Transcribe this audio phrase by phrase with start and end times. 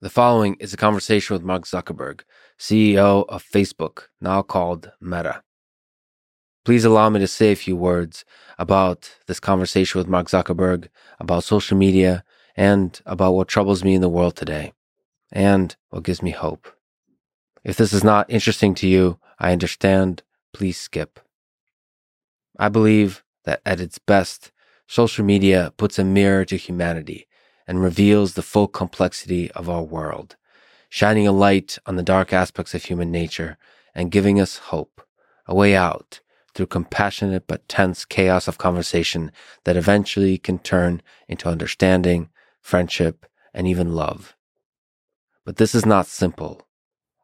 [0.00, 2.20] The following is a conversation with Mark Zuckerberg,
[2.56, 5.42] CEO of Facebook, now called Meta.
[6.64, 8.24] Please allow me to say a few words
[8.60, 10.86] about this conversation with Mark Zuckerberg,
[11.18, 12.22] about social media,
[12.56, 14.72] and about what troubles me in the world today,
[15.32, 16.68] and what gives me hope.
[17.64, 20.22] If this is not interesting to you, I understand.
[20.52, 21.18] Please skip.
[22.56, 24.52] I believe that at its best,
[24.86, 27.27] social media puts a mirror to humanity
[27.68, 30.34] and reveals the full complexity of our world,
[30.88, 33.58] shining a light on the dark aspects of human nature
[33.94, 35.02] and giving us hope,
[35.46, 36.20] a way out
[36.54, 39.30] through compassionate but tense chaos of conversation
[39.64, 42.30] that eventually can turn into understanding,
[42.62, 44.34] friendship, and even love.
[45.44, 46.66] But this is not simple.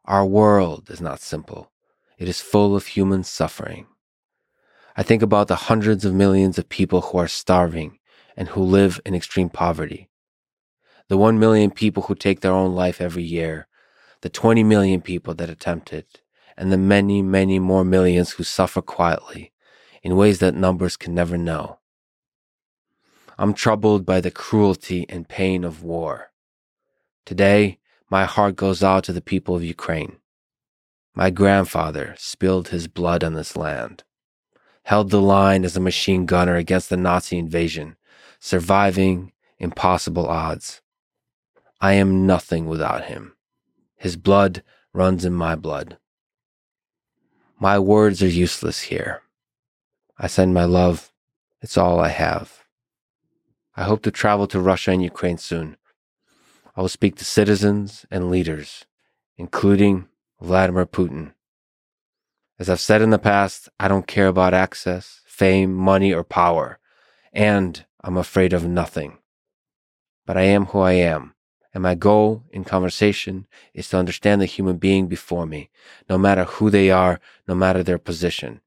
[0.05, 1.73] Our world is not simple.
[2.19, 3.87] It is full of human suffering.
[4.97, 7.99] I think about the hundreds of millions of people who are starving
[8.37, 10.09] and who live in extreme poverty,
[11.09, 13.67] the 1 million people who take their own life every year,
[14.23, 16.23] the 20 million people that attempt it,
[16.57, 19.53] and the many, many more millions who suffer quietly
[20.03, 21.79] in ways that numbers can never know.
[23.37, 26.31] I'm troubled by the cruelty and pain of war.
[27.27, 30.19] Today, my heart goes out to the people of Ukraine.
[31.15, 34.05] My grandfather spilled his blood on this land,
[34.85, 37.97] held the line as a machine gunner against the Nazi invasion,
[38.41, 40.81] surviving impossible odds.
[41.85, 43.35] I am nothing without him.
[43.99, 44.63] His blood
[44.95, 45.99] runs in my blood.
[47.61, 49.21] My words are useless here.
[50.17, 51.13] I send my love.
[51.61, 52.65] It's all I have.
[53.77, 55.77] I hope to travel to Russia and Ukraine soon.
[56.75, 58.87] I will speak to citizens and leaders,
[59.37, 60.09] including
[60.41, 61.35] Vladimir Putin.
[62.59, 66.79] As I've said in the past, I don't care about access, fame, money, or power,
[67.35, 69.19] and I'm afraid of nothing.
[70.25, 71.35] But I am who I am,
[71.75, 75.69] and my goal in conversation is to understand the human being before me,
[76.09, 78.61] no matter who they are, no matter their position.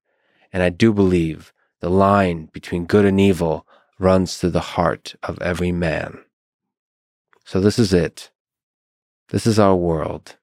[0.51, 3.65] And I do believe the line between good and evil
[3.97, 6.19] runs through the heart of every man.
[7.45, 8.29] So this is it.
[9.29, 10.35] This is our world.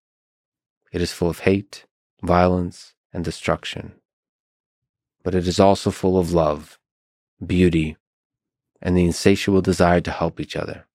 [0.91, 1.85] It is full of hate,
[2.23, 3.93] violence, and destruction.
[5.23, 6.79] But it is also full of love,
[7.45, 7.97] beauty,
[8.81, 10.87] and the insatiable desire to help each other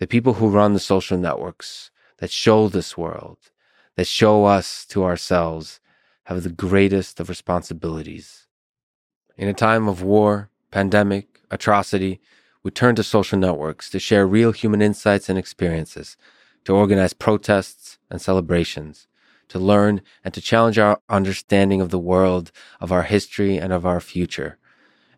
[0.00, 3.36] the people who run the social networks that show this world,
[3.96, 5.78] that show us to ourselves,
[6.24, 8.46] have the greatest of responsibilities.
[9.36, 12.18] In a time of war, pandemic, atrocity,
[12.62, 16.16] we turn to social networks to share real human insights and experiences,
[16.64, 19.06] to organize protests and celebrations,
[19.48, 23.84] to learn and to challenge our understanding of the world, of our history, and of
[23.84, 24.56] our future,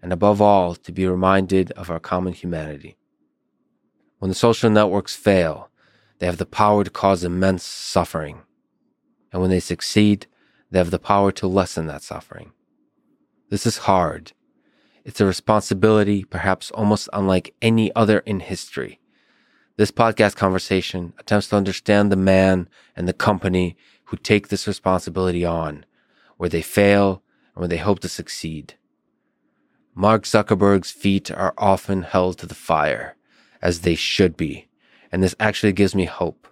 [0.03, 2.97] and above all, to be reminded of our common humanity.
[4.23, 5.69] When the social networks fail,
[6.21, 8.43] they have the power to cause immense suffering.
[9.33, 10.29] And when they succeed,
[10.71, 12.53] they have the power to lessen that suffering.
[13.51, 14.31] This is hard.
[15.05, 19.01] It's a responsibility, perhaps almost unlike any other in history.
[19.77, 25.45] This podcast conversation attempts to understand the man and the company who take this responsibility
[25.45, 25.85] on,
[26.37, 27.25] where they fail
[27.57, 28.75] and where they hope to succeed.
[29.97, 33.17] Mark Zuckerberg's feet are often held to the fire
[33.63, 34.69] as they should be.
[35.11, 36.49] And this actually gives me hope.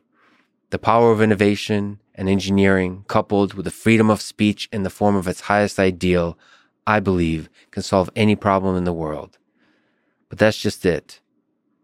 [0.71, 5.17] The power of innovation and engineering, coupled with the freedom of speech in the form
[5.17, 6.39] of its highest ideal,
[6.87, 9.39] I believe can solve any problem in the world.
[10.29, 11.21] But that's just it.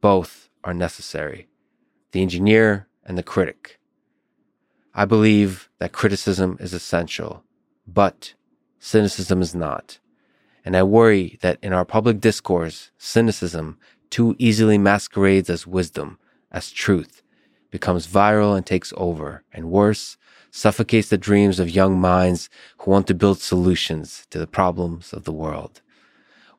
[0.01, 1.49] Both are necessary
[2.13, 3.79] the engineer and the critic.
[4.95, 7.45] I believe that criticism is essential,
[7.87, 8.33] but
[8.79, 9.99] cynicism is not.
[10.65, 13.79] And I worry that in our public discourse, cynicism
[14.11, 16.19] too easily masquerades as wisdom,
[16.50, 17.22] as truth,
[17.71, 20.17] becomes viral and takes over, and worse,
[20.50, 25.25] suffocates the dreams of young minds who want to build solutions to the problems of
[25.25, 25.83] the world.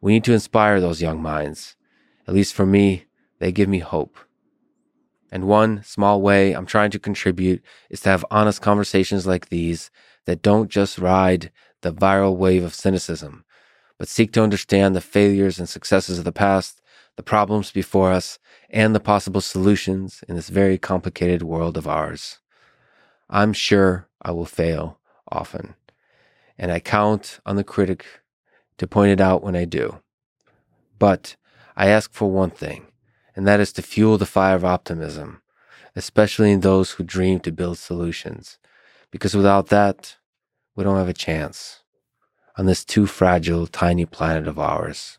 [0.02, 1.76] We need to inspire those young minds.
[2.28, 3.06] At least for me,
[3.40, 4.18] they give me hope.
[5.32, 9.90] And one small way I'm trying to contribute is to have honest conversations like these
[10.26, 11.52] that don't just ride
[11.82, 13.46] the viral wave of cynicism,
[13.98, 16.77] but seek to understand the failures and successes of the past
[17.18, 22.40] the problems before us, and the possible solutions in this very complicated world of ours.
[23.30, 25.00] I'm sure I will fail
[25.30, 25.74] often,
[26.58, 28.06] and I count on the critic
[28.78, 30.00] to point it out when I do.
[31.00, 31.36] But
[31.76, 32.88] I ask for one thing,
[33.36, 35.42] and that is to fuel the fire of optimism,
[35.96, 38.60] especially in those who dream to build solutions,
[39.12, 40.18] because without that,
[40.76, 41.82] we don't have a chance
[42.58, 45.18] on this too fragile, tiny planet of ours.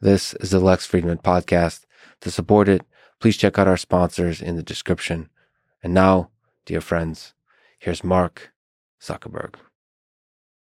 [0.00, 1.84] This is the Lex Fridman podcast.
[2.22, 2.82] To support it,
[3.20, 5.28] Please check out our sponsors in the description.
[5.82, 6.30] And now,
[6.64, 7.34] dear friends,
[7.78, 8.50] here's Mark
[9.00, 9.56] Zuckerberg.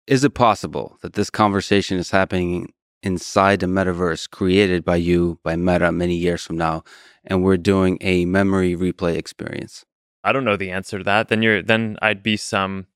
[0.06, 5.56] Is it possible that this conversation is happening inside the metaverse created by you, by
[5.56, 6.84] Meta, many years from now,
[7.24, 9.84] and we're doing a memory replay experience?
[10.22, 11.28] I don't know the answer to that.
[11.28, 12.86] Then you're then I'd be some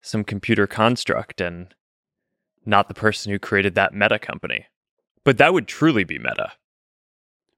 [0.00, 1.74] some computer construct and
[2.64, 4.66] not the person who created that meta company.
[5.24, 6.52] But that would truly be meta.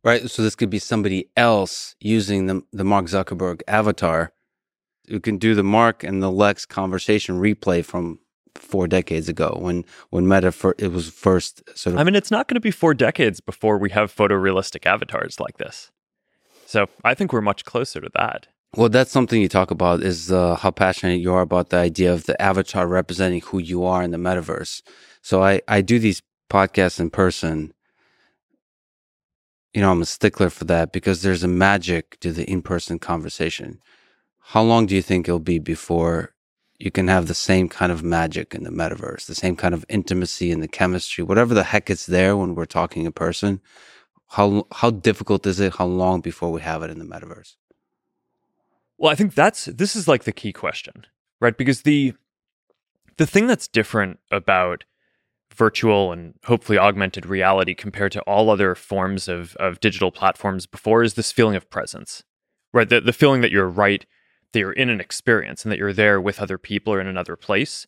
[0.04, 0.30] Right.
[0.30, 4.32] So this could be somebody else using the the Mark Zuckerberg avatar
[5.08, 8.18] who can do the Mark and the Lex conversation replay from
[8.54, 12.00] four decades ago when when Meta fir- it was first sort of.
[12.00, 15.58] I mean, it's not going to be four decades before we have photorealistic avatars like
[15.58, 15.90] this.
[16.66, 18.48] So I think we're much closer to that.
[18.76, 22.12] Well, that's something you talk about is uh, how passionate you are about the idea
[22.12, 24.82] of the avatar representing who you are in the metaverse.
[25.22, 27.72] So I I do these podcasts in person
[29.76, 32.98] you know, I'm a stickler for that because there's a magic to the in person
[32.98, 33.78] conversation.
[34.40, 36.34] How long do you think it'll be before
[36.78, 39.84] you can have the same kind of magic in the metaverse, the same kind of
[39.90, 43.60] intimacy and the chemistry, whatever the heck is there when we're talking in person?
[44.28, 45.74] How how difficult is it?
[45.74, 47.56] How long before we have it in the metaverse?
[48.96, 51.04] Well, I think that's this is like the key question,
[51.38, 51.56] right?
[51.56, 52.14] Because the
[53.18, 54.84] the thing that's different about
[55.56, 61.02] virtual and hopefully augmented reality compared to all other forms of, of digital platforms before
[61.02, 62.22] is this feeling of presence,
[62.72, 62.88] right?
[62.88, 64.04] The, the feeling that you're right,
[64.52, 67.36] that you're in an experience and that you're there with other people or in another
[67.36, 67.86] place.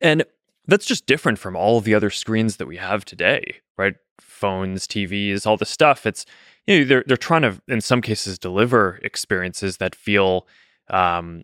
[0.00, 0.24] And
[0.66, 3.96] that's just different from all the other screens that we have today, right?
[4.20, 6.06] Phones, TVs, all this stuff.
[6.06, 6.24] It's,
[6.66, 10.46] you know, they're, they're trying to, in some cases, deliver experiences that feel
[10.88, 11.42] um,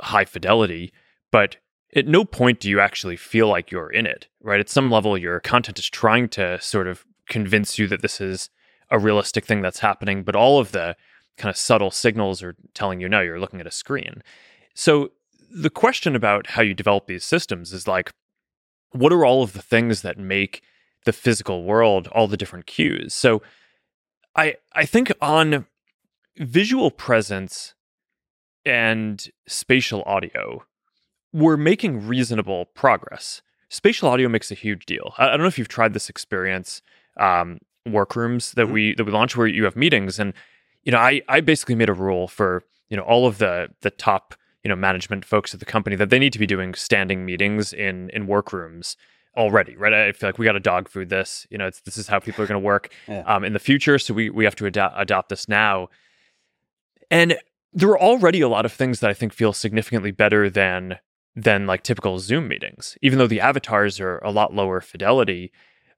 [0.00, 0.92] high fidelity,
[1.32, 1.56] but
[1.94, 4.60] at no point do you actually feel like you're in it, right?
[4.60, 8.50] At some level, your content is trying to sort of convince you that this is
[8.90, 10.96] a realistic thing that's happening, but all of the
[11.36, 14.22] kind of subtle signals are telling you no, you're looking at a screen.
[14.74, 15.12] So
[15.50, 18.12] the question about how you develop these systems is like,
[18.92, 20.62] what are all of the things that make
[21.04, 23.14] the physical world all the different cues?
[23.14, 23.42] So
[24.34, 25.66] I I think on
[26.36, 27.74] visual presence
[28.64, 30.64] and spatial audio,
[31.36, 33.42] we're making reasonable progress.
[33.68, 35.12] Spatial audio makes a huge deal.
[35.18, 36.80] I, I don't know if you've tried this experience,
[37.18, 38.72] um, workrooms that mm-hmm.
[38.72, 40.32] we that we launch where you have meetings, and
[40.84, 43.90] you know, I I basically made a rule for you know all of the the
[43.90, 44.34] top
[44.64, 47.72] you know management folks at the company that they need to be doing standing meetings
[47.72, 48.96] in in workrooms
[49.36, 49.92] already, right?
[49.92, 51.46] I feel like we got to dog food this.
[51.50, 53.20] You know, this is how people are going to work yeah.
[53.26, 53.98] um, in the future.
[53.98, 55.88] So we we have to ad- adopt this now.
[57.10, 57.36] And
[57.74, 60.98] there are already a lot of things that I think feel significantly better than
[61.36, 65.52] than like typical Zoom meetings, even though the avatars are a lot lower fidelity.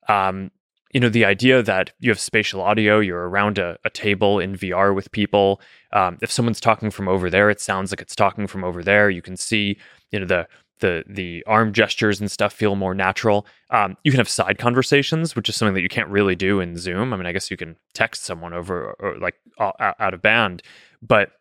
[0.08, 0.50] Um,
[0.92, 4.56] you know, the idea that you have spatial audio, you're around a, a table in
[4.56, 5.60] VR with people.
[5.92, 9.10] Um, if someone's talking from over there, it sounds like it's talking from over there.
[9.10, 9.78] You can see,
[10.10, 10.48] you know, the
[10.80, 13.46] the the arm gestures and stuff feel more natural.
[13.70, 16.76] Um, you can have side conversations, which is something that you can't really do in
[16.76, 17.12] Zoom.
[17.12, 20.62] I mean, I guess you can text someone over or, or like out of band,
[21.02, 21.32] but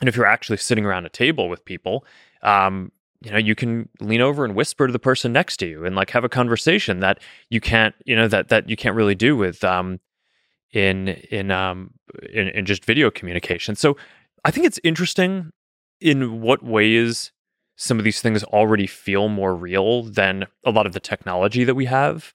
[0.00, 2.06] and if you're actually sitting around a table with people,
[2.42, 5.84] um, you know you can lean over and whisper to the person next to you
[5.84, 7.18] and like have a conversation that
[7.50, 10.00] you can't you know that that you can't really do with um
[10.72, 11.92] in in um
[12.32, 13.74] in, in just video communication.
[13.74, 13.96] So
[14.44, 15.50] i think it's interesting
[16.00, 17.32] in what ways
[17.76, 21.74] some of these things already feel more real than a lot of the technology that
[21.74, 22.32] we have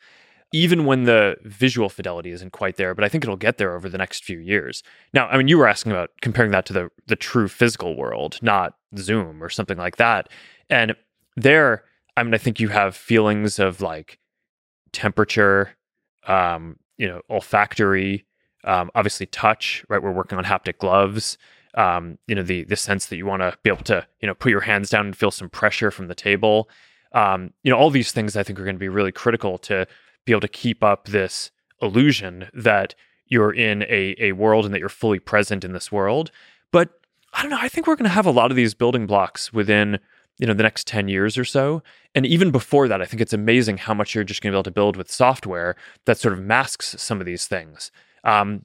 [0.55, 3.87] even when the visual fidelity isn't quite there but i think it'll get there over
[3.87, 4.83] the next few years.
[5.13, 8.37] Now i mean you were asking about comparing that to the the true physical world
[8.41, 10.29] not zoom or something like that
[10.69, 10.95] and
[11.35, 11.83] there,
[12.15, 14.19] I mean, I think you have feelings of like
[14.91, 15.71] temperature,
[16.27, 18.25] um, you know, olfactory,
[18.63, 20.01] um, obviously touch, right?
[20.01, 21.37] We're working on haptic gloves.
[21.75, 24.35] Um, you know, the the sense that you want to be able to, you know,
[24.35, 26.69] put your hands down and feel some pressure from the table.
[27.13, 29.87] Um, you know, all these things I think are going to be really critical to
[30.25, 31.51] be able to keep up this
[31.81, 32.95] illusion that
[33.27, 36.31] you're in a, a world and that you're fully present in this world.
[36.71, 36.89] But
[37.33, 37.57] I don't know.
[37.59, 39.99] I think we're going to have a lot of these building blocks within
[40.39, 41.81] you know the next 10 years or so
[42.15, 44.57] and even before that i think it's amazing how much you're just going to be
[44.57, 45.75] able to build with software
[46.05, 47.91] that sort of masks some of these things
[48.23, 48.63] um,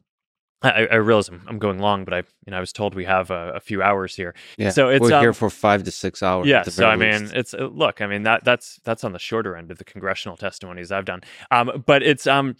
[0.62, 3.04] I, I, realize I'm, I'm, going long, but I, you know, I was told we
[3.04, 4.34] have a, a few hours here.
[4.56, 6.48] Yeah, so it's we're um, here for five to six hours.
[6.48, 7.34] Yeah, so I mean, least.
[7.34, 10.36] it's uh, look, I mean that that's that's on the shorter end of the congressional
[10.36, 11.20] testimonies I've done.
[11.52, 12.56] Um, but it's um,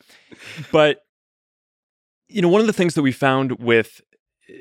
[0.71, 1.05] but
[2.29, 4.01] you know, one of the things that we found with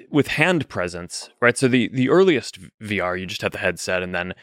[0.09, 1.57] with hand presence, right?
[1.57, 4.33] So the the earliest VR, you just have the headset, and then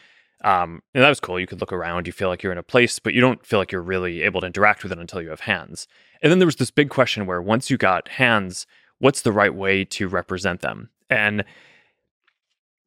[0.43, 1.39] um, and that was cool.
[1.39, 3.57] You could look around, you feel like you're in a place, but you don't feel
[3.57, 5.87] like you're really able to interact with it until you have hands.
[6.21, 8.67] And then there was this big question where once you got hands,
[8.99, 10.89] what's the right way to represent them?
[11.09, 11.45] And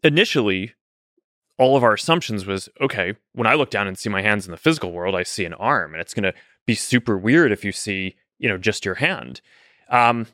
[0.02, 0.74] initially,
[1.58, 4.52] all of our assumptions was okay, when I look down and see my hands in
[4.52, 6.34] the physical world, I see an arm, and it's going to
[6.66, 9.40] be super weird if you see, you know, just your hand.
[9.90, 10.26] Um,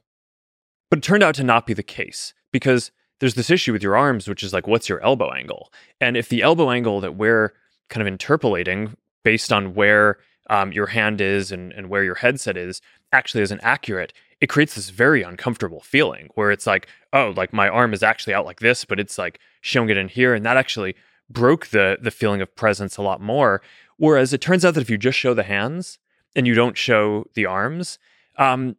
[0.95, 3.97] but it turned out to not be the case because there's this issue with your
[3.97, 5.73] arms, which is like, what's your elbow angle?
[6.01, 7.53] And if the elbow angle that we're
[7.89, 10.19] kind of interpolating based on where
[10.51, 14.77] um, your hand is and, and where your headset is actually isn't accurate, it creates
[14.77, 18.61] this very uncomfortable feeling where it's like, oh, like my arm is actually out like
[18.61, 20.33] this, but it's like showing it in here.
[20.33, 20.95] And that actually
[21.29, 23.63] broke the the feeling of presence a lot more.
[23.97, 25.99] Whereas it turns out that if you just show the hands
[26.37, 27.99] and you don't show the arms,
[28.39, 28.77] um,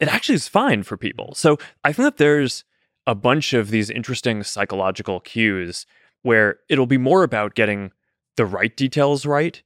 [0.00, 1.34] it actually is fine for people.
[1.34, 2.64] So I think that there's
[3.06, 5.86] a bunch of these interesting psychological cues
[6.22, 7.92] where it'll be more about getting
[8.36, 9.62] the right details right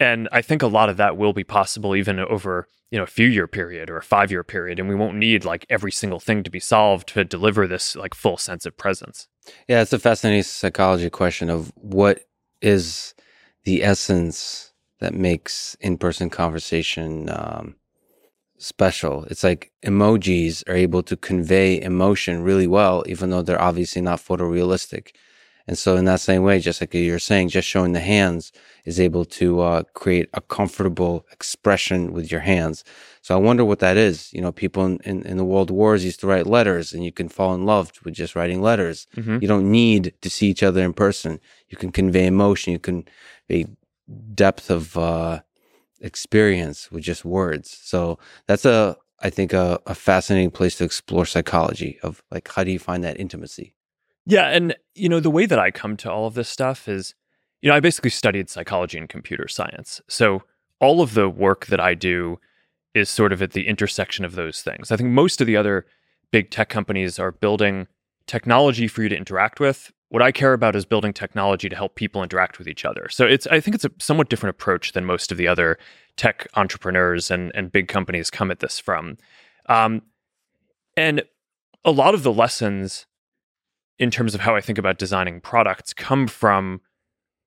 [0.00, 3.08] and I think a lot of that will be possible even over, you know, a
[3.08, 4.78] few year period or a five year period.
[4.78, 8.14] And we won't need like every single thing to be solved to deliver this like
[8.14, 9.28] full sense of presence.
[9.68, 12.20] Yeah, it's a fascinating psychology question of what
[12.60, 13.14] is
[13.64, 17.76] the essence that makes in person conversation um,
[18.58, 19.24] special.
[19.24, 24.20] It's like emojis are able to convey emotion really well, even though they're obviously not
[24.20, 25.14] photorealistic.
[25.66, 28.52] And so, in that same way, just like you're saying, just showing the hands
[28.84, 32.84] is able to uh, create a comfortable expression with your hands.
[33.22, 34.30] So, I wonder what that is.
[34.34, 37.12] You know, people in, in, in the world wars used to write letters, and you
[37.12, 39.06] can fall in love with just writing letters.
[39.16, 39.38] Mm-hmm.
[39.40, 41.40] You don't need to see each other in person.
[41.70, 42.74] You can convey emotion.
[42.74, 43.06] You can
[43.50, 43.64] a
[44.34, 45.40] depth of uh,
[46.00, 47.78] experience with just words.
[47.82, 52.62] So, that's a I think a, a fascinating place to explore psychology of like how
[52.62, 53.74] do you find that intimacy.
[54.26, 54.48] Yeah.
[54.48, 57.14] And, you know, the way that I come to all of this stuff is,
[57.62, 60.00] you know, I basically studied psychology and computer science.
[60.08, 60.42] So
[60.80, 62.38] all of the work that I do
[62.94, 64.90] is sort of at the intersection of those things.
[64.90, 65.86] I think most of the other
[66.30, 67.86] big tech companies are building
[68.26, 69.92] technology for you to interact with.
[70.14, 73.08] What I care about is building technology to help people interact with each other.
[73.10, 75.76] So it's I think it's a somewhat different approach than most of the other
[76.16, 79.18] tech entrepreneurs and and big companies come at this from.
[79.68, 80.02] Um,
[80.96, 81.24] and
[81.84, 83.06] a lot of the lessons
[83.98, 86.80] in terms of how I think about designing products come from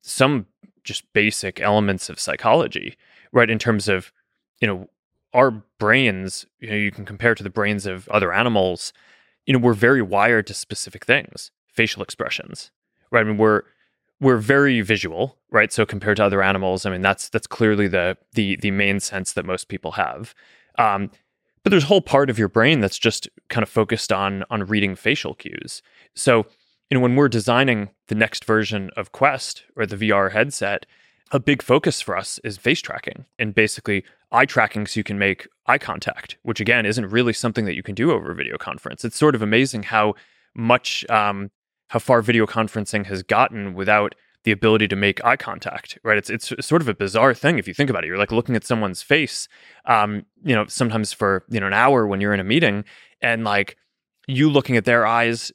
[0.02, 0.44] some
[0.84, 2.98] just basic elements of psychology,
[3.32, 3.48] right?
[3.48, 4.12] In terms of,
[4.60, 4.90] you know,
[5.32, 8.92] our brains, you know, you can compare to the brains of other animals,
[9.46, 12.72] you know, we're very wired to specific things, facial expressions,
[13.12, 13.20] right?
[13.20, 13.62] I mean, we're
[14.20, 15.72] we're very visual, right?
[15.72, 19.32] So compared to other animals, I mean, that's that's clearly the the the main sense
[19.34, 20.34] that most people have.
[20.76, 21.10] Um,
[21.62, 24.64] but there's a whole part of your brain that's just kind of focused on on
[24.64, 25.82] reading facial cues.
[26.16, 26.46] So,
[26.90, 30.84] you know, when we're designing the next version of Quest or the VR headset,
[31.30, 35.18] a big focus for us is face tracking and basically eye tracking so you can
[35.18, 38.56] make eye contact, which again isn't really something that you can do over a video
[38.58, 39.04] conference.
[39.04, 40.14] It's sort of amazing how
[40.56, 41.50] much um,
[41.88, 44.14] how far video conferencing has gotten without
[44.44, 46.16] the ability to make eye contact, right?
[46.16, 48.06] It's it's sort of a bizarre thing if you think about it.
[48.06, 49.48] You're like looking at someone's face,
[49.84, 52.84] um, you know, sometimes for you know an hour when you're in a meeting,
[53.20, 53.76] and like
[54.26, 55.52] you looking at their eyes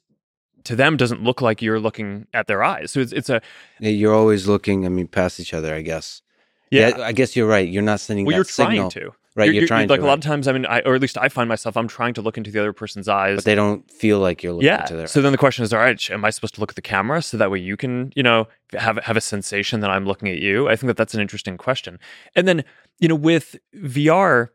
[0.64, 2.92] to them doesn't look like you're looking at their eyes.
[2.92, 3.40] So it's it's a
[3.80, 4.84] yeah, you're always looking.
[4.84, 5.74] I mean, past each other.
[5.74, 6.22] I guess.
[6.70, 7.68] Yeah, yeah I guess you're right.
[7.68, 8.26] You're not sending.
[8.26, 8.90] Well, you're signal.
[8.90, 9.14] trying to.
[9.36, 10.46] Right, you're, you're trying like to, a lot of times.
[10.46, 11.76] I mean, I, or at least I find myself.
[11.76, 14.52] I'm trying to look into the other person's eyes, but they don't feel like you're
[14.52, 14.82] looking yeah.
[14.82, 15.06] into their.
[15.08, 17.20] So then the question is, all right, am I supposed to look at the camera
[17.20, 20.38] so that way you can, you know, have have a sensation that I'm looking at
[20.38, 20.68] you?
[20.68, 21.98] I think that that's an interesting question.
[22.36, 22.64] And then,
[23.00, 24.50] you know, with VR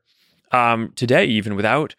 [0.54, 1.96] um, today, even without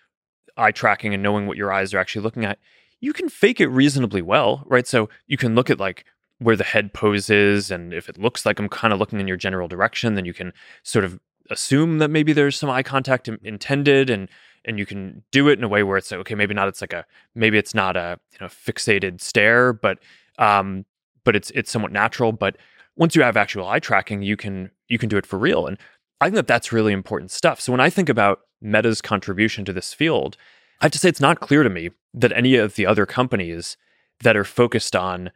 [0.57, 2.59] eye tracking and knowing what your eyes are actually looking at,
[3.01, 4.87] you can fake it reasonably well, right?
[4.87, 6.07] So you can look at like
[6.39, 9.37] where the head poses and if it looks like I'm kind of looking in your
[9.37, 11.21] general direction, then you can sort of
[11.51, 14.29] assume that maybe there's some eye contact in- intended and
[14.65, 16.81] and you can do it in a way where it's like okay maybe not it's
[16.81, 17.05] like a
[17.35, 19.99] maybe it's not a you know fixated stare but
[20.39, 20.85] um
[21.25, 22.33] but it's it's somewhat natural.
[22.33, 22.57] But
[22.97, 25.67] once you have actual eye tracking you can you can do it for real.
[25.67, 25.79] And
[26.21, 27.61] i think that that's really important stuff.
[27.61, 30.37] So when i think about meta's contribution to this field
[30.81, 33.79] i have to say it's not clear to me that any of the other companies
[34.23, 35.31] that are focused on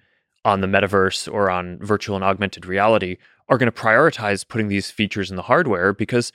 [0.45, 3.17] on the metaverse or on virtual and augmented reality
[3.49, 6.33] are going to prioritize putting these features in the hardware because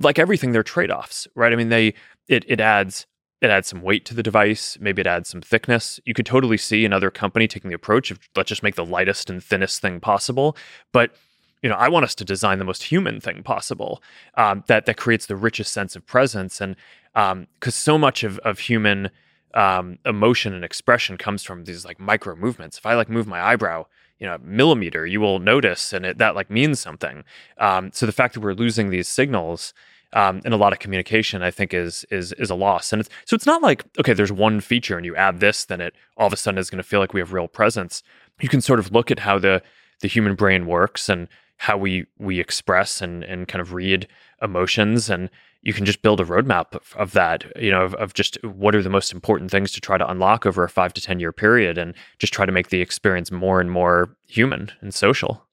[0.00, 1.52] like everything they're trade-offs right?
[1.52, 1.94] I mean they
[2.28, 3.06] it, it adds
[3.40, 5.98] it adds some weight to the device maybe it adds some thickness.
[6.04, 9.30] You could totally see another company taking the approach of let's just make the lightest
[9.30, 10.56] and thinnest thing possible.
[10.92, 11.14] But
[11.62, 14.02] you know i want us to design the most human thing possible
[14.36, 16.60] um, that that creates the richest sense of presence.
[16.60, 16.76] And
[17.12, 19.10] because um, so much of, of human
[19.54, 22.78] um, emotion and expression comes from these like micro movements.
[22.78, 23.86] If I like move my eyebrow,
[24.20, 27.24] you know, millimeter, you will notice, and it, that like means something.
[27.58, 29.74] Um, so the fact that we're losing these signals
[30.12, 32.92] um, and a lot of communication I think is is is a loss.
[32.92, 35.80] And it's, so it's not like okay, there's one feature and you add this, then
[35.80, 38.02] it all of a sudden is going to feel like we have real presence.
[38.40, 39.62] You can sort of look at how the
[40.00, 41.28] the human brain works and
[41.60, 44.08] how we we express and and kind of read
[44.40, 45.10] emotions.
[45.10, 45.28] And
[45.60, 48.74] you can just build a roadmap of, of that you know of, of, just what
[48.74, 51.32] are the most important things to try to unlock over a five to ten year
[51.32, 55.46] period and just try to make the experience more and more human and social.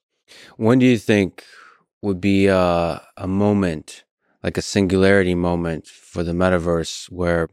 [0.55, 1.43] When do you think
[2.01, 4.05] would be a, a moment
[4.43, 7.49] like a singularity moment for the metaverse where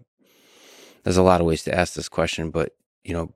[1.03, 3.33] there's a lot of ways to ask this question but you know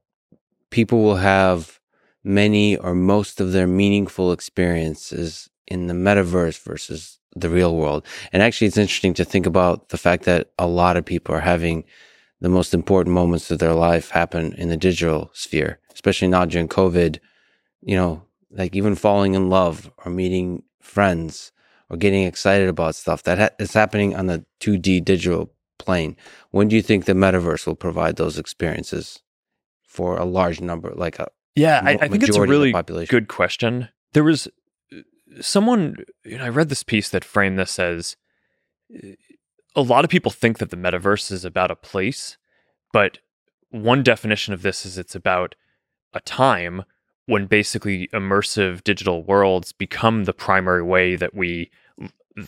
[0.70, 1.80] people will have
[2.24, 8.04] many or most of their meaningful experiences in the metaverse versus the real world.
[8.32, 11.40] And actually, it's interesting to think about the fact that a lot of people are
[11.40, 11.84] having
[12.40, 16.68] the most important moments of their life happen in the digital sphere, especially now during
[16.68, 17.18] COVID.
[17.82, 21.52] You know, like even falling in love or meeting friends
[21.90, 26.16] or getting excited about stuff that ha- is happening on the 2D digital plane.
[26.50, 29.22] When do you think the metaverse will provide those experiences
[29.82, 31.28] for a large number, like a
[31.58, 32.72] yeah, I, I think it's a really
[33.06, 33.88] good question.
[34.12, 34.48] There was
[34.92, 35.00] uh,
[35.40, 38.16] someone, you know, I read this piece that framed this as
[38.94, 39.08] uh,
[39.76, 42.36] a lot of people think that the metaverse is about a place,
[42.92, 43.18] but
[43.70, 45.54] one definition of this is it's about
[46.14, 46.84] a time
[47.26, 51.70] when basically immersive digital worlds become the primary way that we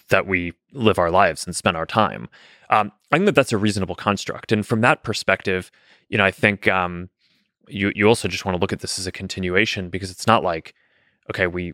[0.09, 2.29] that we live our lives and spend our time.
[2.71, 5.71] Um, I think that that's a reasonable construct, and from that perspective,
[6.09, 7.11] you know, I think um,
[7.73, 10.43] you you also just want to look at this as a continuation because it's not
[10.43, 10.75] like
[11.31, 11.73] okay we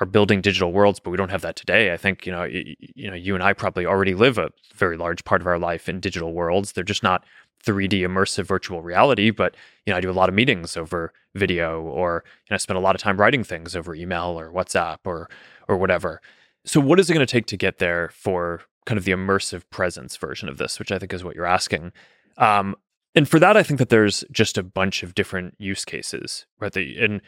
[0.00, 1.92] are building digital worlds but we don't have that today.
[1.92, 4.96] I think you know you, you know you and i probably already live a very
[4.96, 6.72] large part of our life in digital worlds.
[6.72, 7.24] They're just not
[7.64, 11.80] 3d immersive virtual reality but you know i do a lot of meetings over video
[11.80, 14.98] or you know, i spend a lot of time writing things over email or whatsapp
[15.04, 15.30] or
[15.68, 16.20] or whatever.
[16.66, 19.62] So what is it going to take to get there for kind of the immersive
[19.70, 21.92] presence version of this which i think is what you're asking?
[22.36, 22.76] Um,
[23.14, 26.74] and for that, I think that there's just a bunch of different use cases, right?
[26.76, 27.20] And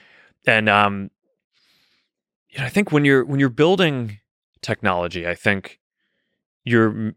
[0.46, 1.10] and um,
[2.48, 4.18] you know, I think when you're when you're building
[4.62, 5.78] technology, I think
[6.64, 7.12] you're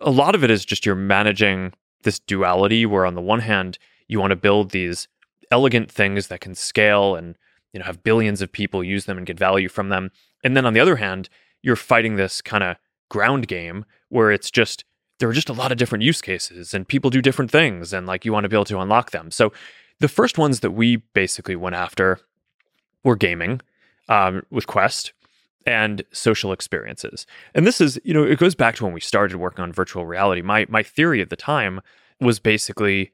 [0.00, 1.72] a lot of it is just you're managing
[2.02, 5.08] this duality, where on the one hand you want to build these
[5.50, 7.36] elegant things that can scale and
[7.72, 10.10] you know have billions of people use them and get value from them,
[10.44, 11.28] and then on the other hand
[11.62, 12.76] you're fighting this kind of
[13.08, 14.84] ground game where it's just
[15.18, 18.06] there are just a lot of different use cases and people do different things and
[18.06, 19.30] like you want to be able to unlock them.
[19.30, 19.52] So
[20.00, 22.18] the first ones that we basically went after
[23.04, 23.60] were gaming
[24.08, 25.12] um, with Quest
[25.66, 27.26] and social experiences.
[27.54, 30.06] And this is, you know, it goes back to when we started working on virtual
[30.06, 30.42] reality.
[30.42, 31.80] My my theory at the time
[32.20, 33.12] was basically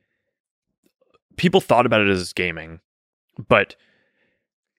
[1.37, 2.81] people thought about it as gaming,
[3.49, 3.77] but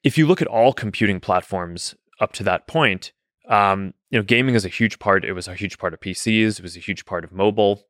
[0.04, 3.12] if you look at all computing platforms up to that point,
[3.50, 5.26] um, you know, gaming is a huge part.
[5.26, 6.60] It was a huge part of PCs.
[6.60, 7.84] It was a huge part of mobile,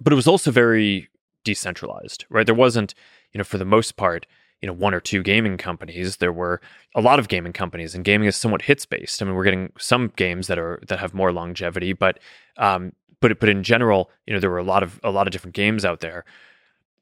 [0.00, 1.08] but it was also very
[1.42, 2.46] decentralized, right?
[2.46, 2.94] There wasn't,
[3.32, 4.26] you know, for the most part,
[4.60, 6.18] you know, one or two gaming companies.
[6.18, 6.60] There were
[6.94, 9.20] a lot of gaming companies, and gaming is somewhat hits based.
[9.20, 12.18] I mean, we're getting some games that are that have more longevity, but
[12.56, 15.32] um, but but in general, you know, there were a lot of a lot of
[15.32, 16.24] different games out there.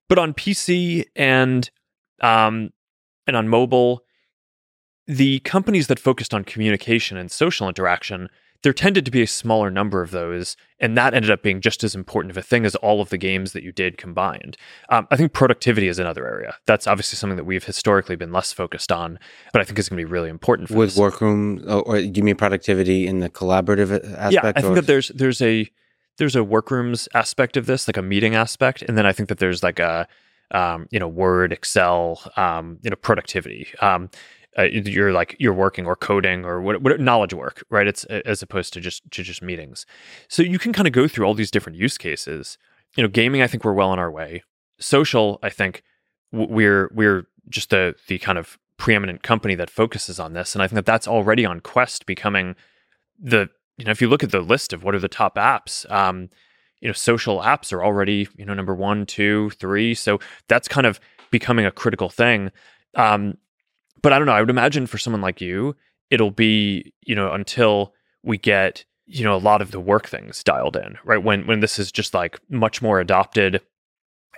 [0.09, 1.71] But on PC and
[2.21, 2.71] um,
[3.27, 4.05] and on mobile,
[5.07, 8.29] the companies that focused on communication and social interaction,
[8.63, 11.83] there tended to be a smaller number of those, and that ended up being just
[11.83, 14.57] as important of a thing as all of the games that you did combined.
[14.89, 16.57] Um, I think productivity is another area.
[16.67, 19.19] That's obviously something that we've historically been less focused on,
[19.53, 20.97] but I think is going to be really important with this.
[20.97, 21.65] workroom.
[21.67, 24.33] Oh, or do you mean productivity in the collaborative aspect?
[24.33, 25.69] Yeah, I think that there's there's a
[26.19, 29.39] there's a workrooms aspect of this, like a meeting aspect, and then I think that
[29.39, 30.07] there's like a
[30.53, 33.67] um, you know Word, Excel, um, you know productivity.
[33.81, 34.09] Um,
[34.59, 37.87] uh, you're like you're working or coding or what, what knowledge work, right?
[37.87, 39.87] It's as opposed to just to just meetings.
[40.29, 42.59] So you can kind of go through all these different use cases.
[42.97, 44.43] You know, gaming, I think we're well on our way.
[44.79, 45.83] Social, I think
[46.33, 50.67] we're we're just the the kind of preeminent company that focuses on this, and I
[50.67, 52.55] think that that's already on Quest becoming
[53.19, 55.91] the you know if you look at the list of what are the top apps.
[55.91, 56.29] Um,
[56.83, 59.95] you know, social apps are already, you know, number one, two, three.
[59.95, 60.99] So that's kind of
[61.31, 62.51] becoming a critical thing.
[62.97, 63.39] Um,
[64.03, 64.33] but I don't know.
[64.33, 65.77] I would imagine for someone like you,
[66.11, 70.43] it'll be, you know, until we get, you know, a lot of the work things
[70.45, 71.23] dialed in, right?
[71.23, 73.61] When when this is just like much more adopted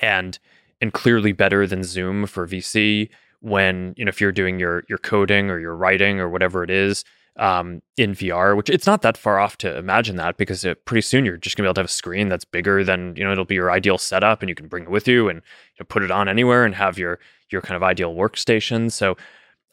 [0.00, 0.38] and
[0.80, 3.08] and clearly better than Zoom for VC,
[3.40, 6.70] when, you know, if you're doing your your coding or your writing or whatever it
[6.70, 7.04] is,
[7.36, 11.00] um, in VR, which it's not that far off to imagine that because it, pretty
[11.00, 13.32] soon you're just gonna be able to have a screen that's bigger than you know
[13.32, 15.86] it'll be your ideal setup, and you can bring it with you and you know,
[15.88, 17.18] put it on anywhere and have your
[17.50, 18.90] your kind of ideal workstation.
[18.90, 19.16] So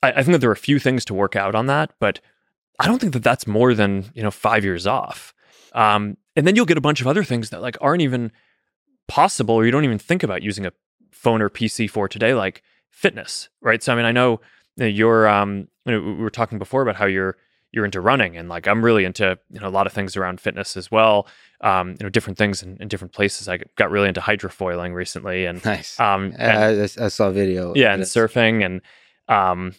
[0.04, 2.20] I, I think that there are a few things to work out on that, but
[2.80, 5.34] I don't think that that's more than you know five years off.
[5.74, 8.32] Um, and then you'll get a bunch of other things that like aren't even
[9.08, 10.72] possible or you don't even think about using a
[11.12, 13.82] phone or PC for today, like fitness, right?
[13.84, 14.42] So I mean, I know
[14.78, 17.38] you're um, you know, we were talking before about how you're
[17.74, 20.42] you're into running and like I'm really into you know a lot of things around
[20.42, 21.28] fitness as well.
[21.62, 23.48] Um, you know, different things in, in different places.
[23.48, 26.00] I got really into hydrofoiling recently and Nice.
[26.00, 27.74] um I, and, I, I saw a video.
[27.76, 28.82] yeah, and surfing and
[29.28, 29.74] um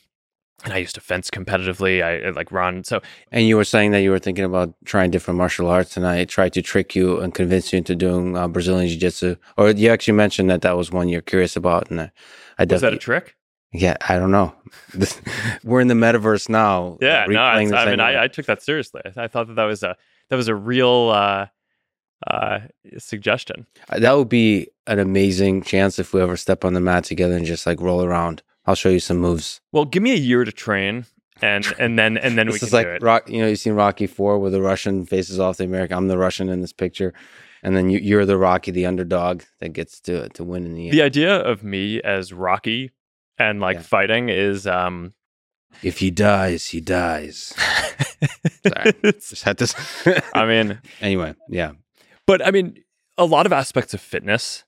[0.65, 2.03] and I used to fence competitively.
[2.03, 2.85] I, I like run.
[2.85, 6.07] So And you were saying that you were thinking about trying different martial arts, and
[6.07, 9.37] I tried to trick you and convince you into doing uh, Brazilian Jiu Jitsu.
[9.57, 12.11] Or you actually mentioned that that was one you're curious about, and I,
[12.59, 13.37] I was that a trick?
[13.73, 14.55] yeah, I don't know.
[14.95, 15.21] This,
[15.65, 16.99] we're in the metaverse now.
[17.01, 18.01] Yeah, no, this I mean.
[18.01, 19.01] I, I took that seriously.
[19.05, 19.97] I, I thought that that was a
[20.29, 21.47] that was a real uh,
[22.27, 22.61] uh,
[22.99, 23.67] suggestion.
[23.89, 27.37] Uh, that would be an amazing chance if we ever step on the mat together
[27.37, 28.43] and just like roll around.
[28.67, 29.61] I'll show you some moves.
[29.73, 31.07] Well, give me a year to train,
[31.41, 33.03] and and then and then we this can is like do it.
[33.03, 33.29] rock.
[33.29, 35.97] You know, you've seen Rocky Four, where the Russian faces off the American.
[35.97, 37.13] I'm the Russian in this picture,
[37.63, 40.85] and then you, you're the Rocky, the underdog that gets to to win in the
[40.89, 40.93] end.
[40.93, 42.93] The idea of me as Rocky
[43.39, 43.83] and like Yeah.
[43.83, 45.15] fighting is um.
[45.83, 47.55] If he dies, he dies.
[48.67, 48.93] Sorry.
[49.03, 49.75] Just had this.
[50.35, 51.73] I mean, anyway, yeah.
[52.27, 52.85] but I mean,
[53.17, 54.65] a lot of aspects of fitness.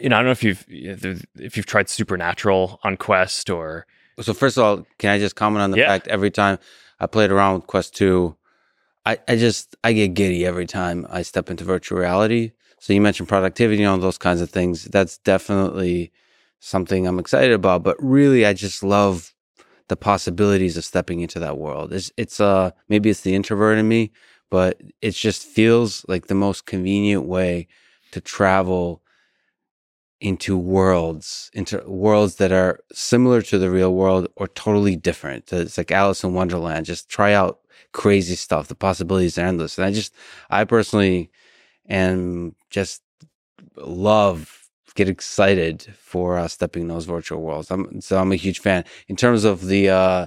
[0.00, 3.86] You know, I don't know if you've if you've tried Supernatural on Quest or
[4.20, 5.88] So first of all, can I just comment on the Yeah.
[5.88, 6.58] fact every time
[7.00, 8.36] I played around with Quest Two,
[9.06, 12.52] I, I just I get giddy every time I step into virtual reality.
[12.80, 14.84] So you mentioned productivity and all those kinds of things.
[14.84, 16.12] That's definitely
[16.60, 17.82] something I'm excited about.
[17.82, 19.32] But really, I just love
[19.88, 21.92] the possibilities of stepping into that world.
[21.92, 24.10] It's it's uh maybe it's the introvert in me,
[24.50, 27.68] but it just feels like the most convenient way
[28.12, 29.02] to travel
[30.24, 35.52] into worlds, into worlds that are similar to the real world or totally different.
[35.52, 36.86] It's like Alice in Wonderland.
[36.86, 37.60] Just try out
[37.92, 38.68] crazy stuff.
[38.68, 39.76] The possibilities are endless.
[39.76, 40.14] And I just,
[40.48, 41.30] I personally
[41.90, 43.02] am just
[43.76, 47.70] love, get excited for uh, stepping in those virtual worlds.
[47.70, 48.86] I'm, so I'm a huge fan.
[49.08, 50.26] In terms of the, uh,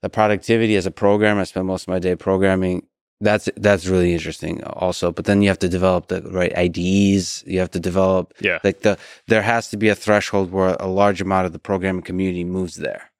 [0.00, 2.86] the productivity as a programmer, I spend most of my day programming
[3.20, 7.58] that's that's really interesting also but then you have to develop the right IDEs you
[7.58, 11.20] have to develop yeah, like the there has to be a threshold where a large
[11.20, 13.10] amount of the programming community moves there.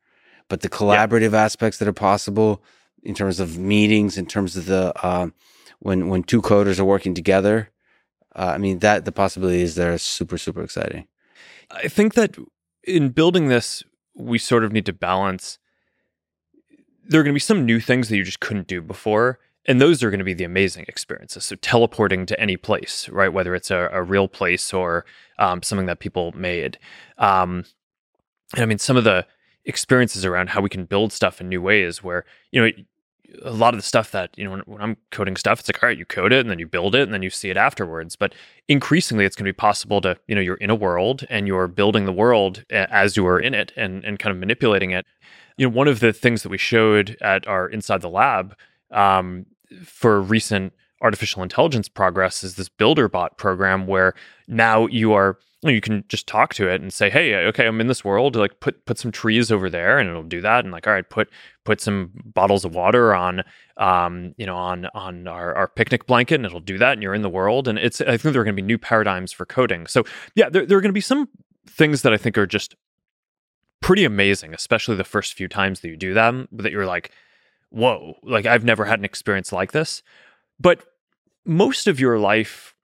[0.49, 2.63] But the collaborative aspects that are possible
[3.03, 5.33] in terms of meetings in terms of the um,
[5.81, 7.71] when when two coders are working together
[8.35, 11.07] uh, i mean that the possibilities there are super super exciting.
[11.71, 12.37] I think that
[12.85, 13.83] in building this,
[14.15, 15.59] we sort of need to balance.
[17.05, 19.81] There are going to be some new things that you just couldn't do before, and
[19.81, 21.45] those are going to be the amazing experiences.
[21.45, 23.33] So teleporting to any place, right?
[23.33, 25.05] Whether it's a, a real place or
[25.39, 26.79] um, something that people made.
[27.19, 27.65] Um,
[28.55, 29.27] and I mean, some of the
[29.65, 32.71] experiences around how we can build stuff in new ways, where you know.
[33.45, 35.83] A lot of the stuff that you know, when, when I'm coding stuff, it's like,
[35.83, 37.57] all right, you code it and then you build it and then you see it
[37.57, 38.15] afterwards.
[38.15, 38.35] But
[38.69, 41.67] increasingly, it's going to be possible to, you know, you're in a world and you're
[41.67, 45.05] building the world as you are in it and and kind of manipulating it.
[45.59, 48.57] You know, one of the things that we showed at our inside the lab
[48.91, 49.45] um,
[49.85, 54.15] for recent artificial intelligence progress is this BuilderBot program where
[54.49, 57.87] now you are you can just talk to it and say, "Hey, okay, I'm in
[57.87, 58.37] this world.
[58.37, 61.09] Like, put put some trees over there, and it'll do that." And like, all right,
[61.09, 61.29] put
[61.65, 63.43] put some bottles of water on,
[63.77, 66.93] um, you know, on on our, our picnic blanket, and it'll do that.
[66.93, 67.69] And you're in the world.
[67.69, 69.87] And it's I think there are going to be new paradigms for coding.
[69.87, 71.29] So yeah, there there are going to be some
[71.69, 72.77] things that I think are just
[73.81, 76.49] pretty amazing, especially the first few times that you do them.
[76.53, 77.13] That you're like,
[77.71, 80.03] whoa, like I've never had an experience like this.
[80.59, 80.85] But
[81.45, 82.75] most of your life,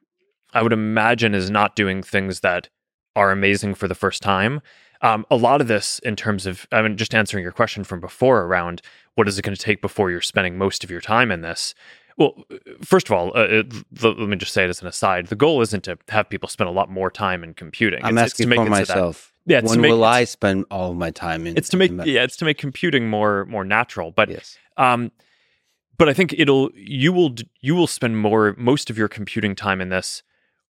[0.53, 2.69] I would imagine, is not doing things that
[3.17, 4.61] are amazing for the first time.
[5.01, 8.01] Um, a lot of this, in terms of, I mean, just answering your question from
[8.01, 8.83] before around
[9.17, 11.75] what is it going to take before you're spending most of your time in this.
[12.17, 12.45] Well,
[12.85, 15.61] first of all, uh, it, let me just say it as an aside: the goal
[15.63, 18.05] isn't to have people spend a lot more time in computing.
[18.05, 20.25] i'm It's- it's to asking make for it so myself Yeah, when make- will i
[20.25, 23.45] spend all of my time in it's to make yeah, it's to make computing more
[23.47, 24.11] more natural.
[24.11, 25.13] But yes um,
[25.99, 29.81] but I think it'll you will you will spend more most of your computing time
[29.81, 30.23] in this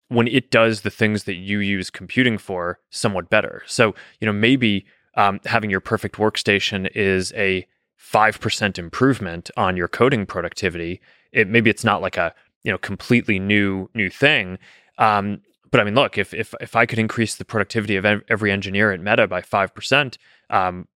[0.08, 3.64] when it does the things that you use computing for somewhat better.
[3.68, 9.78] So you know maybe um, having your perfect workstation is a five percent improvement on
[9.78, 11.02] your coding productivity.
[11.32, 14.58] It maybe it's not like a you know completely new new thing.
[14.98, 18.52] Um, but I mean, look, if if if I could increase the productivity of every
[18.52, 20.18] engineer at Meta by five percent,
[20.50, 20.88] um,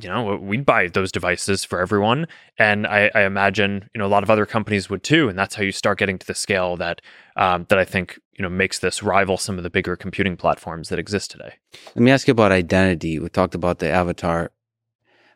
[0.00, 2.26] you know, we'd buy those devices for everyone.
[2.58, 5.28] And I, I, imagine, you know, a lot of other companies would too.
[5.28, 7.00] And that's how you start getting to the scale that
[7.36, 10.88] um, that I think, you know, makes this rival some of the bigger computing platforms
[10.88, 11.54] that exist today.
[11.94, 13.18] Let me ask you about identity.
[13.18, 14.50] We talked about the avatar.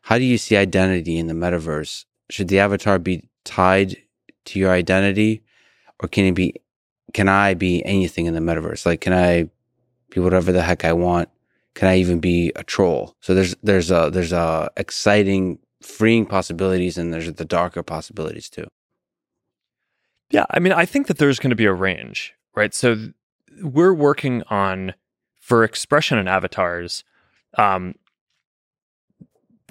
[0.03, 2.05] How do you see identity in the metaverse?
[2.31, 3.97] Should the avatar be tied
[4.47, 5.45] to your identity?
[6.01, 6.55] or can it be?
[7.15, 8.85] Can I be anything in the metaverse?
[8.85, 9.49] Like, can I
[10.11, 11.29] be whatever the heck I want?
[11.75, 13.15] Can I even be a troll?
[13.21, 18.67] So there's there's a there's a exciting, freeing possibilities, and there's the darker possibilities too.
[20.31, 22.75] Yeah, I mean, I think that there's going to be a range, right?
[22.75, 23.13] So
[23.63, 24.95] we're working on
[25.41, 27.05] for expression and avatars.
[27.57, 27.95] Um,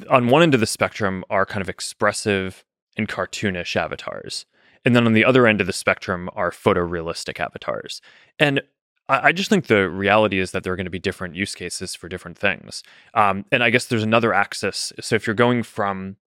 [0.10, 2.63] on one end of the spectrum are kind of expressive
[2.97, 4.45] and cartoonish avatars.
[4.86, 8.02] And then on the other end of the spectrum are photorealistic avatars.
[8.40, 8.62] And
[9.10, 11.96] I, just think the reality is that there are going to be different use cases
[11.96, 12.84] for different things.
[13.13, 14.92] Um, and I guess there's another axis.
[15.00, 16.18] So if you're going from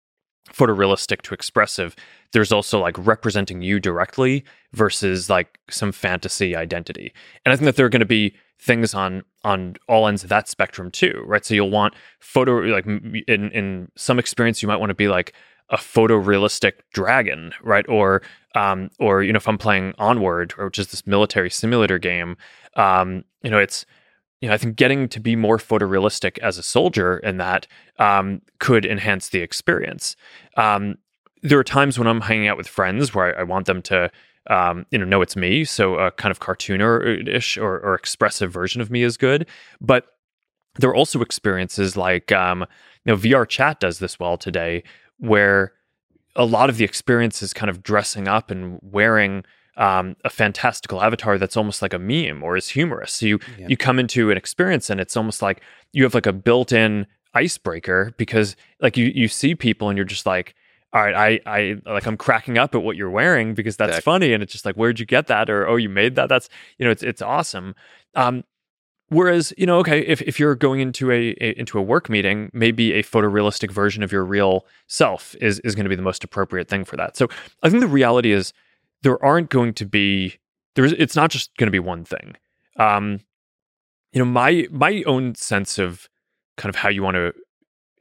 [0.49, 1.95] photorealistic to expressive,
[2.33, 7.13] there's also like representing you directly versus like some fantasy identity.
[7.45, 10.29] And I think that there are going to be things on on all ends of
[10.29, 11.45] that spectrum too, right?
[11.45, 15.35] So you'll want photo like in in some experience you might want to be like
[15.71, 17.89] a photorealistic dragon, right?
[17.89, 18.23] Or
[18.55, 22.37] um or you know if I'm playing Onward, which is this military simulator game,
[22.77, 23.87] um you know it's
[24.41, 27.67] you know, I think getting to be more photorealistic as a soldier in that
[27.99, 30.17] um, could enhance the experience.
[30.57, 30.97] Um,
[31.43, 34.11] there are times when I'm hanging out with friends where I, I want them to,
[34.49, 35.65] um, you know, know it's me.
[35.65, 39.47] So a kind of cartoonish or, or expressive version of me is good.
[39.81, 40.07] But
[40.77, 42.61] there are also experiences like, um,
[43.05, 44.83] you know, VR chat does this well today,
[45.21, 45.73] where
[46.37, 49.45] a lot of the experience is kind of dressing up and wearing
[49.77, 53.13] um, a fantastical avatar that's almost like a meme or is humorous.
[53.13, 53.69] So you yeah.
[53.69, 58.13] you come into an experience and it's almost like you have like a built-in icebreaker
[58.17, 60.55] because like you you see people and you're just like
[60.93, 64.13] all right, I, I like I'm cracking up at what you're wearing because that's exactly.
[64.13, 65.49] funny, and it's just like, where'd you get that?
[65.49, 66.29] Or oh, you made that?
[66.29, 67.77] That's you know, it's it's awesome.
[68.17, 68.43] Um,
[69.11, 72.51] whereas you know, okay, if if you're going into a, a, into a work meeting,
[72.53, 76.25] maybe a photorealistic version of your real self is is going to be the most
[76.25, 77.17] appropriate thing for that.
[77.17, 77.29] So
[77.63, 78.53] I think the reality is
[79.03, 80.39] there aren't going to be
[80.75, 82.37] there's it's not just going to be one thing.
[82.77, 83.21] Um,
[84.13, 86.09] you know, my my own sense of
[86.57, 87.33] kind of how you want to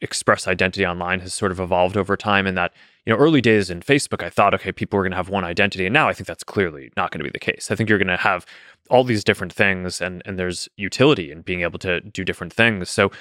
[0.01, 2.73] express identity online has sort of evolved over time and that
[3.05, 5.43] you know early days in facebook i thought okay people were going to have one
[5.43, 7.89] identity and now i think that's clearly not going to be the case i think
[7.89, 8.45] you're going to have
[8.89, 12.89] all these different things and and there's utility in being able to do different things
[12.89, 13.11] so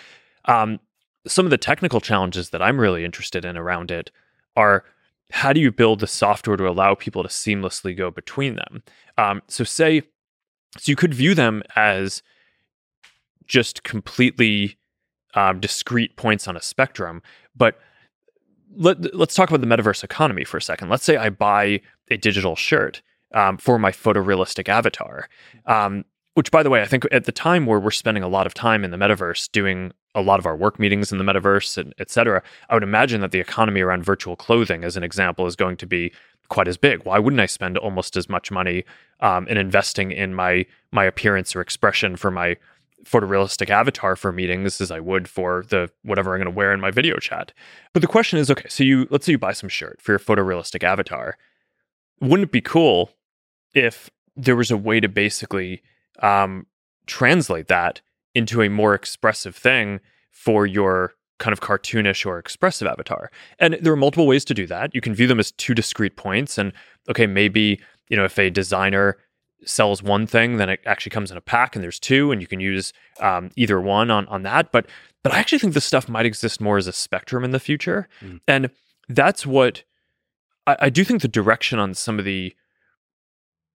[0.45, 0.81] um,
[1.27, 4.11] some of the technical challenges that i'm really interested in around it
[4.57, 4.85] are
[5.31, 8.83] how do you build the software to allow people to seamlessly go between them?
[9.19, 10.01] Um, so, say,
[10.77, 12.23] so you could view them as
[13.47, 14.79] just completely
[15.35, 17.23] um, discrete points on a spectrum,
[17.55, 17.79] but
[18.77, 20.89] let, us talk about the metaverse economy for a second.
[20.89, 23.03] Let's say I buy a digital shirt
[23.35, 25.29] um, for my photorealistic avatar.
[25.67, 26.05] Um,
[26.35, 28.55] which, by the way, I think at the time where we're spending a lot of
[28.55, 31.93] time in the metaverse doing a lot of our work meetings in the metaverse, and
[31.99, 35.57] et cetera, I would imagine that the economy around virtual clothing, as an example, is
[35.57, 36.13] going to be
[36.49, 37.05] quite as big.
[37.05, 38.85] Why wouldn't I spend almost as much money
[39.19, 42.57] um, in investing in my my appearance or expression for my
[43.11, 46.81] photorealistic avatar for meetings as I would for the whatever I'm going to wear in
[46.81, 47.53] my video chat?
[47.93, 50.19] But the question is, okay, so you let's say you buy some shirt for your
[50.19, 51.37] photorealistic avatar.
[52.21, 53.11] Wouldn't it be cool
[53.75, 55.83] if there was a way to basically
[56.21, 56.67] um,
[57.07, 58.01] translate that
[58.35, 63.31] into a more expressive thing for your kind of cartoonish or expressive avatar.
[63.59, 64.95] And there are multiple ways to do that.
[64.95, 66.59] You can view them as two discrete points.
[66.59, 66.73] And
[67.09, 69.17] okay, maybe, you know, if a designer
[69.65, 72.47] sells one thing, then it actually comes in a pack and there's two, and you
[72.47, 74.73] can use um, either one on, on that.
[74.73, 74.87] But
[75.23, 78.09] but I actually think this stuff might exist more as a spectrum in the future.
[78.23, 78.41] Mm.
[78.47, 78.71] And
[79.09, 79.83] that's what
[80.67, 82.55] I, I do think the direction on some of the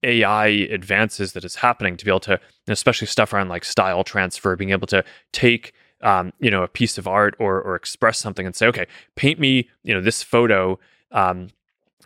[0.04, 4.56] AI advances that is happening to be able to, especially stuff around like style transfer,
[4.56, 8.46] being able to take um, you know a piece of art or or express something
[8.46, 10.80] and say, okay, paint me you know this photo
[11.12, 11.50] um,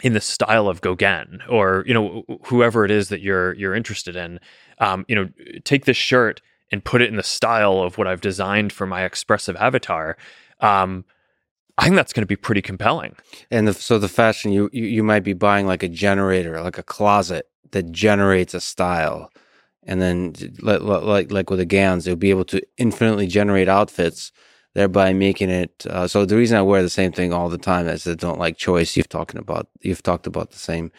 [0.02, 4.16] in the style of Gauguin or you know whoever it is that you're you're interested
[4.16, 4.40] in.
[4.80, 5.30] Um, you know,
[5.64, 9.04] take this shirt and put it in the style of what I've designed for my
[9.04, 10.18] expressive avatar.
[10.60, 11.06] Um,
[11.78, 13.16] I think that's going to be pretty compelling.
[13.52, 16.78] And the, so the fashion you, you you might be buying like a generator, like
[16.78, 19.32] a closet that generates a style,
[19.84, 24.32] and then like like with the GANs, it'll be able to infinitely generate outfits,
[24.78, 25.88] thereby making it.
[25.90, 28.38] Uh, so the reason I wear the same thing all the time is I don't
[28.38, 28.96] like choice.
[28.96, 30.92] You've talking about you've talked about the same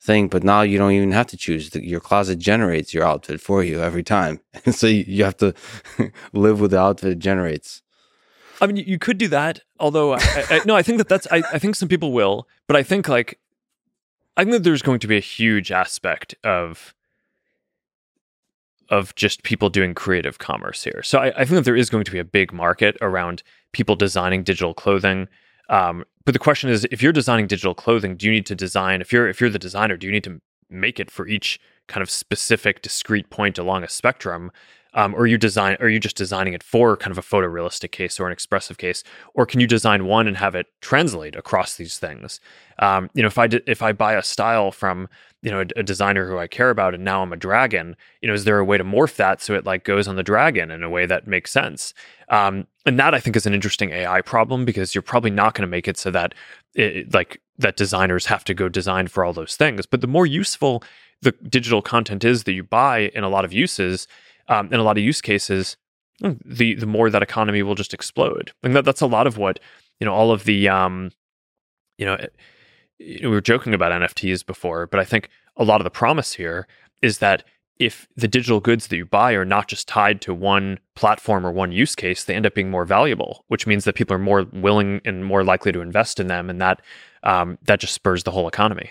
[0.00, 1.68] thing, but now you don't even have to choose.
[1.68, 5.52] The, your closet generates your outfit for you every time, so you, you have to
[6.32, 7.82] live with the outfit it generates.
[8.58, 9.60] I mean, you could do that.
[9.78, 11.26] Although, I, I, no, I think that that's.
[11.30, 13.38] I, I think some people will, but I think like
[14.38, 16.94] I think that there's going to be a huge aspect of
[18.88, 21.02] of just people doing creative commerce here.
[21.02, 23.96] So I, I, think that there is going to be a big market around people
[23.96, 25.28] designing digital clothing.
[25.68, 29.00] Um, but the question is, if you're designing digital clothing, do you need to design?
[29.00, 32.02] If you're if you're the designer, do you need to make it for each kind
[32.02, 34.50] of specific discrete point along a spectrum
[34.96, 38.18] um, or you design or you just designing it for kind of a photorealistic case
[38.18, 39.04] or an expressive case
[39.34, 42.40] or can you design one and have it translate across these things?
[42.78, 45.08] Um, you know if i d- if i buy a style from
[45.42, 48.28] you know a, a, designer who i care about and now i'm a dragon you
[48.28, 50.70] know is there a way to morph that so it like goes on the dragon
[50.70, 51.94] in a way that makes sense?
[52.28, 55.62] Um, and that i think is an interesting ai problem because you're probably not going
[55.66, 56.34] to make it so that
[56.74, 59.86] it, like that designers have to go design for all those things.
[59.86, 60.82] But the more useful
[61.22, 64.06] the digital content is that you buy in a lot of uses
[64.48, 65.76] um, in a lot of use cases,
[66.20, 68.52] the the more that economy will just explode.
[68.62, 69.60] And that, that's a lot of what
[70.00, 70.14] you know.
[70.14, 71.10] All of the um,
[71.98, 72.26] you know, eh,
[72.98, 76.66] we were joking about NFTs before, but I think a lot of the promise here
[77.02, 77.44] is that
[77.78, 81.52] if the digital goods that you buy are not just tied to one platform or
[81.52, 84.46] one use case, they end up being more valuable, which means that people are more
[84.52, 86.80] willing and more likely to invest in them, and that
[87.22, 88.90] um, that just spurs the whole economy.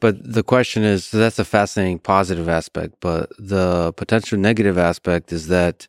[0.00, 5.32] But the question is so that's a fascinating positive aspect, but the potential negative aspect
[5.32, 5.86] is that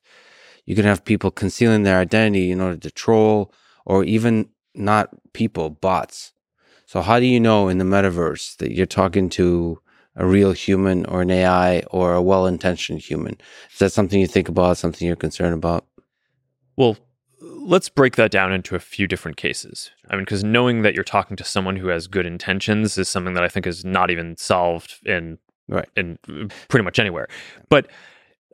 [0.66, 3.54] you can have people concealing their identity in order to troll
[3.86, 6.34] or even not people, bots.
[6.86, 9.80] So, how do you know in the metaverse that you're talking to
[10.16, 13.38] a real human or an AI or a well intentioned human?
[13.72, 15.86] Is that something you think about, something you're concerned about?
[16.76, 16.98] Well,
[17.62, 19.92] let's break that down into a few different cases.
[20.10, 23.34] I mean, because knowing that you're talking to someone who has good intentions is something
[23.36, 26.18] that I think is not even solved in right in
[26.68, 27.28] pretty much anywhere.
[27.70, 27.88] But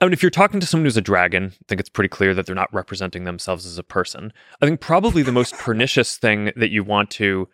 [0.01, 2.33] I mean, if you're talking to someone who's a dragon, I think it's pretty clear
[2.33, 4.31] that they're not representing themselves as a person.
[4.61, 7.47] I think probably the most pernicious thing that you want to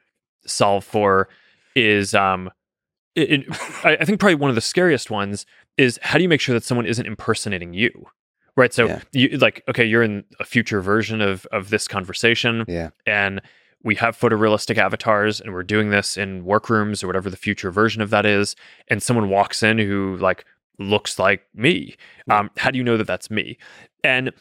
[0.46, 1.30] solve for
[1.76, 2.50] is, um,
[3.16, 3.46] it, it,
[3.86, 5.46] I think probably one of the scariest ones
[5.78, 8.08] is how do you make sure that someone isn't impersonating you?
[8.56, 9.02] Right so yeah.
[9.12, 12.90] you like okay you're in a future version of of this conversation yeah.
[13.06, 13.42] and
[13.84, 18.02] we have photorealistic avatars and we're doing this in workrooms or whatever the future version
[18.02, 18.56] of that is
[18.88, 20.46] and someone walks in who like
[20.80, 21.96] looks like me.
[22.30, 23.58] Um, how do you know that that's me?
[24.04, 24.32] And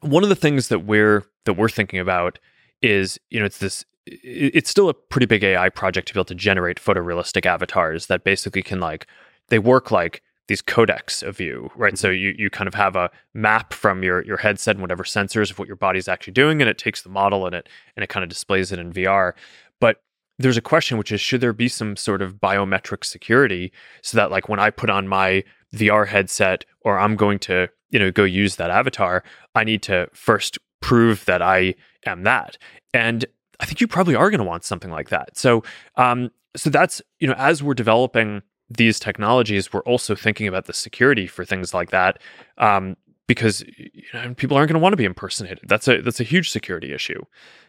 [0.00, 2.38] one of the things that we're that we're thinking about
[2.82, 6.24] is you know it's this it's still a pretty big ai project to be able
[6.24, 9.06] to generate photorealistic avatars that basically can like
[9.48, 11.92] they work like these codecs of you, right?
[11.92, 11.96] Mm-hmm.
[11.96, 15.48] So you you kind of have a map from your your headset and whatever sensors
[15.52, 18.08] of what your body's actually doing, and it takes the model and it and it
[18.08, 19.34] kind of displays it in VR.
[19.80, 20.02] But
[20.40, 24.32] there's a question which is should there be some sort of biometric security so that
[24.32, 28.24] like when I put on my VR headset or I'm going to, you know, go
[28.24, 29.22] use that avatar,
[29.54, 32.58] I need to first prove that I am that.
[32.92, 33.24] And
[33.60, 35.38] I think you probably are going to want something like that.
[35.38, 35.62] So
[35.94, 40.72] um so that's, you know, as we're developing these technologies, we're also thinking about the
[40.72, 42.20] security for things like that,
[42.58, 45.60] um, because you know, people aren't going to want to be impersonated.
[45.66, 47.22] That's a that's a huge security issue.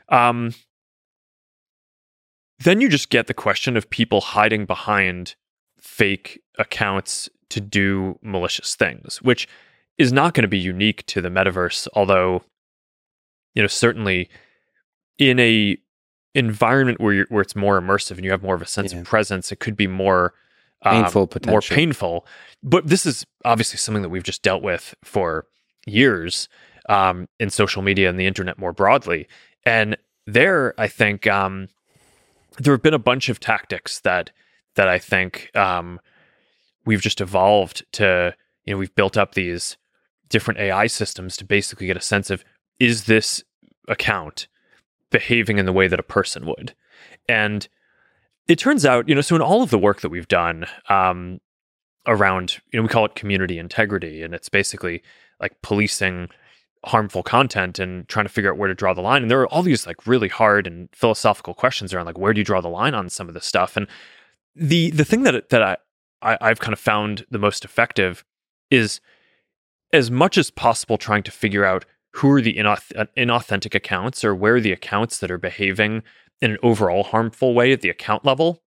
[0.10, 0.54] Um,
[2.60, 5.36] then you just get the question of people hiding behind
[5.80, 9.48] fake accounts to do malicious things, which
[9.98, 11.88] is not going to be unique to the metaverse.
[11.94, 12.44] Although,
[13.56, 14.30] you know, certainly
[15.18, 15.78] in a
[16.36, 19.00] environment where where it's more immersive and you have more of a sense yeah.
[19.00, 20.34] of presence, it could be more
[20.84, 22.26] painful, um, more painful.
[22.64, 25.46] But this is obviously something that we've just dealt with for
[25.86, 26.50] years
[26.90, 29.28] um, in social media and the internet more broadly.
[29.66, 31.68] And there, I think um,
[32.58, 34.32] there have been a bunch of tactics that
[34.76, 36.00] that I think um,
[36.86, 38.36] we've just evolved to.
[38.66, 39.78] You know, we've built up these
[40.30, 42.44] different AI systems to basically get a sense of
[42.80, 43.44] is this
[43.88, 44.48] account
[45.10, 46.76] behaving in the way that a person would,
[47.28, 47.68] and
[48.48, 51.40] it turns out, you know, so in all of the work that we've done um,
[52.08, 55.04] around, you know, we call it community integrity, and it's basically
[55.40, 56.30] like policing
[56.84, 59.22] harmful content and trying to figure out where to draw the line.
[59.22, 62.40] And there are all these like really hard and philosophical questions around like where do
[62.40, 63.78] you draw the line on some of this stuff.
[63.78, 63.88] And
[64.56, 65.78] the the thing that that I,
[66.22, 68.26] I I've kind of found the most effective
[68.72, 69.00] is
[69.94, 74.34] as much as possible trying to figure out who are the inauth- inauthentic accounts or
[74.34, 76.04] where are the accounts that are behaving
[76.42, 78.62] in an overall harmful way at the account level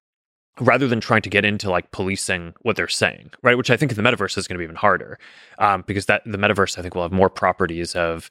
[0.59, 3.57] rather than trying to get into like policing what they're saying right?
[3.57, 5.19] Which i think in the metaverse is going to be even harder
[5.59, 8.31] um, because that the metaverse i think will have more properties of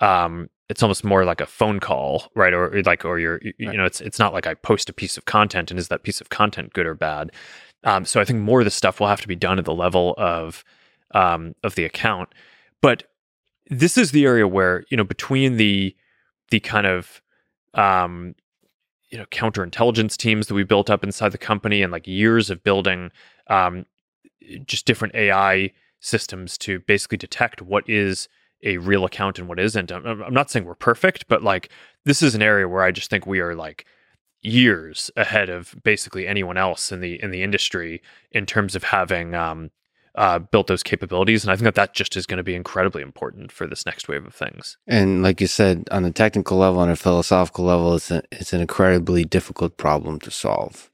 [0.00, 2.54] um, it's almost more like a phone call right?
[2.54, 3.72] Or like or you're you, right.
[3.72, 6.02] you know it's it's not like i post a piece of content and is that
[6.02, 7.32] piece of content good or bad?
[7.84, 9.74] Um, so i think more of the stuff will have to be done at the
[9.74, 10.64] level of
[11.12, 12.30] um, of the account.
[12.80, 13.04] But
[13.68, 15.94] this is the area where you know between the
[16.50, 17.22] the kind of
[17.74, 18.34] um,
[19.10, 22.62] you know counterintelligence teams that we built up inside the company and like years of
[22.62, 23.10] building
[23.48, 23.84] um,
[24.64, 28.28] just different AI systems to basically detect what is
[28.62, 29.90] a real account and what isn't.
[29.90, 31.70] I'm, I'm not saying we're perfect, but like
[32.04, 33.86] this is an area where I just think we are like
[34.42, 39.34] years ahead of basically anyone else in the in the industry in terms of having
[39.34, 39.70] um,
[40.14, 41.44] uh, built those capabilities.
[41.44, 44.08] And I think that that just is going to be incredibly important for this next
[44.08, 44.76] wave of things.
[44.86, 48.52] And like you said, on a technical level, on a philosophical level, it's a, it's
[48.52, 50.90] an incredibly difficult problem to solve.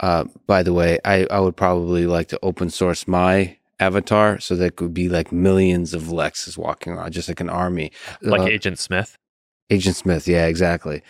[0.00, 4.56] Uh, by the way, I, I would probably like to open source my avatar so
[4.56, 7.92] that could be like millions of Lexes walking around, just like an army.
[8.20, 9.16] Like Uh, Agent Smith.
[9.70, 11.02] Agent Smith, yeah, exactly.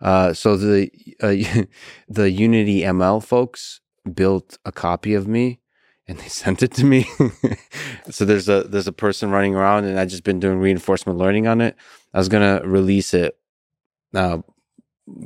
[0.00, 0.90] Uh, so the
[1.22, 1.64] uh,
[2.08, 3.80] the Unity ML folks
[4.14, 5.60] built a copy of me,
[6.10, 7.06] and they sent it to me.
[8.10, 11.46] so there's a there's a person running around, and I just been doing reinforcement learning
[11.46, 11.76] on it.
[12.12, 13.38] I was gonna release it,
[14.14, 14.38] uh,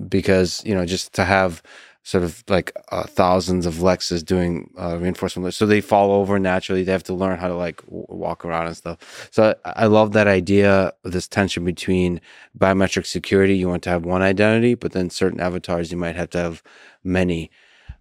[0.09, 1.63] because you know just to have
[2.07, 5.55] sort of like uh, thousands of Lexes doing uh, reinforcement.
[5.55, 6.85] So they fall over naturally.
[6.85, 9.31] They have to learn how to like w- walk around and stuff.
[9.33, 12.21] So I, I love that idea this tension between
[12.59, 13.57] biometric security.
[13.57, 16.63] You want to have one identity, but then certain avatars you might have to have
[17.03, 17.51] many.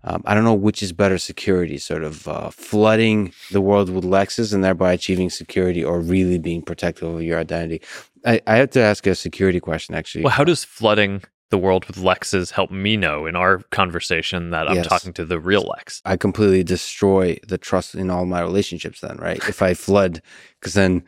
[0.06, 4.04] Um, I don't know which is better security, sort of uh, flooding the world with
[4.04, 7.82] Lexes and thereby achieving security, or really being protective of your identity.
[8.26, 10.24] I, I have to ask a security question, actually.
[10.26, 14.68] Well, how does flooding the world with Lexes help me know in our conversation that
[14.68, 14.88] I'm Yes.
[14.88, 16.01] talking to the real Lex?
[16.04, 19.38] I completely destroy the trust in all my relationships then, right?
[19.47, 20.22] If I flood,
[20.60, 21.04] because then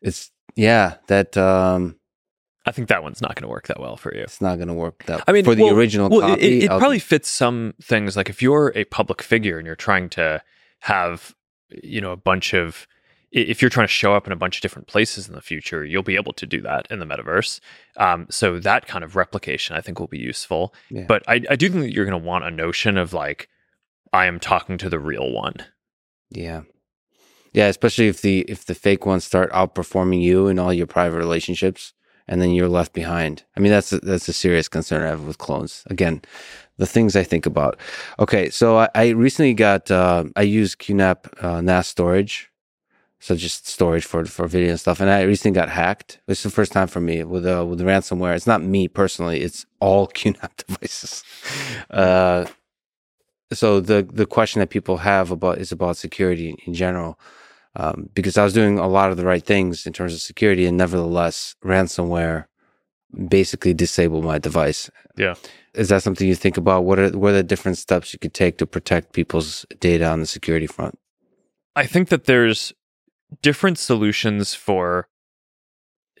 [0.00, 1.96] it's, yeah, that, um,
[2.64, 4.22] I think that one's not going to work that well for you.
[4.22, 6.60] it's not going to work that I mean, for the well- original well, copy.
[6.60, 8.16] it, it probably fits some things.
[8.16, 10.42] Like if you're a public figure and you're trying to
[10.80, 11.34] have,
[11.82, 12.86] you know, a bunch of,
[13.32, 15.84] if you're trying to show up in a bunch of different places in the future,
[15.84, 17.60] you'll be able to do that in the metaverse.
[17.96, 20.74] Um, so that kind of replication, I think, will be useful.
[20.90, 21.06] Yeah.
[21.08, 23.48] But I, I do think that you're going to want a notion of like,
[24.12, 25.56] I am talking to the real one.
[26.30, 26.62] Yeah.
[27.54, 31.18] Yeah, especially if the if the fake ones start outperforming you in all your private
[31.18, 31.92] relationships
[32.28, 33.44] and then you're left behind.
[33.56, 35.84] I mean that's a, that's a serious concern I have with clones.
[35.86, 36.22] Again,
[36.78, 37.78] the things I think about.
[38.18, 42.50] Okay, so I, I recently got uh, I use QNAP uh, NAS storage.
[43.20, 45.00] So just storage for for video and stuff.
[45.00, 46.18] And I recently got hacked.
[46.26, 48.34] It's the first time for me with uh, with ransomware.
[48.34, 49.42] It's not me personally.
[49.42, 51.22] It's all QNAP devices.
[51.90, 52.46] Uh,
[53.52, 57.18] so the the question that people have about is about security in, in general
[57.76, 60.66] um, because I was doing a lot of the right things in terms of security,
[60.66, 62.46] and nevertheless, ransomware
[63.28, 64.90] basically disabled my device.
[65.16, 65.34] Yeah.
[65.74, 66.84] Is that something you think about?
[66.84, 70.20] What are what are the different steps you could take to protect people's data on
[70.20, 70.98] the security front?
[71.74, 72.72] I think that there's
[73.40, 75.08] different solutions for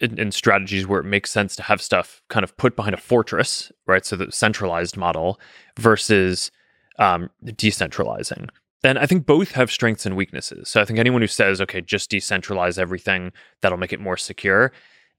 [0.00, 3.70] and strategies where it makes sense to have stuff kind of put behind a fortress,
[3.86, 4.04] right?
[4.04, 5.38] So the centralized model
[5.78, 6.50] versus
[6.98, 8.48] um, decentralizing.
[8.84, 10.68] And I think both have strengths and weaknesses.
[10.68, 14.72] So I think anyone who says, okay, just decentralize everything, that'll make it more secure.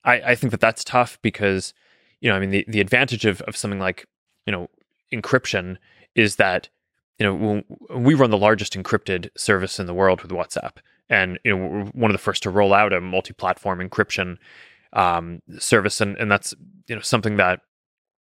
[0.04, 1.74] I, I think that that's tough because,
[2.20, 4.06] you know, I mean, the, the advantage of, of something like,
[4.46, 4.70] you know,
[5.14, 5.78] encryption
[6.14, 6.68] is that,
[7.20, 7.64] you know,
[7.96, 10.78] we run the largest encrypted service in the world with WhatsApp.
[11.10, 14.38] And, you know, we're one of the first to roll out a multi platform encryption
[14.94, 16.02] um, service.
[16.02, 16.54] And, and that's,
[16.88, 17.62] you know, something that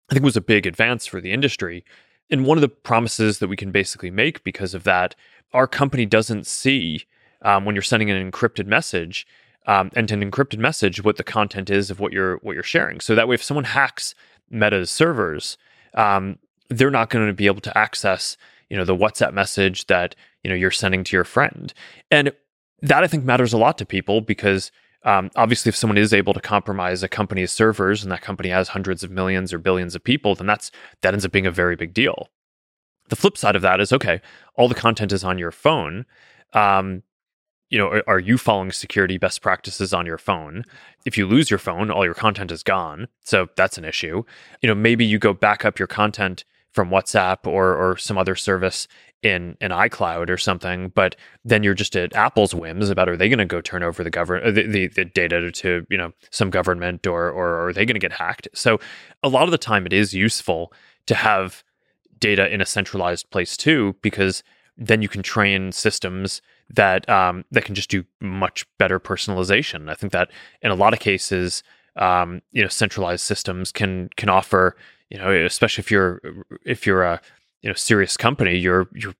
[0.09, 1.83] I think was a big advance for the industry.
[2.30, 5.15] And one of the promises that we can basically make because of that,
[5.53, 7.05] our company doesn't see
[7.41, 9.25] um, when you're sending an encrypted message
[9.65, 12.99] um, and an encrypted message what the content is of what you're what you're sharing.
[12.99, 14.15] So that way, if someone hacks
[14.49, 15.57] Meta's servers,
[15.93, 18.38] um, they're not going to be able to access
[18.69, 21.73] you know the WhatsApp message that you know you're sending to your friend,
[22.11, 22.32] and
[22.82, 24.71] that I think matters a lot to people because
[25.04, 28.70] um, obviously, if someone is able to compromise a company's servers and that company has
[28.70, 30.72] hundreds of millions or billions of people, then that's
[31.02, 32.30] that ends up being a very big deal.
[33.10, 34.22] The flip side of that is okay,
[34.56, 36.06] all the content is on your phone.
[36.54, 37.04] Um,
[37.70, 40.64] you know, are, you following security best practices on your phone?
[41.06, 43.10] If you lose your phone, all your content is gone.
[43.26, 44.24] So that's an issue.
[44.62, 46.45] You know, maybe you go back up your content
[46.78, 48.88] from WhatsApp or or some other service
[49.23, 53.30] in an iCloud or something, but then you're just at Apple's whims about are they
[53.30, 56.51] going to go turn over the government the, the, the data to you know some
[56.51, 58.47] government or or are they going to get hacked?
[58.53, 58.80] So
[59.23, 60.71] a lot of the time it is useful
[61.07, 61.63] to have
[62.19, 64.43] data in a centralized place too, because
[64.78, 69.89] then you can train systems that um, that can just do much better personalization.
[69.89, 70.30] I think that
[70.61, 71.63] in a lot of cases,
[71.95, 74.75] um, you know, centralized systems can can offer
[75.10, 76.22] you know, especially if you're
[76.66, 77.22] if you're a
[77.62, 79.16] you know serious company, you're you're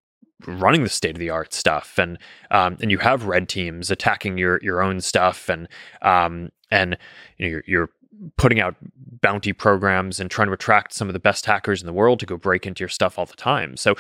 [0.46, 2.18] running the state of the art stuff, and
[2.52, 5.68] um, and you have red teams attacking your your own stuff, and
[6.02, 6.98] um, and
[7.38, 7.90] you know you're, you're
[8.38, 8.76] putting out
[9.22, 12.26] bounty programs and trying to attract some of the best hackers in the world to
[12.26, 13.78] go break into your stuff all the time.
[13.78, 13.96] So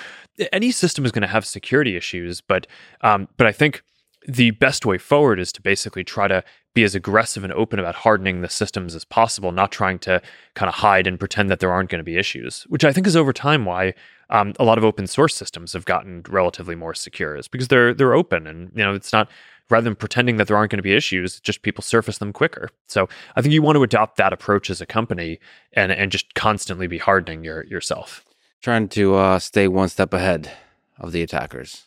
[0.52, 2.68] any system is going to have security issues, but
[3.02, 3.84] um, but I think
[4.28, 7.96] the best way forward is to basically try to be as aggressive and open about
[7.96, 10.22] hardening the systems as possible, not trying to
[10.54, 13.08] kind of hide and pretend that there aren't going to be issues, which I think
[13.08, 13.94] is over time why
[14.30, 17.94] um, a lot of open source systems have gotten relatively more secure, is because they're
[17.94, 19.30] they're open and you know it's not
[19.70, 22.70] rather than pretending that there aren't going to be issues, just people surface them quicker.
[22.88, 25.40] So I think you want to adopt that approach as a company
[25.74, 28.26] and and just constantly be hardening your yourself.
[28.62, 30.52] Trying to uh, stay one step ahead
[31.00, 31.87] of the attackers.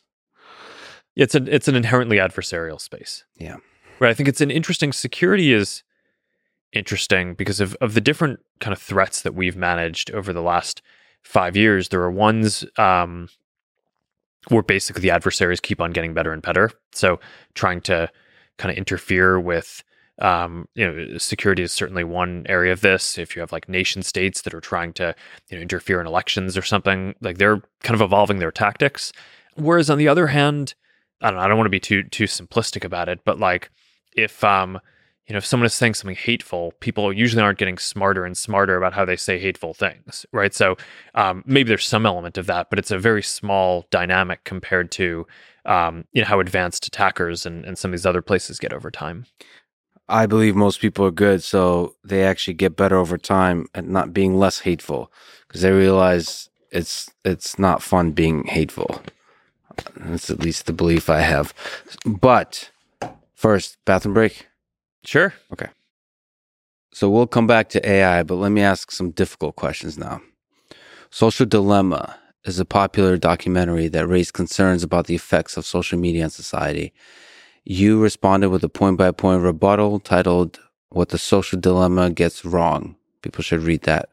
[1.21, 3.25] It's an it's an inherently adversarial space.
[3.37, 3.59] Yeah.
[3.99, 4.09] Right.
[4.09, 5.83] I think it's an interesting security is
[6.73, 10.81] interesting because of, of the different kind of threats that we've managed over the last
[11.23, 11.91] five years.
[11.91, 13.29] There are ones um,
[14.49, 16.71] where basically the adversaries keep on getting better and better.
[16.93, 17.21] So
[17.53, 18.09] trying to
[18.57, 19.85] kind of interfere with
[20.21, 23.19] um, you know, security is certainly one area of this.
[23.19, 25.15] If you have like nation states that are trying to
[25.51, 29.13] you know, interfere in elections or something, like they're kind of evolving their tactics.
[29.57, 30.75] Whereas on the other hand,
[31.21, 33.71] I don't know, I don't want to be too too simplistic about it, but like
[34.17, 34.81] if um
[35.27, 38.77] you know if someone is saying something hateful, people usually aren't getting smarter and smarter
[38.77, 40.53] about how they say hateful things, right?
[40.53, 40.77] So
[41.15, 45.27] um, maybe there's some element of that, but it's a very small dynamic compared to
[45.67, 48.91] um, you know how advanced attackers and, and some of these other places get over
[48.91, 49.27] time.
[50.09, 54.13] I believe most people are good, so they actually get better over time at not
[54.13, 55.13] being less hateful
[55.47, 59.01] because they realize it's it's not fun being hateful.
[59.97, 61.55] That's at least the belief I have.
[62.05, 62.71] But
[63.35, 64.47] first, bathroom break.
[65.05, 65.35] Sure.
[65.53, 65.69] Okay.
[66.93, 70.21] So we'll come back to AI, but let me ask some difficult questions now.
[71.11, 76.25] Social Dilemma is a popular documentary that raised concerns about the effects of social media
[76.25, 76.93] on society.
[77.65, 80.59] You responded with a point by point rebuttal titled
[80.89, 82.97] What the Social Dilemma Gets Wrong.
[83.23, 84.09] People should read that.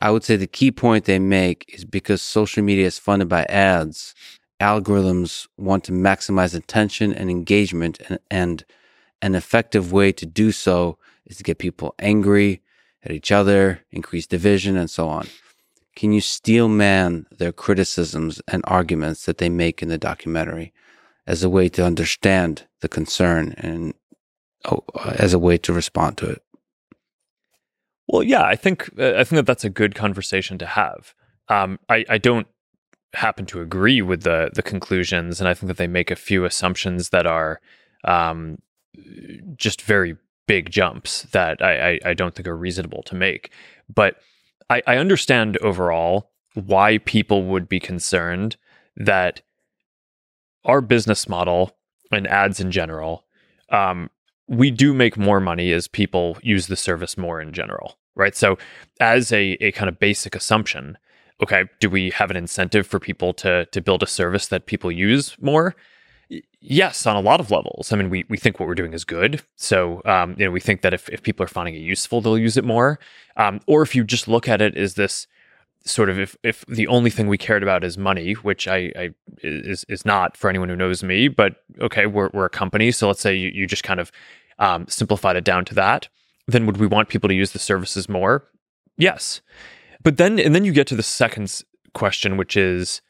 [0.00, 3.44] I would say the key point they make is because social media is funded by
[3.44, 4.14] ads,
[4.62, 8.64] algorithms want to maximize attention and engagement, and, and
[9.20, 12.62] an effective way to do so is to get people angry
[13.02, 15.26] at each other, increase division, and so on.
[15.96, 20.72] Can you steel man their criticisms and arguments that they make in the documentary
[21.26, 23.94] as a way to understand the concern and
[24.64, 24.84] oh,
[25.18, 26.42] as a way to respond to it?
[28.08, 31.14] Well, yeah, I think uh, I think that that's a good conversation to have.
[31.48, 32.46] Um, I, I don't
[33.14, 36.44] happen to agree with the the conclusions, and I think that they make a few
[36.44, 37.60] assumptions that are
[38.04, 38.58] um,
[39.56, 43.52] just very big jumps that I, I, I, don't think are reasonable to make.
[43.92, 44.16] But
[44.68, 48.56] I, I understand overall why people would be concerned
[48.96, 49.40] that
[50.64, 51.76] our business model
[52.10, 53.24] and ads in general,
[53.70, 54.10] um,
[54.48, 58.36] we do make more money as people use the service more in general, right?
[58.36, 58.58] So,
[59.00, 60.98] as a, a kind of basic assumption,
[61.42, 64.90] okay, do we have an incentive for people to to build a service that people
[64.90, 65.74] use more?
[66.60, 67.92] Yes, on a lot of levels.
[67.92, 69.42] I mean, we, we think what we're doing is good.
[69.56, 72.38] So, um, you know, we think that if, if people are finding it useful, they'll
[72.38, 72.98] use it more.
[73.36, 75.26] Um, or if you just look at it as this
[75.84, 79.10] sort of if, if the only thing we cared about is money, which I, I
[79.42, 82.92] is is not for anyone who knows me, but okay, we're, we're a company.
[82.92, 84.12] So let's say you, you just kind of
[84.58, 86.08] um, simplified it down to that.
[86.46, 88.48] Then would we want people to use the services more?
[88.96, 89.40] Yes.
[90.02, 91.62] But then, and then you get to the second
[91.94, 93.02] question, which is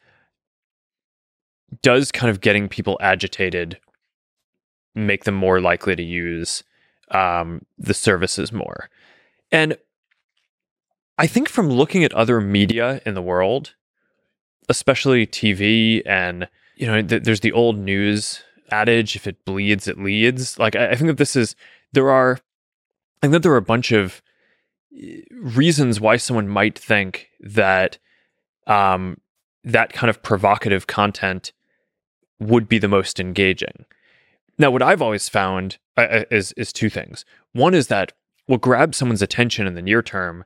[1.81, 3.79] does kind of getting people agitated
[4.93, 6.63] make them more likely to use
[7.09, 8.89] um, the services more?
[9.51, 9.77] And
[11.17, 13.73] I think from looking at other media in the world,
[14.69, 18.41] especially TV and you know, th- there's the old news
[18.71, 20.57] adage: if it bleeds, it leads.
[20.57, 21.55] Like I, I think that this is
[21.91, 22.39] there are,
[23.21, 24.21] I think that there are a bunch of
[25.31, 27.97] reasons why someone might think that
[28.67, 29.17] um,
[29.63, 31.51] that kind of provocative content
[32.39, 33.85] would be the most engaging.
[34.57, 37.25] Now, what I've always found uh, uh, is is two things.
[37.53, 38.11] One is that
[38.45, 40.43] what grabs someone's attention in the near term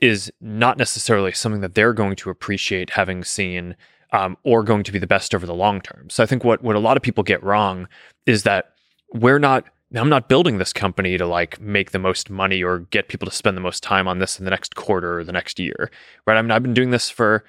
[0.00, 3.76] is not necessarily something that they're going to appreciate having seen
[4.12, 6.08] um, or going to be the best over the long term.
[6.10, 7.88] So I think what what a lot of people get wrong
[8.26, 8.72] is that
[9.12, 9.64] we're not
[9.96, 13.34] I'm not building this company to like make the most money or get people to
[13.34, 15.90] spend the most time on this in the next quarter or the next year,
[16.26, 16.36] right?
[16.36, 17.44] I mean, I've been doing this for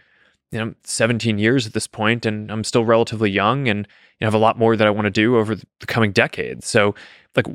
[0.52, 3.88] you know 17 years at this point, and I'm still relatively young, and
[4.20, 6.68] you know, have a lot more that I want to do over the coming decades.
[6.68, 6.96] So,
[7.36, 7.48] like,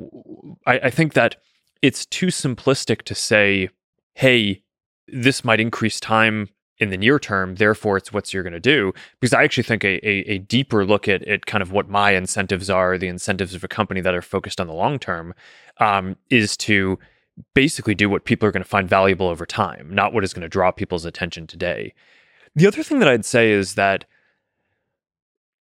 [0.66, 1.36] I, I think that
[1.82, 3.70] it's too simplistic to say,
[4.14, 4.62] "Hey,
[5.09, 6.49] this might increase time
[6.81, 8.93] in the near term, therefore it's what you're going to do.
[9.20, 12.12] Because I actually think a, a, a, deeper look at, at kind of what my
[12.12, 15.35] incentives are, the incentives of a company that are focused on the long term,
[15.78, 16.99] um, is to
[17.55, 20.43] basically do what people are going to find valuable over time, not what is going
[20.43, 21.95] to draw people's attention today.
[22.57, 24.07] The other thing that I'd say is that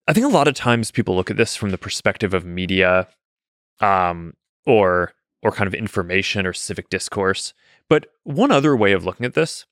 [0.07, 3.07] I think a lot of times people look at this from the perspective of media
[3.79, 4.33] um,
[4.65, 7.53] or or kind of information or civic discourse.
[7.89, 9.65] But one other way of looking at this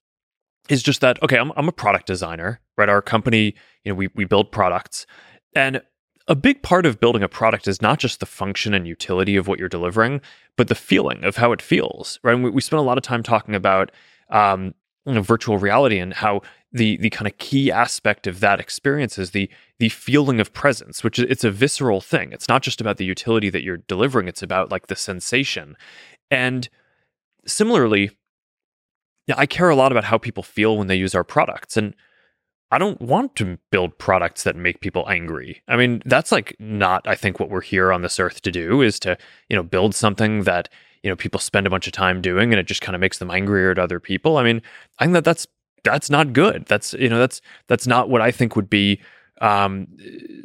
[0.71, 2.89] is just that okay, I'm I'm a product designer, right?
[2.89, 3.53] Our company,
[3.83, 5.05] you know, we we build products.
[5.53, 5.81] And
[6.27, 9.47] a big part of building a product is not just the function and utility of
[9.47, 10.21] what you're delivering,
[10.55, 12.33] but the feeling of how it feels, right?
[12.33, 13.91] And we, we spent a lot of time talking about
[14.29, 14.73] um,
[15.05, 16.41] you know, virtual reality and how
[16.71, 19.49] the the kind of key aspect of that experience is the
[19.79, 22.31] the feeling of presence, which it's a visceral thing.
[22.31, 25.75] It's not just about the utility that you're delivering; it's about like the sensation.
[26.29, 26.69] And
[27.45, 28.11] similarly,
[29.31, 31.95] yeah, I care a lot about how people feel when they use our products, and
[32.71, 35.61] I don't want to build products that make people angry.
[35.67, 38.81] I mean, that's like not I think what we're here on this earth to do
[38.81, 39.17] is to,
[39.49, 40.69] you know, build something that,
[41.03, 43.19] you know, people spend a bunch of time doing and it just kind of makes
[43.19, 44.37] them angrier at other people.
[44.37, 44.61] I mean,
[44.99, 45.47] I think that that's
[45.83, 46.65] that's not good.
[46.65, 49.01] That's, you know, that's that's not what I think would be
[49.41, 49.87] um,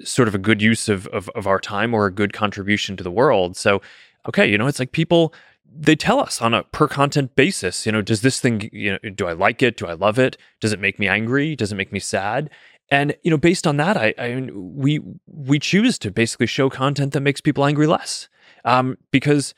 [0.03, 3.05] sort of a good use of, of of our time or a good contribution to
[3.05, 3.57] the world.
[3.57, 3.82] So,
[4.28, 5.32] okay, you know, it's like people
[5.78, 9.10] they tell us on a per content basis, you know, does this thing, you know,
[9.10, 9.76] do I like it?
[9.76, 10.36] Do I love it?
[10.60, 11.54] Does it make me angry?
[11.56, 12.50] Does it make me sad?
[12.90, 17.12] And you know, based on that, I, I we we choose to basically show content
[17.14, 18.28] that makes people angry less,
[18.64, 19.54] um, because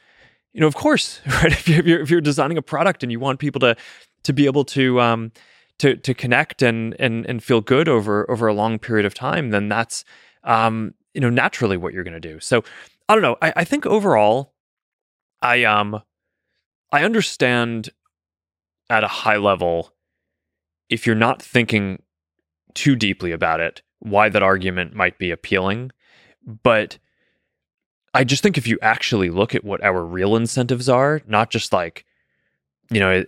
[0.52, 1.52] you know, of course, right?
[1.52, 3.76] If you're, if you're designing a product and you want people to
[4.24, 5.32] to be able to um,
[5.78, 9.50] to to connect and and and feel good over over a long period of time,
[9.50, 10.04] then that's
[10.44, 12.40] um, you know naturally what you're going to do.
[12.40, 12.64] So
[13.08, 13.36] I don't know.
[13.42, 14.54] I, I think overall,
[15.42, 16.02] I um
[16.92, 17.90] I understand
[18.90, 19.92] at a high level
[20.88, 22.02] if you're not thinking
[22.74, 25.90] too deeply about it why that argument might be appealing
[26.62, 26.98] but
[28.14, 31.72] I just think if you actually look at what our real incentives are not just
[31.72, 32.04] like
[32.90, 33.24] you know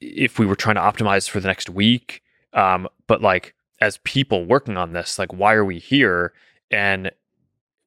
[0.00, 2.22] if we were trying to optimize for the next week
[2.52, 6.32] um but like as people working on this like why are we here?
[6.70, 7.10] And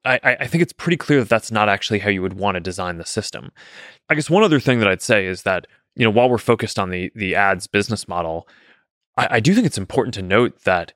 [0.05, 2.61] I, I think it's pretty clear that that's not actually how you would want to
[2.61, 3.51] design the system.
[4.09, 6.79] I guess one other thing that I'd say is that you know while we're focused
[6.79, 8.47] on the the ads business model,
[9.17, 10.93] I, I do think it's important to note that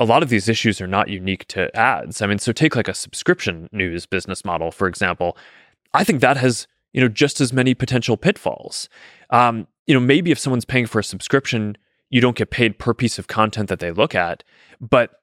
[0.00, 2.22] a lot of these issues are not unique to ads.
[2.22, 5.36] I mean, so take like a subscription news business model, for example.
[5.92, 8.88] I think that has you know just as many potential pitfalls.
[9.30, 11.76] Um, you know, maybe if someone's paying for a subscription,
[12.10, 14.42] you don't get paid per piece of content that they look at.
[14.80, 15.20] But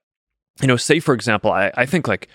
[0.61, 2.29] you know, say for example, I, I think like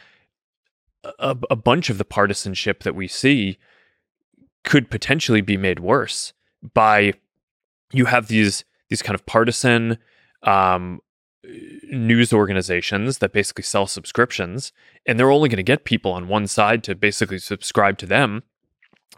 [1.04, 3.58] a, a bunch of the partisanship that we see
[4.64, 6.32] could potentially be made worse
[6.74, 7.14] by
[7.92, 9.98] you have these these kind of partisan
[10.42, 11.00] um,
[11.90, 14.72] news organizations that basically sell subscriptions,
[15.06, 18.42] and they're only going to get people on one side to basically subscribe to them.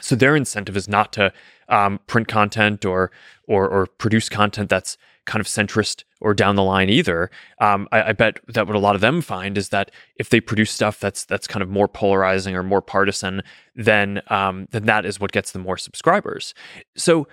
[0.01, 1.32] So their incentive is not to
[1.68, 3.11] um, print content or,
[3.47, 4.97] or or produce content that's
[5.27, 7.31] kind of centrist or down the line either.
[7.61, 10.41] Um, I, I, bet that what a lot of them find is that if they
[10.41, 13.43] produce stuff that's that's kind of more polarizing or more partisan,
[13.75, 16.55] then um, then that is what gets them more subscribers.
[16.97, 17.29] So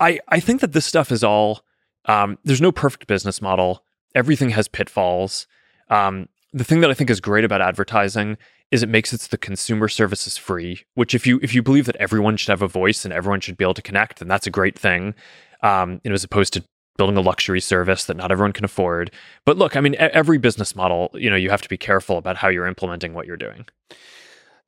[0.00, 1.64] I I think that this stuff is all
[2.06, 3.84] um, there's no perfect business model.
[4.14, 5.46] Everything has pitfalls.
[5.90, 8.36] Um, the thing that I think is great about advertising
[8.70, 10.84] is it makes it so the consumer services free.
[10.94, 13.56] Which if you if you believe that everyone should have a voice and everyone should
[13.56, 15.14] be able to connect, then that's a great thing.
[15.62, 16.64] Um, you know, as opposed to
[16.96, 19.10] building a luxury service that not everyone can afford.
[19.44, 22.36] But look, I mean, every business model, you know, you have to be careful about
[22.36, 23.66] how you're implementing what you're doing.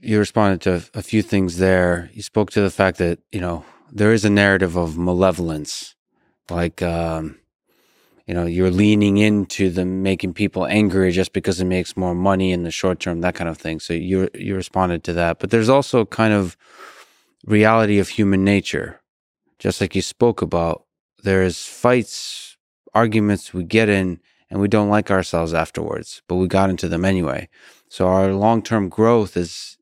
[0.00, 2.10] You responded to a few things there.
[2.12, 5.94] You spoke to the fact that, you know, there is a narrative of malevolence,
[6.50, 7.38] like, um,
[8.26, 12.50] you know, you're leaning into the making people angry just because it makes more money
[12.50, 13.78] in the short term, that kind of thing.
[13.78, 16.56] So you you responded to that, but there's also kind of
[17.46, 19.00] reality of human nature,
[19.60, 20.85] just like you spoke about
[21.22, 22.56] there's fights,
[22.94, 27.04] arguments we get in, and we don't like ourselves afterwards, but we got into them
[27.04, 27.48] anyway.
[27.88, 29.76] So our long term growth is,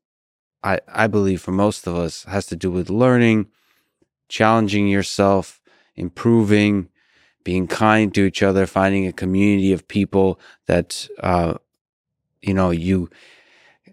[0.63, 3.47] I, I believe, for most of us, has to do with learning,
[4.27, 5.61] challenging yourself,
[5.95, 6.89] improving,
[7.43, 11.53] being kind to each other, finding a community of people that, uh,
[12.41, 13.09] you know, you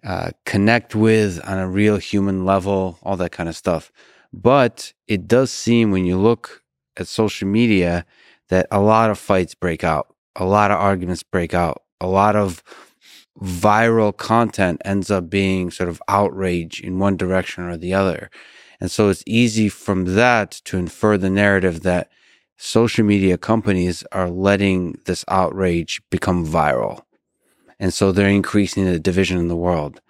[0.04, 3.92] uh, connect with on a real human level, all that kind of stuff.
[4.32, 6.61] But it does seem when you look
[6.96, 8.04] at social media
[8.48, 12.36] that a lot of fights break out, a lot of arguments break out, a lot
[12.36, 12.62] of
[13.40, 18.30] viral content ends up being sort of outrage in one direction or the other.
[18.80, 22.10] And so it's easy from that to infer the narrative that
[22.56, 27.02] social media companies are letting this outrage become viral.
[27.80, 30.00] And so they're increasing the division in the world.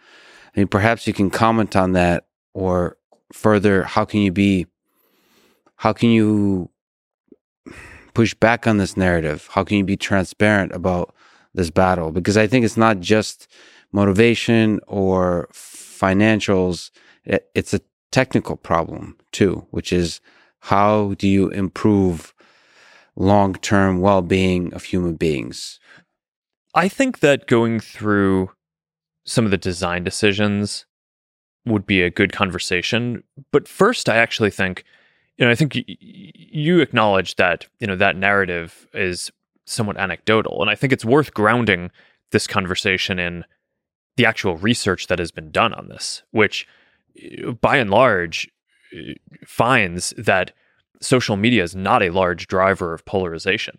[0.55, 2.97] I mean, perhaps you can comment on that or
[3.33, 4.67] further, how can you be,
[5.77, 6.71] how can you
[8.15, 9.49] push back on this narrative?
[9.53, 11.15] How can you be transparent about
[11.55, 13.47] this battle because I think it's not just
[13.93, 16.91] motivation or financials.
[17.25, 20.21] It's a technical problem too, which is
[20.61, 22.35] how do you improve
[23.17, 25.79] long term well being of human beings?
[26.75, 28.51] I think that going through
[29.25, 30.87] some of the design decisions
[31.67, 33.23] would be a good conversation.
[33.53, 34.85] But first, I actually think,
[35.37, 39.31] you know, I think you acknowledge that, you know, that narrative is
[39.65, 40.61] somewhat anecdotal.
[40.61, 41.91] And I think it's worth grounding
[42.31, 43.45] this conversation in
[44.17, 46.67] the actual research that has been done on this, which
[47.61, 48.51] by and large
[49.47, 50.53] finds that
[51.01, 53.79] social media is not a large driver of polarization.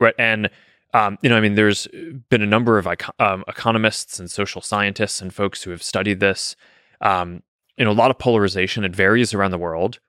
[0.00, 0.14] Right.
[0.18, 0.50] And
[0.94, 1.88] um, you know, I mean, there's
[2.28, 2.86] been a number of
[3.18, 6.54] um, economists and social scientists and folks who have studied this.
[7.00, 7.42] Um,
[7.78, 8.84] you know, a lot of polarization.
[8.84, 10.00] It varies around the world.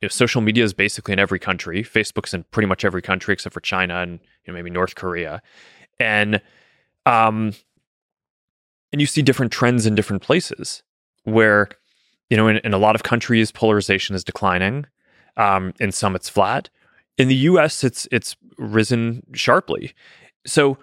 [0.00, 1.82] You know, social media is basically in every country.
[1.82, 4.12] Facebook's in pretty much every country except for China and
[4.44, 5.42] you know maybe North Korea,
[5.98, 6.40] and
[7.06, 7.52] um,
[8.92, 10.82] and you see different trends in different places
[11.24, 11.68] where
[12.30, 14.86] you know in, in a lot of countries polarization is declining.
[15.36, 16.70] Um, in some, it's flat.
[17.16, 19.94] In the U.S., it's it's risen sharply.
[20.46, 20.78] So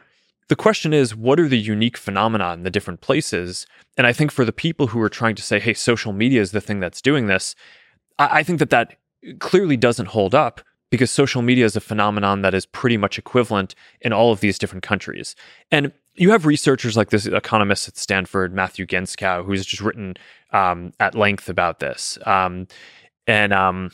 [0.49, 3.67] the question is, what are the unique phenomena in the different places?
[3.97, 6.51] And I think for the people who are trying to say, hey, social media is
[6.51, 7.55] the thing that's doing this,
[8.17, 8.95] I, I think that that
[9.39, 13.75] clearly doesn't hold up because social media is a phenomenon that is pretty much equivalent
[14.01, 15.35] in all of these different countries.
[15.71, 20.15] And you have researchers like this economist at Stanford, Matthew Gentzkow, who's just written
[20.51, 22.17] um, at length about this.
[22.25, 22.67] Um,
[23.27, 23.91] and um,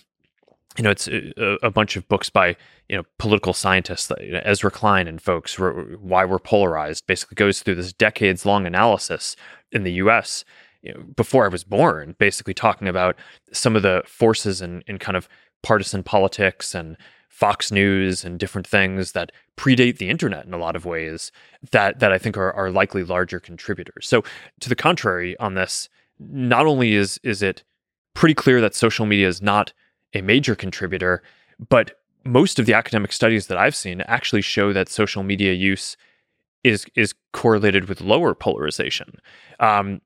[0.78, 2.56] you know, it's a, a, bunch of books by
[2.90, 5.58] you know political scientists, know, Ezra Klein and folks.
[5.58, 9.36] Why we're polarized basically goes through this decades long analysis
[9.72, 10.46] in the U.S.
[10.84, 13.16] You know, before I was born, basically talking about
[13.52, 15.28] some of the forces in, in kind of
[15.64, 16.98] partisan politics and
[17.30, 21.32] Fox News and different things that predate the internet in a lot of ways
[21.72, 24.08] that that I think are, are likely larger contributors.
[24.08, 24.24] So
[24.60, 27.64] to the contrary on this, not only is is it
[28.14, 29.74] pretty clear that social media is not
[30.14, 31.24] a major contributor.
[31.70, 35.98] But most of the academic studies that I've seen actually show that social media use
[36.64, 39.16] is is correlated with lower polarization.
[39.60, 40.02] Um,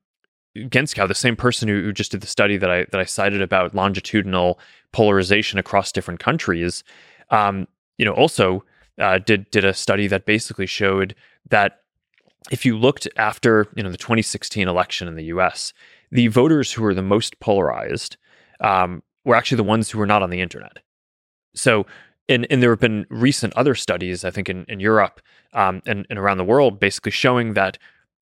[0.66, 3.42] Gentzkow, the same person who, who, just did the study that I that I cited
[3.42, 4.58] about longitudinal
[4.92, 6.84] polarization across different countries,
[7.30, 8.64] um, you know, also
[8.98, 11.14] uh, did did a study that basically showed
[11.50, 11.80] that
[12.50, 15.72] if you looked after you know the 2016 election in the U.S.,
[16.10, 18.16] the voters who were the most polarized
[18.60, 20.78] um, were actually the ones who were not on the internet.
[21.54, 21.86] So,
[22.28, 25.20] and, and there have been recent other studies, I think in, in Europe
[25.52, 27.78] um, and, and around the world, basically showing that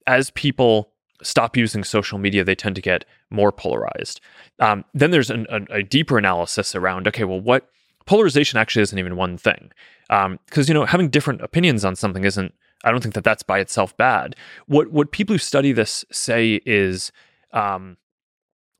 [0.06, 0.92] as people
[1.22, 4.20] stop using social media, they tend to get more polarized.
[4.60, 7.68] Um, then there's an, a, a, deeper analysis around okay, well, what
[8.06, 9.70] polarization actually isn't even one thing.
[10.08, 10.38] Because, um,
[10.68, 12.54] you know, having different opinions on something isn't,
[12.84, 14.36] I don't think that that's by itself bad.
[14.66, 17.10] What, what people who study this say is
[17.52, 17.96] um,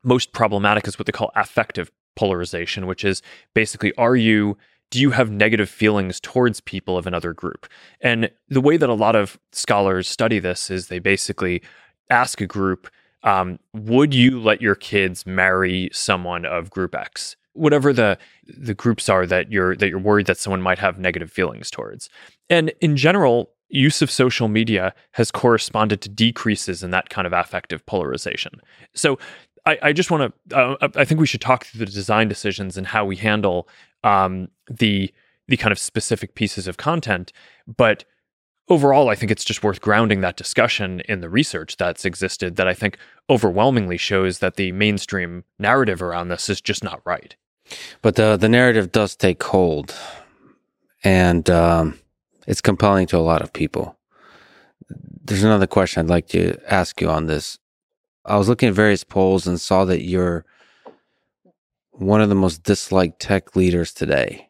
[0.03, 3.21] most problematic is what they call affective polarization, which is
[3.53, 4.57] basically are you
[4.89, 7.67] do you have negative feelings towards people of another group?
[7.99, 11.61] And the way that a lot of scholars study this is they basically
[12.09, 12.89] ask a group,
[13.23, 17.35] um, would you let your kids marry someone of group X?
[17.53, 21.31] Whatever the the groups are that you're that you're worried that someone might have negative
[21.31, 22.09] feelings towards.
[22.49, 27.33] And in general, use of social media has corresponded to decreases in that kind of
[27.33, 28.61] affective polarization.
[28.93, 29.17] So
[29.65, 30.57] I, I just want to.
[30.57, 33.67] Uh, I think we should talk through the design decisions and how we handle
[34.03, 35.13] um, the
[35.47, 37.33] the kind of specific pieces of content.
[37.65, 38.05] But
[38.69, 42.55] overall, I think it's just worth grounding that discussion in the research that's existed.
[42.55, 42.97] That I think
[43.29, 47.35] overwhelmingly shows that the mainstream narrative around this is just not right.
[48.01, 49.95] But the the narrative does take hold,
[51.03, 51.99] and um,
[52.47, 53.97] it's compelling to a lot of people.
[54.89, 57.59] There's another question I'd like to ask you on this.
[58.25, 60.45] I was looking at various polls and saw that you're
[61.91, 64.49] one of the most disliked tech leaders today.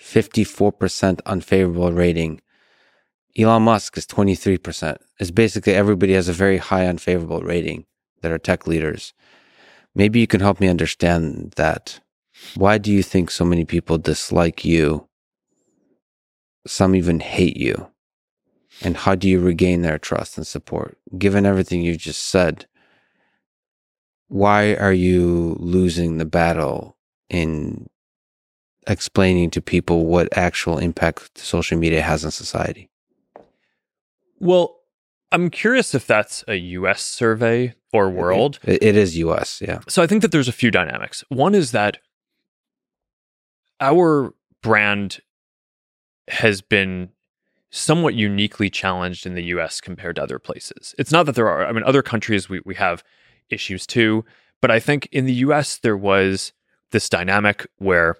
[0.00, 2.40] 54% unfavorable rating.
[3.36, 4.96] Elon Musk is 23%.
[5.18, 7.84] It's basically everybody has a very high unfavorable rating
[8.22, 9.12] that are tech leaders.
[9.94, 12.00] Maybe you can help me understand that.
[12.54, 15.08] Why do you think so many people dislike you?
[16.66, 17.88] Some even hate you.
[18.82, 20.96] And how do you regain their trust and support?
[21.16, 22.66] Given everything you've just said,
[24.28, 26.96] why are you losing the battle
[27.28, 27.88] in
[28.86, 32.90] explaining to people what actual impact social media has on society?
[34.38, 34.80] Well,
[35.32, 38.58] I'm curious if that's a US survey or world.
[38.64, 39.80] it, is US, yeah.
[39.88, 41.24] So I think that there's a few dynamics.
[41.28, 41.98] One is that
[43.80, 44.32] our
[44.62, 45.20] brand
[46.28, 47.10] has been
[47.70, 50.94] somewhat uniquely challenged in the US compared to other places.
[50.98, 53.02] It's not that there are, I mean, other countries we, we have
[53.50, 54.24] issues too,
[54.60, 56.52] but I think in the US there was
[56.92, 58.16] this dynamic where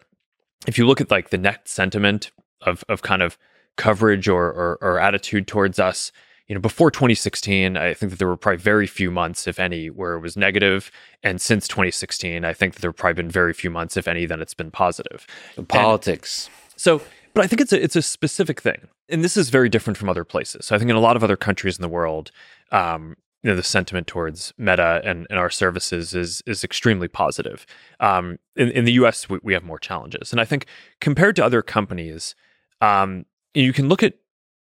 [0.67, 3.39] if you look at like the net sentiment of, of kind of
[3.77, 6.13] coverage or, or, or attitude towards us,
[6.49, 9.89] you know, before 2016, I think that there were probably very few months, if any,
[9.89, 10.91] where it was negative.
[11.23, 14.27] And since 2016, I think that there have probably been very few months, if any,
[14.27, 15.27] that it's been positive.
[15.69, 16.51] Politics.
[16.73, 17.01] And so,
[17.33, 20.09] but I think it's a it's a specific thing, and this is very different from
[20.09, 20.67] other places.
[20.67, 22.31] So I think in a lot of other countries in the world,
[22.71, 27.67] um, you know, the sentiment towards Meta and, and our services is is extremely positive.
[28.01, 30.67] Um, in, in the U.S., we, we have more challenges, and I think
[31.01, 32.37] compared to other companies,
[32.81, 33.25] um,
[33.55, 34.15] you can look at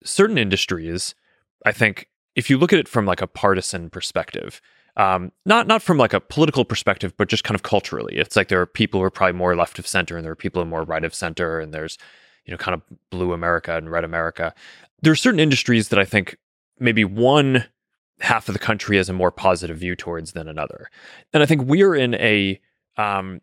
[0.04, 1.14] certain industries
[1.64, 4.60] I think if you look at it from like a partisan perspective,
[4.96, 8.48] um, not not from like a political perspective, but just kind of culturally, it's like
[8.48, 10.66] there are people who are probably more left of center, and there are people who
[10.66, 11.98] are more right of center, and there's
[12.44, 14.54] you know kind of blue America and red America.
[15.00, 16.36] There are certain industries that I think
[16.78, 17.64] maybe one
[18.20, 20.90] half of the country has a more positive view towards than another,
[21.32, 22.60] and I think we're in a
[22.96, 23.40] um,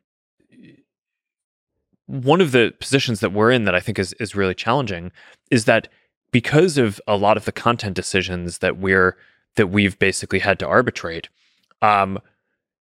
[2.10, 5.12] one of the positions that we're in that I think is is really challenging
[5.51, 5.88] is that
[6.32, 9.16] because of a lot of the content decisions that we're
[9.57, 11.30] that we've basically had to arbitrate
[11.84, 12.18] um,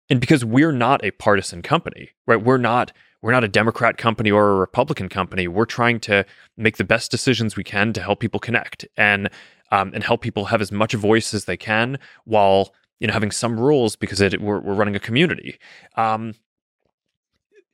[0.09, 2.43] and because we're not a partisan company right?
[2.43, 5.47] We're not we're not a democrat company or a republican company.
[5.47, 6.25] We're trying to
[6.57, 9.29] make the best decisions we can to help people connect and
[9.71, 13.31] um, and help people have as much voice as they can while you know having
[13.31, 15.59] some rules because it, we're, we're running a community.
[15.97, 16.33] Um,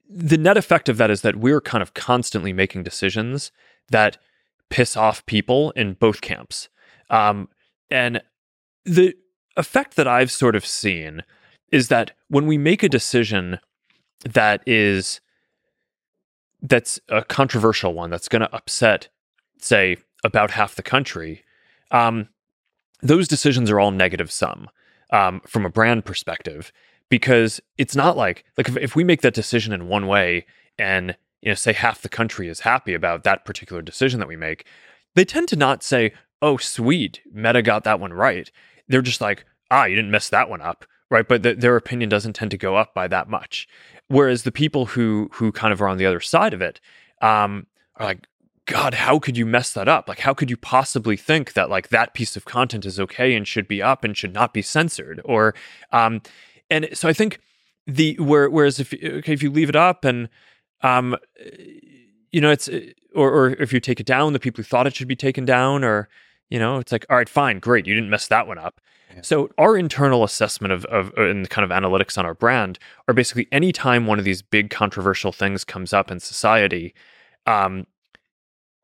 [0.09, 3.51] the net effect of that is that we're kind of constantly making decisions
[3.91, 4.19] that
[4.71, 6.69] piss off people in both camps.
[7.11, 7.49] Um,
[7.91, 8.23] and
[8.85, 9.15] the
[9.57, 11.23] effect that I've sort of seen
[11.71, 13.59] is that when we make a decision
[14.25, 15.21] that is
[16.63, 19.09] that's a controversial one that's going to upset
[19.59, 21.45] say about half the country
[21.91, 22.29] um,
[23.03, 24.69] those decisions are all negative sum
[25.13, 26.73] um, from a brand perspective
[27.15, 30.45] because it's not like like if, if we make that decision in one way
[30.81, 34.35] and you know, say half the country is happy about that particular decision that we
[34.35, 34.67] make,
[35.15, 36.13] they tend to not say,
[36.43, 38.51] "Oh, sweet, Meta got that one right."
[38.89, 42.09] They're just like, "Ah, you didn't mess that one up." Right, but th- their opinion
[42.09, 43.69] doesn't tend to go up by that much.
[44.09, 46.81] Whereas the people who who kind of are on the other side of it
[47.23, 48.27] um, are like,
[48.67, 50.09] God, how could you mess that up?
[50.09, 53.47] Like, how could you possibly think that like that piece of content is okay and
[53.47, 55.21] should be up and should not be censored?
[55.25, 55.55] Or,
[55.93, 56.23] um,
[56.71, 57.41] and so I think
[57.87, 60.29] the where whereas if okay if you leave it up and
[60.83, 61.17] um,
[62.31, 62.69] you know, it's
[63.15, 65.45] or or if you take it down, the people who thought it should be taken
[65.45, 66.09] down, or
[66.51, 68.81] you know, it's like, all right, fine, great, you didn't mess that one up.
[69.15, 69.23] Yeah.
[69.23, 73.15] So our internal assessment of of uh, and kind of analytics on our brand are
[73.15, 76.93] basically anytime one of these big controversial things comes up in society,
[77.47, 77.87] um,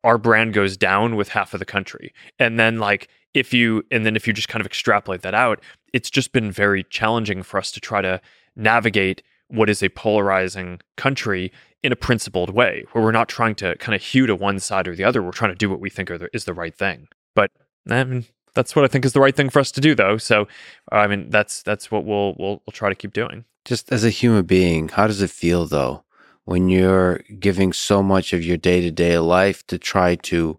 [0.04, 4.04] our brand goes down with half of the country, and then like if you and
[4.04, 5.60] then if you just kind of extrapolate that out,
[5.92, 8.20] it's just been very challenging for us to try to
[8.56, 13.76] navigate what is a polarizing country in a principled way where we're not trying to
[13.76, 15.22] kind of hew to one side or the other.
[15.22, 17.08] We're trying to do what we think the, is the right thing.
[17.34, 17.50] But
[17.88, 20.16] I mean, that's what I think is the right thing for us to do, though.
[20.16, 20.48] So,
[20.92, 23.44] I mean, that's that's what we'll we'll we'll try to keep doing.
[23.64, 26.04] Just as a human being, how does it feel though
[26.44, 30.58] when you're giving so much of your day to day life to try to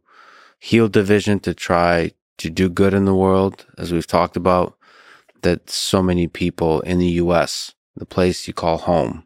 [0.60, 4.78] heal division, to try to do good in the world, as we've talked about,
[5.42, 9.26] that so many people in the U.S the place you call home,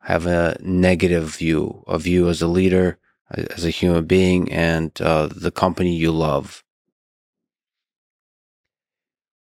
[0.00, 2.98] have a negative view of you as a leader,
[3.30, 6.64] as a human being, and uh, the company you love?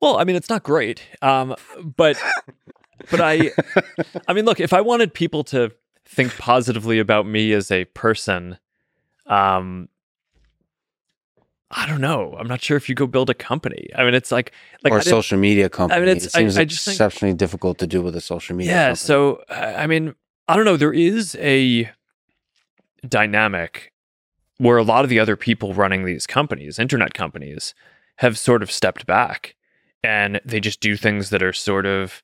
[0.00, 2.20] Well, I mean, it's not great, um, but
[3.10, 3.50] but I,
[4.28, 5.72] I mean, look, if I wanted people to
[6.08, 8.58] think positively about me as a person,
[9.26, 9.88] um,
[11.70, 12.34] I don't know.
[12.38, 13.88] I'm not sure if you go build a company.
[13.94, 14.52] I mean, it's like
[14.82, 16.00] like or social media company.
[16.00, 18.22] I mean, it's it seems I, I just exceptionally think, difficult to do with a
[18.22, 18.72] social media.
[18.72, 18.86] Yeah.
[18.86, 18.96] Company.
[18.96, 20.14] So I mean,
[20.48, 20.78] I don't know.
[20.78, 21.90] There is a
[23.06, 23.92] dynamic
[24.56, 27.74] where a lot of the other people running these companies, internet companies,
[28.16, 29.54] have sort of stepped back
[30.02, 32.22] and they just do things that are sort of,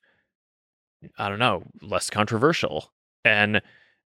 [1.19, 2.93] I don't know, less controversial.
[3.25, 3.63] And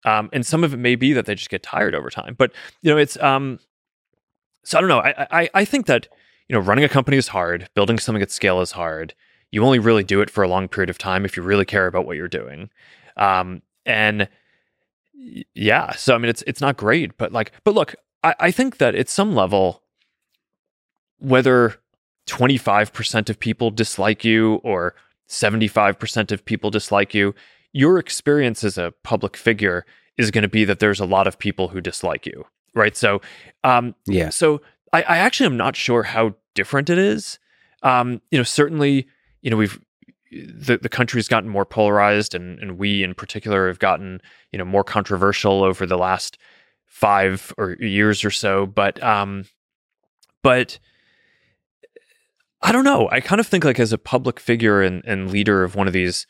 [0.05, 2.35] um, and some of it may be that they just get tired over time.
[2.37, 2.53] But
[2.83, 3.59] you know, it's um,
[4.65, 5.01] so I don't know.
[5.01, 6.09] I, I I think that
[6.49, 7.69] you know running a company is hard.
[7.75, 9.15] Building something at scale is hard.
[9.51, 11.87] You only really do it for a long period of time if you really care
[11.87, 12.71] about what you're doing.
[13.17, 14.29] Um, and
[15.55, 18.79] yeah, so I mean, it's it's not great, but like, but look, I, I think
[18.79, 19.83] that at some level,
[21.19, 21.77] whether
[22.27, 24.95] 25% of people dislike you or
[25.29, 27.35] 75% of people dislike you,
[27.75, 29.85] your experience as a public figure
[30.17, 32.97] is going to be that there's a lot of people who dislike you right?
[32.97, 33.21] So,
[33.63, 34.31] um, yeah.
[34.31, 34.61] So
[34.93, 37.39] I, I actually am not sure how different it is.
[37.83, 39.07] Um, you know, certainly,
[39.43, 39.79] you know, we've
[40.31, 44.21] the, the country's gotten more polarized and, and we in particular have gotten,
[44.51, 46.39] you know, more controversial over the last
[46.87, 48.67] five or years or so.
[48.67, 49.45] But um
[50.43, 50.79] but
[52.63, 53.09] I don't know.
[53.11, 55.93] I kind of think like as a public figure and, and leader of one of
[55.93, 56.27] these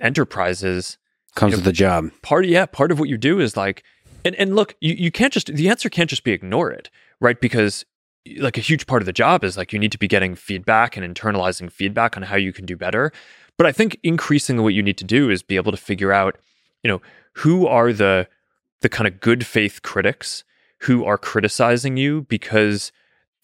[0.00, 0.98] enterprises
[1.34, 2.10] comes you know, with the job.
[2.22, 3.84] Part yeah, part of what you do is like
[4.24, 6.90] and and look, you, you can't just the answer can't just be ignore it,
[7.20, 7.40] right?
[7.40, 7.84] Because
[8.38, 10.96] like a huge part of the job is like you need to be getting feedback
[10.96, 13.12] and internalizing feedback on how you can do better.
[13.56, 16.38] But I think increasingly what you need to do is be able to figure out,
[16.82, 17.00] you know,
[17.34, 18.28] who are the
[18.80, 20.44] the kind of good faith critics
[20.80, 22.92] who are criticizing you because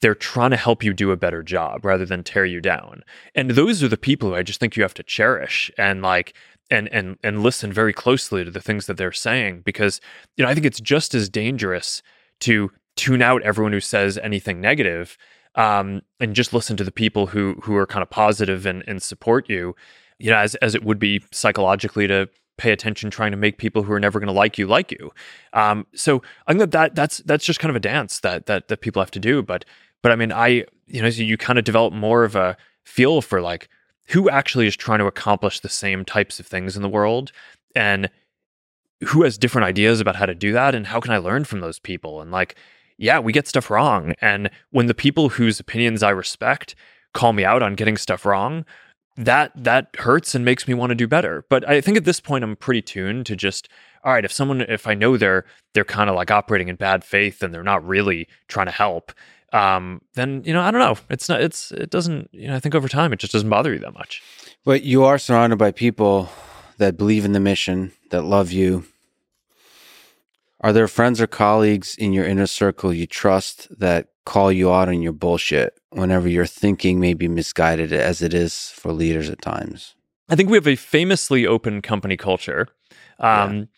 [0.00, 3.02] they're trying to help you do a better job rather than tear you down.
[3.34, 6.34] And those are the people who I just think you have to cherish and like
[6.70, 10.00] and and and listen very closely to the things that they're saying because
[10.36, 12.02] you know I think it's just as dangerous
[12.40, 15.16] to tune out everyone who says anything negative
[15.54, 19.02] um, and just listen to the people who who are kind of positive and, and
[19.02, 19.74] support you
[20.18, 22.28] you know as as it would be psychologically to
[22.58, 25.12] pay attention trying to make people who are never going to like you like you
[25.52, 28.68] um, so i think that, that that's that's just kind of a dance that that
[28.68, 29.64] that people have to do but
[30.02, 33.20] but i mean i you know so you kind of develop more of a feel
[33.20, 33.68] for like
[34.08, 37.32] who actually is trying to accomplish the same types of things in the world
[37.74, 38.08] and
[39.08, 41.60] who has different ideas about how to do that and how can i learn from
[41.60, 42.56] those people and like
[42.98, 44.14] yeah, we get stuff wrong.
[44.20, 46.74] And when the people whose opinions I respect
[47.14, 48.64] call me out on getting stuff wrong,
[49.16, 51.44] that that hurts and makes me want to do better.
[51.48, 53.68] But I think at this point I'm pretty tuned to just
[54.04, 55.44] all right, if someone if I know they're
[55.74, 59.12] they're kind of like operating in bad faith and they're not really trying to help,
[59.52, 60.96] um, then you know, I don't know.
[61.10, 63.72] It's not it's it doesn't, you know, I think over time it just doesn't bother
[63.72, 64.22] you that much.
[64.64, 66.28] But you are surrounded by people
[66.78, 68.84] that believe in the mission, that love you,
[70.60, 74.88] are there friends or colleagues in your inner circle you trust that call you out
[74.88, 79.42] on your bullshit whenever your thinking may be misguided as it is for leaders at
[79.42, 79.94] times?
[80.28, 82.68] I think we have a famously open company culture
[83.20, 83.68] um,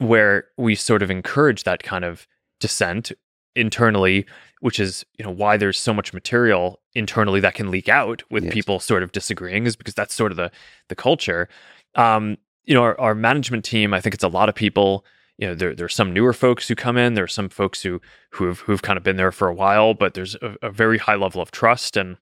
[0.00, 0.06] yeah.
[0.06, 2.26] where we sort of encourage that kind of
[2.60, 3.12] dissent
[3.54, 4.24] internally,
[4.60, 8.44] which is you know why there's so much material internally that can leak out with
[8.44, 8.54] yes.
[8.54, 10.50] people sort of disagreeing, is because that's sort of the
[10.88, 11.48] the culture.
[11.94, 15.04] Um, you know, our, our management team, I think it's a lot of people
[15.38, 18.00] you know there there's some newer folks who come in there are some folks who
[18.32, 21.14] who've who've kind of been there for a while but there's a, a, very high
[21.14, 22.16] level of trust and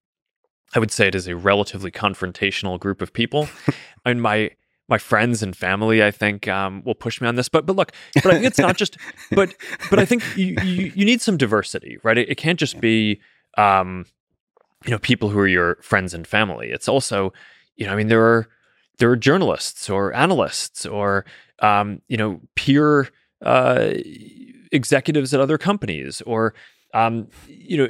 [0.74, 3.48] i would say it is a relatively confrontational group of people
[4.04, 4.50] and my
[4.88, 7.92] my friends and family i think um, will push me on this but but look
[8.14, 8.96] but i think it's not just
[9.32, 9.54] but
[9.90, 12.18] but i think you you, you need some diversity right?
[12.18, 13.20] It, it can't just be
[13.58, 14.06] um,
[14.84, 16.70] you know people who are your friends and family.
[16.70, 17.32] It's also
[17.76, 18.48] you know i mean there are
[18.98, 21.24] there are journalists or analysts or
[21.60, 23.08] um, you know peer
[23.42, 23.90] uh,
[24.72, 26.54] executives at other companies or
[26.94, 27.88] um, you know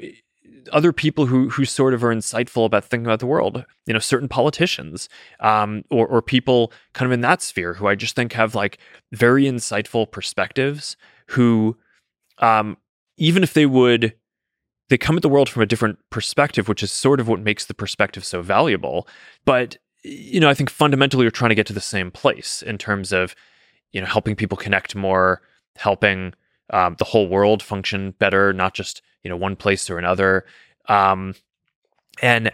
[0.73, 3.65] other people who who sort of are insightful about thinking about the world.
[3.87, 5.09] You know, certain politicians
[5.41, 8.79] um, or or people kind of in that sphere who I just think have like
[9.13, 10.97] very insightful perspectives.
[11.31, 11.77] Who
[12.39, 12.77] um,
[13.17, 14.15] even if they would
[14.89, 17.67] they come at the world from a different perspective, which is sort of what makes
[17.67, 19.09] the perspective so valuable.
[19.45, 22.79] But you know, I think fundamentally you're trying to get to the same place in
[22.79, 23.35] terms of,
[23.93, 25.43] you know, helping people connect more,
[25.77, 26.33] helping
[26.71, 30.45] um, the whole world function better, not just you know one place or another.
[30.89, 31.35] Um,
[32.23, 32.51] and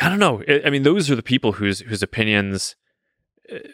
[0.00, 0.42] I don't know.
[0.64, 2.76] I mean, those are the people whose whose opinions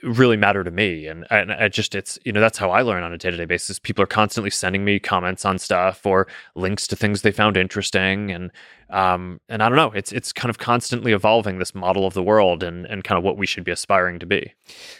[0.02, 3.02] really matter to me and, and I just it's you know that's how I learn
[3.02, 6.96] on a day-to-day basis people are constantly sending me comments on stuff or links to
[6.96, 8.50] things they found interesting and
[8.90, 12.22] um and I don't know it's it's kind of constantly evolving this model of the
[12.22, 14.54] world and and kind of what we should be aspiring to be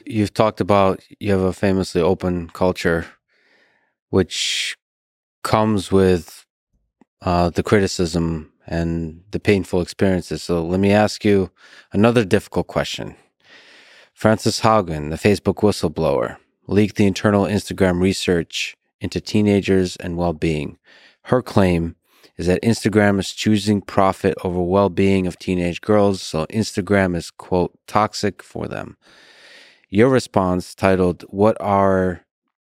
[0.05, 3.07] you've talked about you have a famously open culture
[4.11, 4.77] which
[5.43, 6.45] comes with
[7.23, 11.51] uh, the criticism and the painful experiences so let me ask you
[11.93, 13.17] another difficult question
[14.17, 20.79] Frances Haugen, the Facebook whistleblower, leaked the internal Instagram research into teenagers and well being.
[21.25, 21.97] Her claim
[22.39, 27.31] is that Instagram is choosing profit over well being of teenage girls, so Instagram is,
[27.31, 28.97] quote, toxic for them.
[29.91, 32.25] Your response, titled, What Our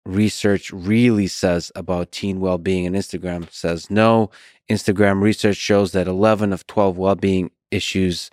[0.05, 4.31] Research Really Says About Teen Well Being and Instagram, says no.
[4.71, 8.31] Instagram research shows that 11 of 12 well being issues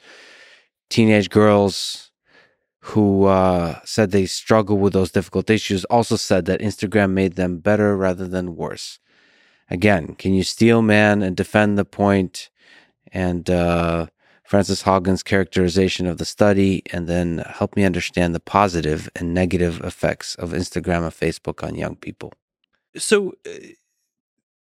[0.90, 2.12] teenage girls
[2.82, 7.58] who uh, said they struggle with those difficult issues, also said that Instagram made them
[7.58, 9.00] better rather than worse.
[9.70, 12.50] Again, can you steel man and defend the point
[13.12, 14.08] and uh,
[14.50, 19.80] Frances Haugen's characterization of the study, and then help me understand the positive and negative
[19.82, 22.34] effects of Instagram and Facebook on young people?
[22.98, 23.52] So, uh,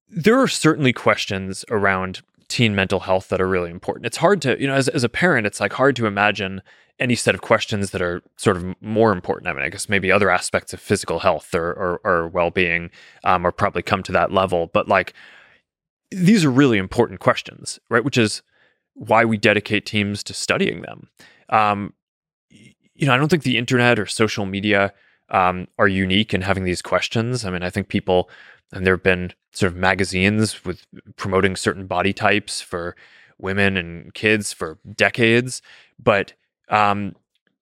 [0.06, 4.04] there are certainly questions around teen mental health that are really important.
[4.04, 6.60] It's hard to, you know, as, as a parent, it's like hard to imagine
[7.00, 9.48] any set of questions that are sort of more important.
[9.48, 12.90] I mean, I guess maybe other aspects of physical health or, or, or well being
[13.24, 14.66] um, or probably come to that level.
[14.66, 15.14] But like,
[16.10, 18.04] these are really important questions, right?
[18.04, 18.42] Which is
[18.98, 21.08] why we dedicate teams to studying them.
[21.48, 21.94] Um,
[22.50, 24.92] you know, I don't think the internet or social media
[25.30, 27.44] um, are unique in having these questions.
[27.44, 28.28] I mean, I think people,
[28.72, 30.84] and there have been sort of magazines with
[31.16, 32.96] promoting certain body types for
[33.38, 35.62] women and kids for decades,
[36.02, 36.32] but
[36.68, 37.14] um,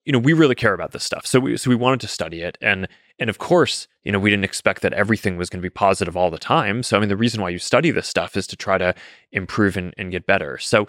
[0.07, 1.27] you know, we really care about this stuff.
[1.27, 4.31] So we so we wanted to study it, and and of course, you know, we
[4.31, 6.83] didn't expect that everything was going to be positive all the time.
[6.83, 8.95] So I mean, the reason why you study this stuff is to try to
[9.33, 10.59] improve and, and get better.
[10.59, 10.87] So,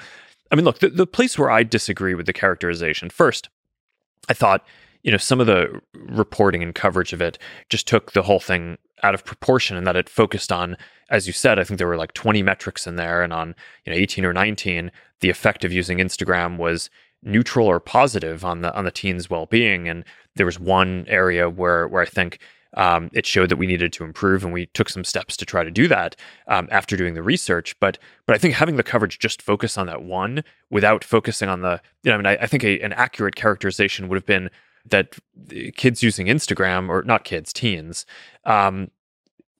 [0.52, 3.50] I mean, look, the, the place where I disagree with the characterization first,
[4.30, 4.66] I thought
[5.04, 7.38] you know, some of the reporting and coverage of it
[7.70, 10.76] just took the whole thing out of proportion and that it focused on,
[11.10, 13.24] as you said, I think there were like 20 metrics in there.
[13.24, 14.92] And on, you know, 18 or 19,
[15.22, 16.90] the effect of using Instagram was
[17.24, 19.88] neutral or positive on the on the teen's well-being.
[19.88, 20.04] And
[20.36, 22.40] there was one area where where I think
[22.78, 25.64] um, it showed that we needed to improve, and we took some steps to try
[25.64, 26.16] to do that
[26.48, 27.78] um, after doing the research.
[27.80, 27.98] But
[28.28, 31.82] but I think having the coverage just focus on that one without focusing on the,
[32.04, 34.52] you know, I mean, I, I think a, an accurate characterization would have been
[34.86, 35.16] that
[35.76, 38.06] kids using Instagram or not kids, teens,
[38.46, 38.92] um,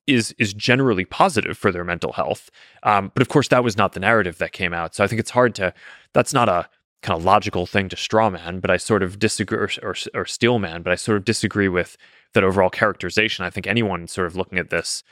[0.06, 2.50] is is generally positive for their mental health.
[2.84, 4.94] Um, but of course, that was not the narrative that came out.
[4.94, 5.74] So I think it's hard to.
[6.12, 6.68] That's not a
[7.02, 10.24] kind of logical thing to straw man, but I sort of disagree or, or, or
[10.24, 10.82] steel man.
[10.82, 11.96] But I sort of disagree with
[12.34, 13.44] that overall characterization.
[13.44, 15.02] I think anyone sort of looking at this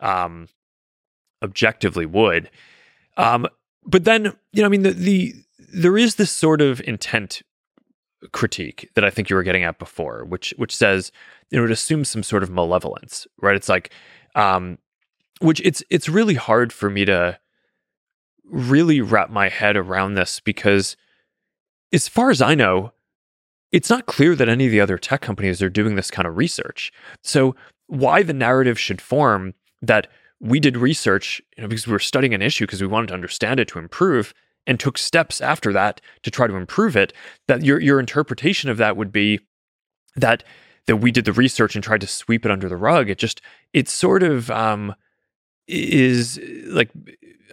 [0.00, 0.48] um,
[1.42, 2.50] objectively would.
[3.16, 3.46] Um,
[3.84, 7.42] but then you know, I mean, the, the there is this sort of intent
[8.32, 11.12] critique that I think you were getting at before, which which says
[11.50, 13.56] you know it assumes some sort of malevolence, right?
[13.56, 13.92] It's like,
[14.34, 14.78] um,
[15.40, 17.38] which it's it's really hard for me to
[18.44, 20.96] really wrap my head around this because,
[21.92, 22.92] as far as I know,
[23.76, 26.38] it's not clear that any of the other tech companies are doing this kind of
[26.38, 26.90] research.
[27.22, 27.54] So
[27.88, 29.52] why the narrative should form
[29.82, 30.06] that
[30.40, 33.14] we did research, you know, because we were studying an issue because we wanted to
[33.14, 34.32] understand it to improve,
[34.66, 37.12] and took steps after that to try to improve it,
[37.48, 39.40] that your your interpretation of that would be
[40.16, 40.42] that
[40.86, 43.10] that we did the research and tried to sweep it under the rug.
[43.10, 43.42] It just
[43.74, 44.94] it sort of um,
[45.68, 46.90] is like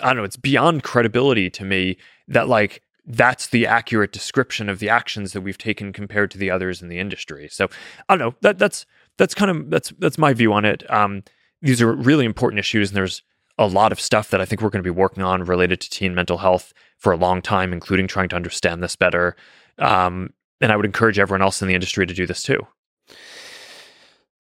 [0.02, 0.24] I don't know.
[0.24, 1.98] It's beyond credibility to me
[2.30, 6.50] that like that's the accurate description of the actions that we've taken compared to the
[6.50, 7.50] others in the industry.
[7.50, 7.70] So
[8.08, 8.36] I don't know.
[8.42, 8.86] That that's
[9.18, 10.90] that's kind of that's that's my view on it.
[10.92, 11.24] Um,
[11.62, 13.22] these are really important issues, and there's
[13.58, 15.90] a lot of stuff that I think we're going to be working on related to
[15.90, 19.36] teen mental health for a long time, including trying to understand this better.
[19.78, 22.60] Um, and I would encourage everyone else in the industry to do this too.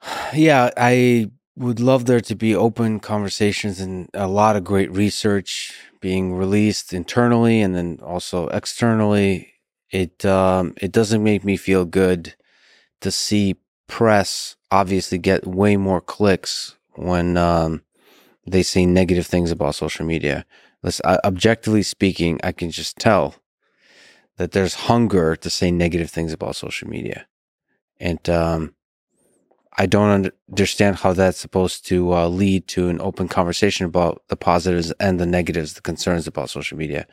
[0.33, 5.73] Yeah, I would love there to be open conversations and a lot of great research
[6.01, 9.53] being released internally and then also externally.
[9.91, 12.35] It um, it doesn't make me feel good
[13.01, 17.83] to see press obviously get way more clicks when um,
[18.47, 20.45] they say negative things about social media.
[20.81, 23.35] Let's, uh, objectively speaking, I can just tell
[24.37, 27.27] that there's hunger to say negative things about social media.
[27.99, 28.73] And um,
[29.77, 34.35] I don't understand how that's supposed to uh, lead to an open conversation about the
[34.35, 37.07] positives and the negatives, the concerns about social media,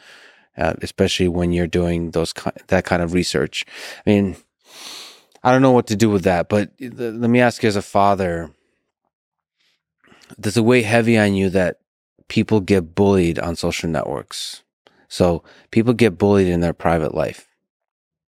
[0.58, 2.34] uh, especially when you're doing those
[2.66, 3.64] that kind of research.
[4.06, 4.36] I mean,
[5.42, 7.82] I don't know what to do with that, but let me ask you as a
[7.82, 8.50] father
[10.38, 11.80] does it weigh heavy on you that
[12.28, 14.62] people get bullied on social networks?
[15.08, 17.48] So people get bullied in their private life.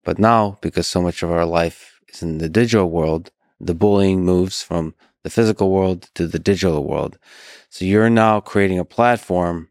[0.05, 3.31] But now, because so much of our life is in the digital world,
[3.63, 7.17] the bullying moves from the physical world to the digital world.
[7.71, 9.69] So you're now creating a platform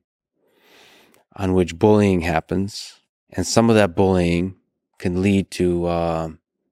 [1.36, 3.02] on which bullying happens.
[3.32, 4.56] And some of that bullying
[4.98, 6.30] can lead to uh,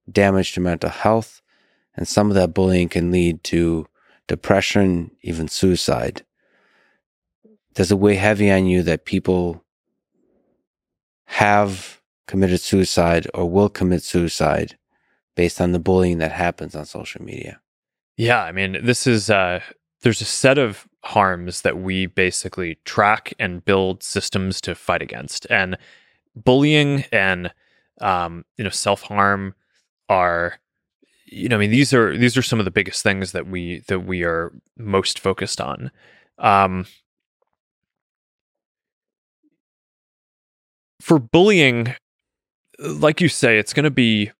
[0.09, 1.41] damage to mental health.
[1.95, 3.85] And some of that bullying can lead to
[4.27, 6.23] depression, even suicide?
[7.73, 9.63] Does it weigh heavy on you that people
[11.25, 14.77] have committed suicide or will commit suicide
[15.35, 17.59] based on the bullying that happens on social media?
[18.17, 19.61] Yeah, I mean, this is uh
[20.01, 25.45] there's a set of harms that we basically track and build systems to fight against.
[25.49, 25.77] And
[26.35, 27.51] bullying and
[28.01, 29.55] um, you know, self-harm
[30.07, 30.59] are
[31.31, 33.83] you know, I mean, these are these are some of the biggest things that we
[33.87, 35.91] that we are most focused on.
[36.39, 36.85] Um,
[41.01, 41.95] for bullying,
[42.79, 44.31] like you say, it's going to be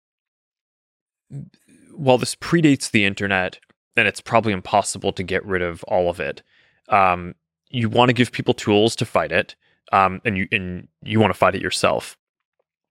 [1.95, 3.59] while this predates the internet,
[3.95, 6.41] and it's probably impossible to get rid of all of it.
[6.87, 7.35] Um,
[7.69, 9.55] you want to give people tools to fight it.
[9.91, 12.17] um, and you and you want to fight it yourself.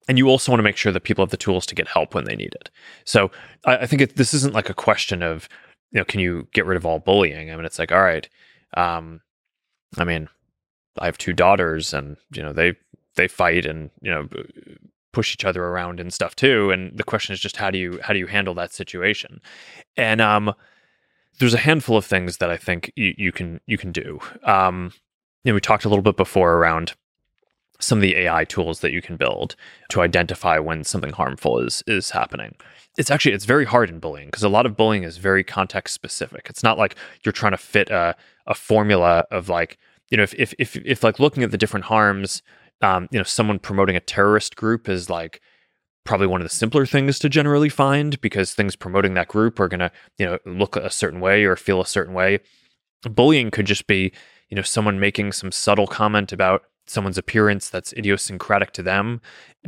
[0.08, 2.14] And you also want to make sure that people have the tools to get help
[2.14, 2.70] when they need it.
[3.04, 3.30] So
[3.66, 5.48] I, I think it, this isn't like a question of,
[5.92, 7.50] you know, can you get rid of all bullying?
[7.50, 8.26] I mean, it's like, all right,
[8.74, 9.20] um,
[9.98, 10.28] I mean,
[10.98, 12.74] I have two daughters, and you know they
[13.16, 14.28] they fight and you know
[15.12, 16.70] push each other around and stuff too.
[16.70, 19.40] And the question is just how do you how do you handle that situation?
[19.96, 20.54] And um,
[21.38, 24.20] there's a handful of things that I think you, you can you can do.
[24.44, 24.92] Um,
[25.44, 26.94] you know, we talked a little bit before around
[27.80, 29.54] some of the AI tools that you can build
[29.88, 32.54] to identify when something harmful is is happening.
[32.96, 35.94] It's actually it's very hard in bullying because a lot of bullying is very context
[35.94, 36.46] specific.
[36.50, 38.16] It's not like you're trying to fit a
[38.46, 39.78] a formula of like
[40.10, 42.42] you know if if if, if like looking at the different harms,
[42.82, 45.40] um, you know, someone promoting a terrorist group is like
[46.04, 49.68] probably one of the simpler things to generally find because things promoting that group are
[49.68, 52.40] going to you know look a certain way or feel a certain way.
[53.02, 54.12] Bullying could just be
[54.48, 59.20] you know someone making some subtle comment about someone's appearance that's idiosyncratic to them.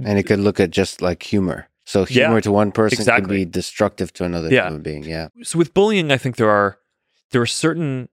[0.02, 1.68] And it could look at just like humor.
[1.84, 3.22] So humor Yeah, to one person exactly.
[3.26, 4.66] could be destructive to another Yeah.
[4.68, 5.04] human being.
[5.04, 5.28] Yeah.
[5.42, 6.78] So with bullying, I think there are
[7.32, 8.08] there are certain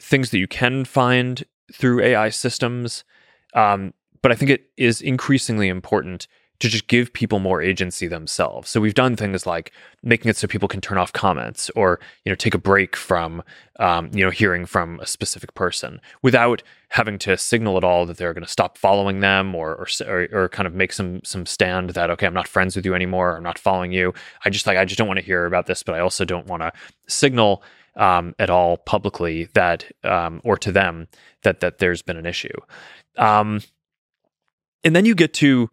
[0.00, 3.04] things that you can find through AI systems,
[3.54, 3.92] um,
[4.22, 6.26] but I think it is increasingly important
[6.60, 8.68] to just give people more agency themselves.
[8.68, 9.72] So we've done things like
[10.02, 13.42] making it so people can turn off comments or you know take a break from
[13.78, 18.16] um, you know hearing from a specific person without having to signal at all that
[18.16, 21.46] they're going to stop following them or, or or or kind of make some some
[21.46, 24.12] stand that okay I'm not friends with you anymore I'm not following you
[24.44, 26.46] I just like I just don't want to hear about this but I also don't
[26.46, 26.72] want to
[27.06, 27.62] signal
[27.98, 31.08] um, at all publicly that um, or to them
[31.42, 32.48] that that there's been an issue.
[33.16, 33.60] Um,
[34.84, 35.68] and then you get to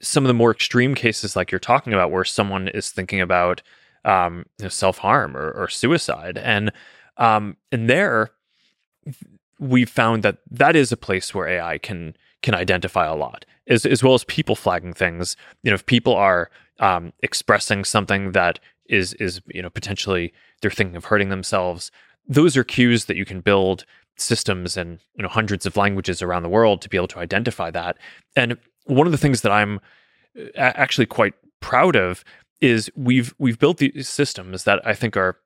[0.00, 3.62] some of the more extreme cases like you're talking about where someone is thinking about
[4.04, 6.38] um, you know, self-harm or, or suicide.
[6.38, 6.72] And
[7.16, 8.30] um, and there
[9.58, 13.86] we've found that that is a place where ai can can identify a lot as,
[13.86, 15.36] as well as people flagging things.
[15.62, 16.50] You know if people are
[16.80, 21.90] um, expressing something that is is you know potentially they're thinking of hurting themselves.
[22.26, 23.84] Those are cues that you can build
[24.16, 27.70] systems and you know hundreds of languages around the world to be able to identify
[27.70, 27.98] that.
[28.36, 28.56] And
[28.86, 29.80] one of the things that i'm
[30.38, 32.24] uh, actually quite proud of
[32.60, 35.38] is we've we've built these systems that i think are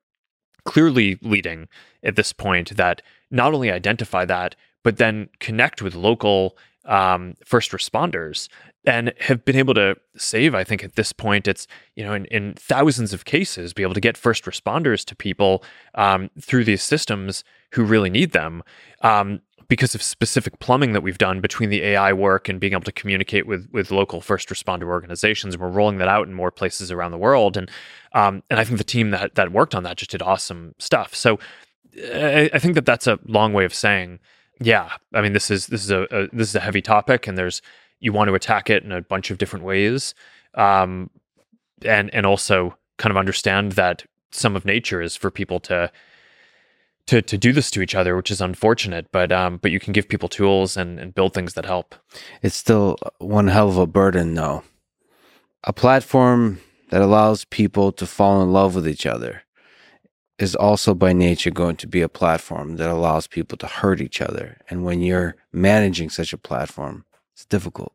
[0.65, 1.67] clearly leading
[2.03, 3.01] at this point that
[3.31, 8.49] not only identify that but then connect with local um, first responders
[8.89, 12.25] and have been able to save i think at this point it's you know in,
[12.25, 15.63] in thousands of cases be able to get first responders to people
[15.95, 17.43] um, through these systems
[17.73, 18.63] who really need them
[19.01, 22.83] um, because of specific plumbing that we've done between the ai work and being able
[22.83, 25.57] to communicate with with local first responder organizations.
[25.57, 27.55] We're rolling that out in more places around the world.
[27.55, 27.69] And
[28.13, 31.15] um, and i think the team that that worked on that just did awesome stuff.
[31.15, 31.39] So
[31.97, 34.19] I, I think that that's a long way of saying
[34.61, 37.37] yeah i mean this is this is a, a this is a heavy topic and
[37.37, 37.61] there's
[37.99, 40.13] you want to attack it in a bunch of different ways
[40.55, 41.09] um,
[41.83, 45.91] and and also kind of understand that some of nature is for people to
[47.07, 49.93] to to do this to each other which is unfortunate but um but you can
[49.93, 51.95] give people tools and and build things that help
[52.41, 54.63] It's still one hell of a burden, though.
[55.63, 59.43] A platform that allows people to fall in love with each other
[60.39, 64.21] is also by nature going to be a platform that allows people to hurt each
[64.21, 64.57] other.
[64.69, 67.05] And when you're managing such a platform,
[67.39, 67.93] it's difficult.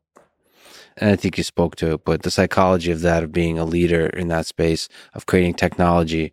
[0.97, 3.67] And I think you spoke to it, but the psychology of that, of being a
[3.67, 6.33] leader in that space, of creating technology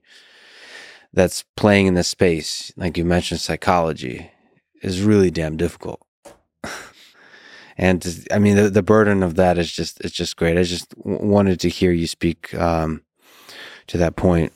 [1.11, 4.31] that's playing in this space, like you mentioned, psychology,
[4.81, 6.01] is really damn difficult
[7.77, 10.57] and I mean the, the burden of that is just it's just great.
[10.57, 13.01] I just wanted to hear you speak um,
[13.87, 14.53] to that point.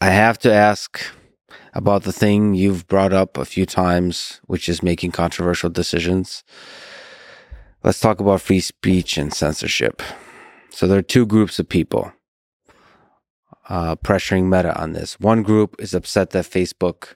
[0.00, 1.00] I have to ask
[1.72, 6.44] about the thing you've brought up a few times, which is making controversial decisions.
[7.82, 10.02] Let's talk about free speech and censorship.
[10.70, 12.12] So there are two groups of people
[13.68, 15.18] uh, pressuring Meta on this.
[15.20, 17.14] One group is upset that Facebook,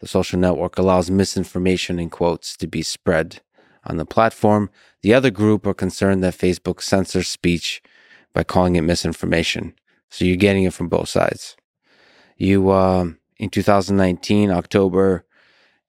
[0.00, 3.40] the social network, allows misinformation in quotes to be spread
[3.84, 4.70] on the platform.
[5.02, 7.82] The other group are concerned that Facebook censors speech
[8.32, 9.74] by calling it misinformation.
[10.10, 11.56] So you're getting it from both sides.
[12.36, 15.24] You, um, in 2019, October,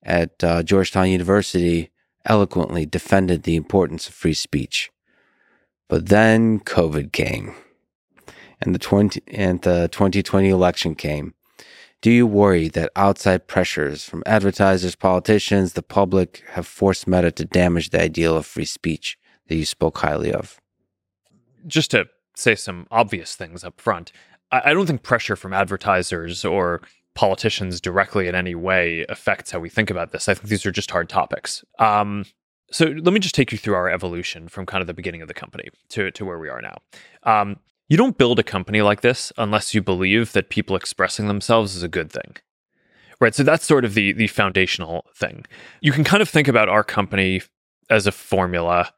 [0.03, 1.91] at uh, Georgetown University,
[2.25, 4.91] eloquently defended the importance of free speech.
[5.87, 7.55] But then COVID came,
[8.61, 11.33] and the 20 and the 2020 election came.
[12.01, 17.43] Do you worry that outside pressures from advertisers, politicians, the public have forced Meta to
[17.43, 19.17] damage the ideal of free speech
[19.47, 20.61] that you spoke highly of?
[21.67, 24.11] just to say some obvious things up front,
[24.51, 26.81] I, I don't think pressure from advertisers or
[27.19, 30.29] politicians directly in any way affects how we think about this.
[30.29, 31.65] I think these are just hard topics.
[31.77, 32.23] Um,
[32.71, 35.27] so let me just take you through our evolution from kind of the beginning of
[35.27, 36.77] the company to, to where we are now.
[37.23, 37.57] Um,
[37.89, 41.83] you don't build a company like this unless you believe that people expressing themselves is
[41.83, 42.37] a good thing.
[43.19, 43.35] Right.
[43.35, 45.45] So that's sort of the the foundational thing.
[45.81, 47.41] You can kind of think about our company
[47.89, 48.93] as a formula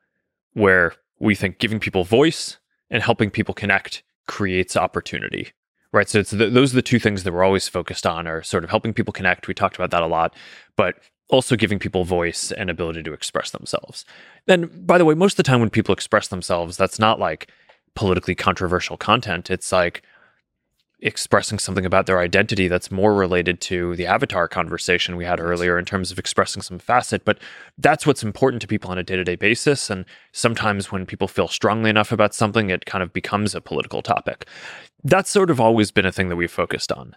[0.54, 2.60] where we think giving people voice
[2.92, 5.54] and helping people connect creates opportunity.
[5.94, 6.08] Right.
[6.08, 8.70] So the, those are the two things that we're always focused on are sort of
[8.70, 9.48] helping people connect.
[9.48, 10.34] We talked about that a lot,
[10.78, 10.96] but
[11.30, 14.06] also giving people voice and ability to express themselves.
[14.48, 17.50] And by the way, most of the time when people express themselves, that's not like
[17.96, 19.50] politically controversial content.
[19.50, 20.04] It's like
[21.02, 25.80] expressing something about their identity that's more related to the avatar conversation we had earlier
[25.80, 27.26] in terms of expressing some facet.
[27.26, 27.40] But
[27.78, 29.90] that's what's important to people on a day to day basis.
[29.90, 34.02] And sometimes when people feel strongly enough about something, it kind of becomes a political
[34.02, 34.46] topic.
[35.04, 37.16] That's sort of always been a thing that we've focused on.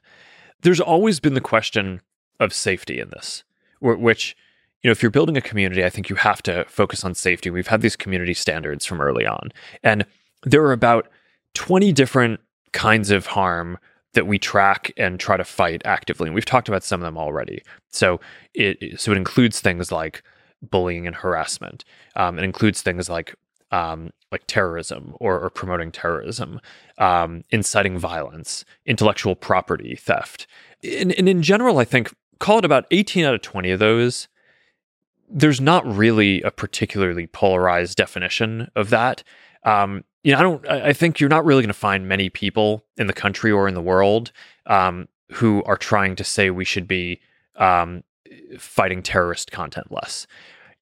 [0.63, 2.01] There's always been the question
[2.41, 3.45] of safety in this,
[3.81, 4.35] which
[4.83, 7.49] you know, if you're building a community, I think you have to focus on safety.
[7.49, 9.51] We've had these community standards from early on.
[9.83, 10.05] And
[10.43, 11.09] there are about
[11.55, 12.41] 20 different
[12.75, 13.79] kinds of harm
[14.13, 16.29] that we track and try to fight actively.
[16.29, 17.63] And we've talked about some of them already.
[17.89, 18.21] So
[18.53, 20.23] it so it includes things like
[20.63, 21.85] bullying and harassment.
[22.17, 23.35] Um, it includes things like
[23.71, 26.61] um, like terrorism or, or promoting terrorism,
[26.99, 30.47] um, inciting violence, intellectual property theft.
[30.83, 34.29] And, and in general, I think call it about 18 out of 20 of those.
[35.29, 39.25] There's not really a particularly polarized definition of that.
[39.65, 40.69] Um, you know, I don't.
[40.69, 43.75] I think you're not really going to find many people in the country or in
[43.75, 44.33] the world
[44.67, 47.21] um, who are trying to say we should be
[47.57, 48.03] um,
[48.59, 50.27] fighting terrorist content less.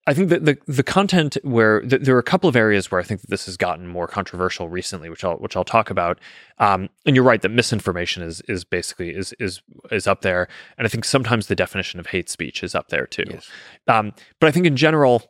[0.06, 3.00] I think that the the content where th- there are a couple of areas where
[3.00, 6.18] I think that this has gotten more controversial recently, which I'll which I'll talk about.
[6.58, 9.60] Um, and you're right that misinformation is is basically is is
[9.90, 10.48] is up there,
[10.78, 13.24] and I think sometimes the definition of hate speech is up there too.
[13.28, 13.48] Yes.
[13.86, 15.22] Um, but I think in general,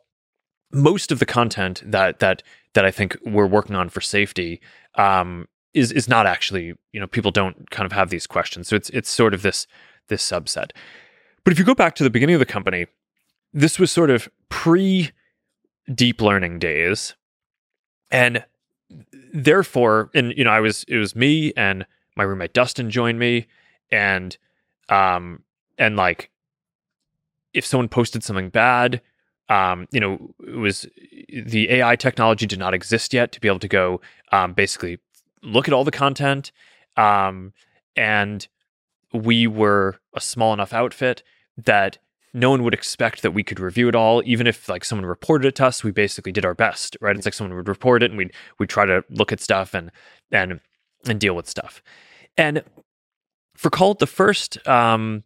[0.71, 2.41] most of the content that that
[2.73, 4.61] that I think we're working on for safety
[4.95, 8.75] um, is is not actually you know people don't kind of have these questions, so
[8.75, 9.67] it's it's sort of this
[10.07, 10.71] this subset.
[11.43, 12.87] But if you go back to the beginning of the company,
[13.53, 15.11] this was sort of pre
[15.93, 17.15] deep learning days,
[18.11, 18.45] and
[19.33, 21.85] therefore, and you know, I was it was me and
[22.15, 23.47] my roommate Dustin joined me,
[23.91, 24.37] and
[24.89, 25.43] um
[25.77, 26.29] and like
[27.53, 29.01] if someone posted something bad
[29.49, 30.87] um, you know, it was
[31.29, 34.01] the AI technology did not exist yet to be able to go
[34.31, 34.99] um, basically
[35.41, 36.51] look at all the content.
[36.95, 37.53] Um,
[37.95, 38.47] and
[39.13, 41.23] we were a small enough outfit
[41.57, 41.97] that
[42.33, 44.23] no one would expect that we could review it all.
[44.25, 47.15] Even if like someone reported it to us, we basically did our best, right?
[47.15, 49.91] It's like someone would report it and we'd we'd try to look at stuff and
[50.31, 50.59] and
[51.07, 51.83] and deal with stuff.
[52.37, 52.63] And
[53.55, 55.23] for call it the first um,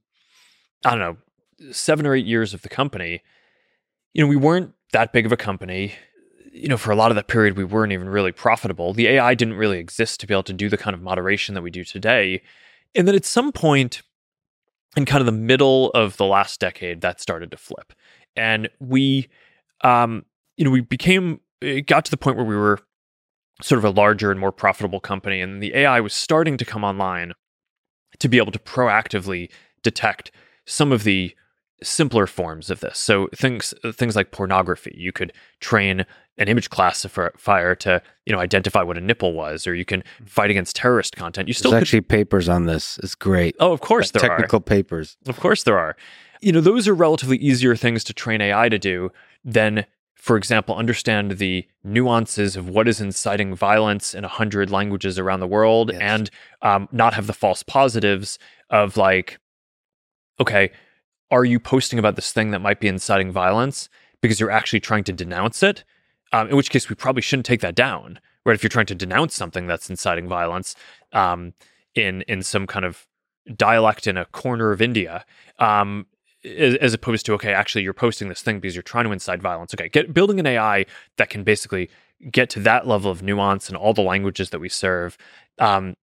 [0.85, 3.21] I don't know, seven or eight years of the company,
[4.17, 5.93] you know, we weren't that big of a company.
[6.51, 8.91] You know, for a lot of that period, we weren't even really profitable.
[8.91, 11.61] The AI didn't really exist to be able to do the kind of moderation that
[11.61, 12.41] we do today.
[12.95, 14.01] And then at some point
[14.95, 17.93] in kind of the middle of the last decade, that started to flip.
[18.35, 19.27] And we,
[19.81, 20.25] um,
[20.57, 22.79] you know, we became, it got to the point where we were
[23.61, 25.41] sort of a larger and more profitable company.
[25.41, 27.33] And the AI was starting to come online
[28.17, 29.51] to be able to proactively
[29.83, 30.31] detect
[30.65, 31.35] some of the
[31.83, 32.97] simpler forms of this.
[32.97, 36.05] So things things like pornography, you could train
[36.37, 40.29] an image classifier to you know identify what a nipple was, or you can mm.
[40.29, 41.47] fight against terrorist content.
[41.47, 42.99] You still There's actually papers on this.
[43.03, 43.55] It's great.
[43.59, 45.17] Oh, of course there technical are technical papers.
[45.27, 45.95] Of course there are.
[46.41, 49.11] You know those are relatively easier things to train AI to do
[49.43, 49.85] than.
[50.15, 55.39] For example, understand the nuances of what is inciting violence in a hundred languages around
[55.39, 56.01] the world, yes.
[56.01, 56.29] and
[56.63, 58.37] um, not have the false positives
[58.69, 59.39] of like,
[60.41, 60.71] okay,
[61.31, 63.89] are you posting about this thing that might be inciting violence
[64.21, 65.83] because you're actually trying to denounce it?
[66.33, 68.53] Um, in which case, we probably shouldn't take that down, right?
[68.53, 70.75] If you're trying to denounce something that's inciting violence
[71.13, 71.53] um,
[71.95, 73.07] in in some kind of
[73.55, 75.25] dialect in a corner of India,
[75.59, 76.05] um,
[76.43, 79.73] as, opposed to okay, actually, you're posting this thing because you're trying to incite violence.
[79.73, 80.85] Okay, get building an AI
[81.17, 81.89] that can basically
[82.31, 85.17] get to that level of nuance in all the languages that we serve
[85.59, 85.95] um,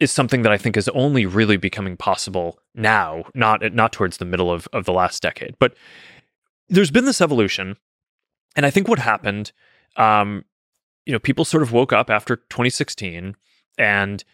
[0.00, 4.24] is something that I think is only really becoming possible now, not not towards the
[4.24, 5.54] middle of, of the last decade.
[5.58, 5.74] But
[6.68, 7.76] there's been this evolution,
[8.56, 9.52] and I think what happened,
[9.96, 10.44] um,
[11.04, 13.36] you know, people sort of woke up after 2016,
[13.76, 14.24] and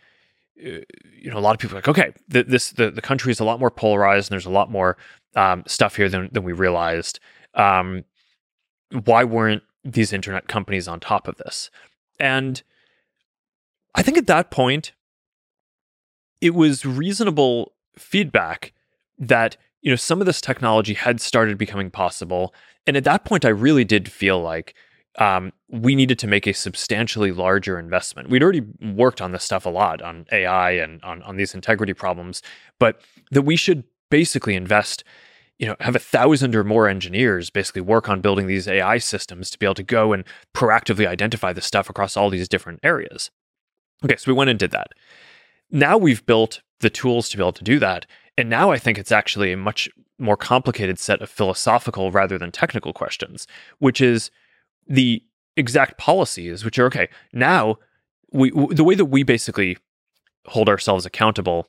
[0.64, 0.78] uh,
[1.20, 3.40] you know, a lot of people are like, okay, the, this the the country is
[3.40, 4.96] a lot more polarized, and there's a lot more
[5.34, 7.18] um, stuff here than than we realized.
[7.54, 8.04] Um,
[9.04, 11.70] why weren't these internet companies on top of this?
[12.20, 12.62] And
[13.96, 14.92] I think at that point,
[16.46, 18.72] it was reasonable feedback
[19.18, 22.54] that you know some of this technology had started becoming possible,
[22.86, 24.74] and at that point, I really did feel like
[25.18, 28.28] um, we needed to make a substantially larger investment.
[28.28, 31.94] We'd already worked on this stuff a lot on AI and on, on these integrity
[31.94, 32.42] problems,
[32.78, 33.00] but
[33.30, 35.04] that we should basically invest,
[35.58, 39.50] you know, have a thousand or more engineers basically work on building these AI systems
[39.50, 40.24] to be able to go and
[40.54, 43.30] proactively identify the stuff across all these different areas.
[44.04, 44.88] Okay, so we went and did that.
[45.70, 48.06] Now we've built the tools to be able to do that.
[48.38, 49.88] And now I think it's actually a much
[50.18, 53.46] more complicated set of philosophical rather than technical questions,
[53.78, 54.30] which is
[54.86, 55.22] the
[55.56, 57.08] exact policies, which are okay.
[57.32, 57.76] Now,
[58.32, 59.78] we w- the way that we basically
[60.46, 61.68] hold ourselves accountable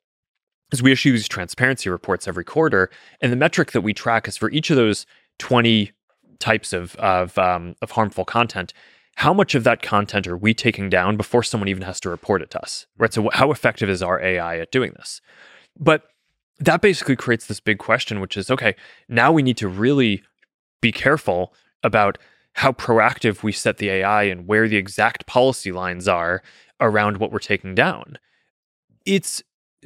[0.72, 2.90] is we issue these transparency reports every quarter,
[3.22, 5.06] and the metric that we track is for each of those
[5.40, 5.92] twenty
[6.40, 8.74] types of of, um, of harmful content.
[9.18, 12.44] How much of that content are we taking down before someone even has to report
[12.44, 12.86] it to us?
[13.00, 13.12] Right.
[13.12, 15.22] So, how effective is our AI at doing this?
[15.76, 16.04] But
[16.60, 18.76] that basically creates this big question, which is okay.
[19.10, 20.22] Now we need to really
[20.82, 22.20] be careful about
[22.54, 26.44] how proactive we set the AI and where the exact policy lines are
[26.80, 28.20] around what we're taking down.
[29.04, 29.42] It's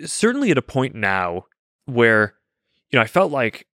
[0.06, 1.45] certainly at a point now
[1.86, 2.36] where,
[2.90, 3.66] you know, I felt like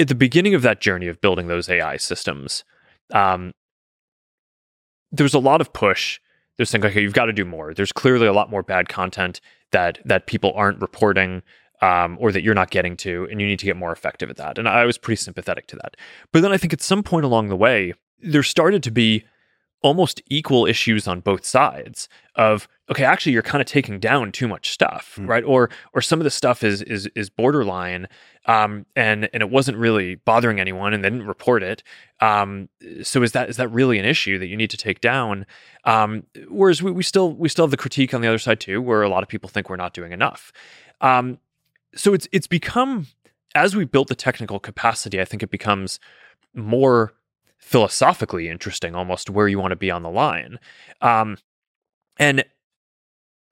[0.00, 2.64] at the beginning of that journey of building those AI systems,
[3.12, 3.52] um,
[5.12, 6.20] there was a lot of push.
[6.56, 7.72] There's saying, okay, you've got to do more.
[7.74, 9.40] There's clearly a lot more bad content
[9.72, 11.42] that that people aren't reporting.
[11.82, 14.36] Um, or that you're not getting to, and you need to get more effective at
[14.36, 14.58] that.
[14.58, 15.96] And I was pretty sympathetic to that.
[16.30, 19.24] But then I think at some point along the way, there started to be
[19.82, 24.46] almost equal issues on both sides of okay actually you're kind of taking down too
[24.46, 25.26] much stuff mm.
[25.28, 25.44] right?
[25.44, 28.06] Or or some of the stuff is is is borderline
[28.46, 31.82] um and and it wasn't really bothering anyone and they didn't report it.
[32.20, 32.68] Um
[33.02, 35.46] so is that is that really an issue that you need to take down?
[35.84, 38.82] Um whereas we, we still we still have the critique on the other side too
[38.82, 40.52] where a lot of people think we're not doing enough.
[41.00, 41.38] Um
[41.94, 43.06] so it's it's become
[43.54, 45.98] as we built the technical capacity i think it becomes
[46.54, 47.12] more
[47.60, 50.58] philosophically interesting almost where you want to be on the line.
[51.00, 51.36] Um,
[52.18, 52.44] and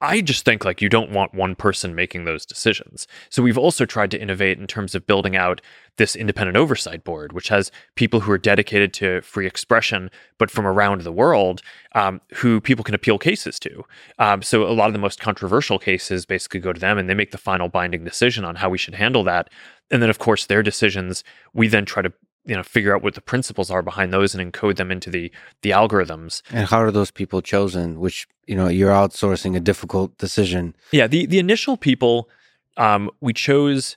[0.00, 3.08] I just think like you don't want one person making those decisions.
[3.30, 5.60] So we've also tried to innovate in terms of building out
[5.96, 10.08] this independent oversight board, which has people who are dedicated to free expression,
[10.38, 11.62] but from around the world,
[11.96, 13.84] um, who people can appeal cases to.
[14.20, 17.14] Um, so a lot of the most controversial cases basically go to them, and they
[17.14, 19.50] make the final binding decision on how we should handle that.
[19.90, 21.24] And then, of course, their decisions
[21.54, 22.12] we then try to
[22.48, 25.30] you know figure out what the principles are behind those and encode them into the
[25.62, 26.42] the algorithms.
[26.50, 30.74] And how are those people chosen which you know you're outsourcing a difficult decision.
[30.90, 32.28] Yeah the the initial people
[32.76, 33.96] um, we chose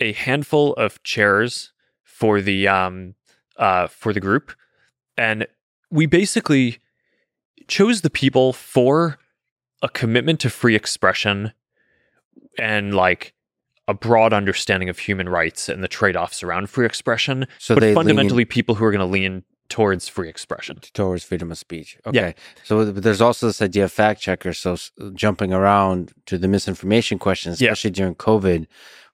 [0.00, 1.72] a handful of chairs
[2.02, 3.14] for the um,
[3.56, 4.52] uh, for the group.
[5.16, 5.46] And
[5.90, 6.78] we basically
[7.68, 9.18] chose the people for
[9.82, 11.52] a commitment to free expression
[12.58, 13.33] and like
[13.86, 18.44] a broad understanding of human rights and the trade-offs around free expression, so but fundamentally
[18.44, 21.98] people who are going to lean towards free expression, towards freedom of speech.
[22.06, 22.32] Okay, yeah.
[22.62, 24.58] so there's also this idea of fact checkers.
[24.58, 24.76] So
[25.14, 27.94] jumping around to the misinformation question, especially yeah.
[27.94, 28.66] during COVID,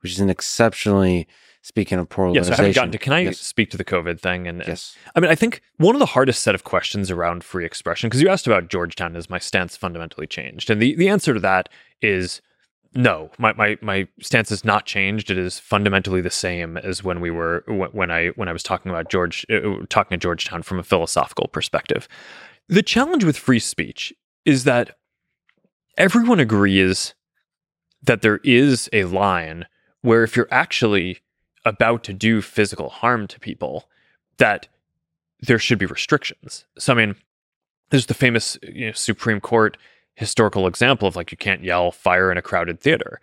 [0.03, 1.27] which is an exceptionally
[1.63, 2.51] speaking of polarization.
[2.51, 2.99] Yes, I haven't gotten to.
[2.99, 3.39] Can I yes.
[3.39, 4.47] speak to the COVID thing?
[4.47, 7.65] And yes, I mean, I think one of the hardest set of questions around free
[7.65, 11.35] expression, because you asked about Georgetown, is my stance fundamentally changed, and the the answer
[11.35, 11.69] to that
[12.03, 12.41] is
[12.95, 15.31] no, my, my my stance has not changed.
[15.31, 18.91] It is fundamentally the same as when we were when I when I was talking
[18.91, 22.09] about George uh, talking at Georgetown from a philosophical perspective.
[22.69, 24.13] The challenge with free speech
[24.45, 24.97] is that
[25.97, 27.15] everyone agrees
[28.03, 29.67] that there is a line
[30.03, 31.19] where if you're actually
[31.65, 33.89] about to do physical harm to people,
[34.39, 34.67] that
[35.41, 36.65] there should be restrictions.
[36.77, 37.15] So I mean,
[37.91, 39.77] there's the famous you know, Supreme Court
[40.17, 43.21] historical example of like you can't yell fire in a crowded theater.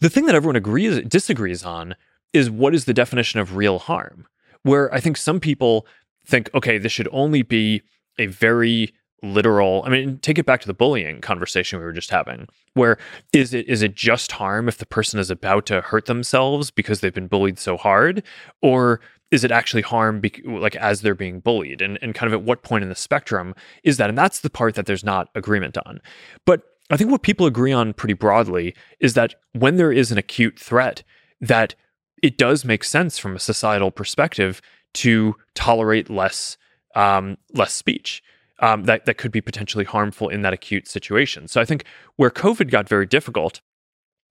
[0.00, 1.94] The thing that everyone agrees disagrees on
[2.32, 4.26] is what is the definition of real harm?
[4.62, 5.86] Where I think some people
[6.26, 7.82] think, okay, this should only be
[8.18, 8.92] a very
[9.22, 12.98] literal i mean take it back to the bullying conversation we were just having where
[13.32, 17.00] is it is it just harm if the person is about to hurt themselves because
[17.00, 18.22] they've been bullied so hard
[18.60, 19.00] or
[19.30, 21.82] is it actually harm be- like as they're being bullied?
[21.82, 24.08] And, and kind of at what point in the spectrum is that?
[24.08, 26.00] And that's the part that there's not agreement on.
[26.44, 30.18] But i think what people agree on pretty broadly is that when there is an
[30.18, 31.02] acute threat
[31.40, 31.74] that
[32.22, 34.60] it does make sense from a societal perspective
[34.94, 36.56] to tolerate less
[36.94, 38.22] um, less speech
[38.60, 41.48] um, that that could be potentially harmful in that acute situation.
[41.48, 41.84] So i think
[42.16, 43.60] where covid got very difficult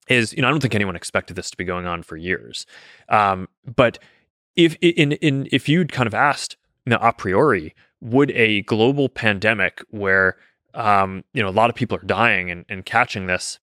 [0.08, 2.66] is you know i don't think anyone expected this to be going on for years.
[3.10, 4.00] Um, but
[4.56, 9.10] if in in if you'd kind of asked you know, a priori, would a global
[9.10, 10.38] pandemic where
[10.74, 13.60] um, you know a lot of people are dying and, and catching this,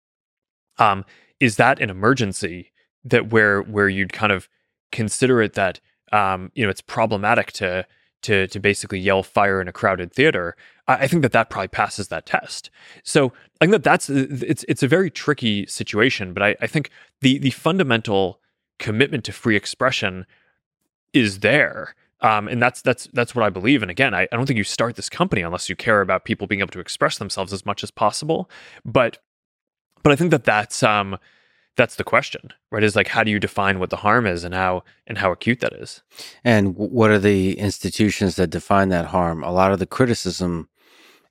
[0.79, 1.05] um,
[1.41, 2.73] is that an emergency
[3.05, 4.49] that where where you'd kind of
[4.91, 5.81] consider it that
[6.13, 7.87] um, you know it's problematic to
[8.23, 10.57] to to basically yell fire in a crowded theater,
[10.89, 12.71] I, I, think that that probably passes that test.
[13.03, 16.91] So I think that that's it's it's a very tricky situation, but I, I think
[17.21, 18.41] the the fundamental
[18.79, 20.27] commitment to free expression
[21.13, 21.95] is there.
[22.21, 23.83] Um, and that's that's that's what I believe.
[23.83, 26.47] And again, I, I don't think you start this company unless you care about people
[26.47, 28.49] being able to express themselves as much as possible.
[28.85, 29.19] But
[30.03, 31.19] but I think that that's um,
[31.77, 32.85] that's the question, right?
[32.85, 35.61] Is like how do you define what the harm is and how and how acute
[35.61, 36.03] that is?
[36.45, 39.43] And what are the institutions that define that harm?
[39.43, 40.69] A lot of the criticism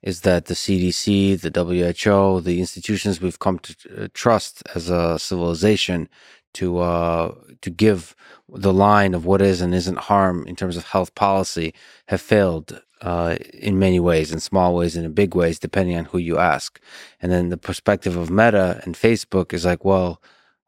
[0.02, 5.18] is that the CDC, the WHO, the institutions we've come to uh, trust as a
[5.18, 6.08] civilization
[6.54, 8.14] to uh, to give
[8.48, 11.72] the line of what is and isn't harm in terms of health policy
[12.08, 16.04] have failed uh, in many ways, in small ways and in big ways, depending on
[16.06, 16.80] who you ask.
[17.20, 20.22] And then the perspective of Meta and Facebook is like, well,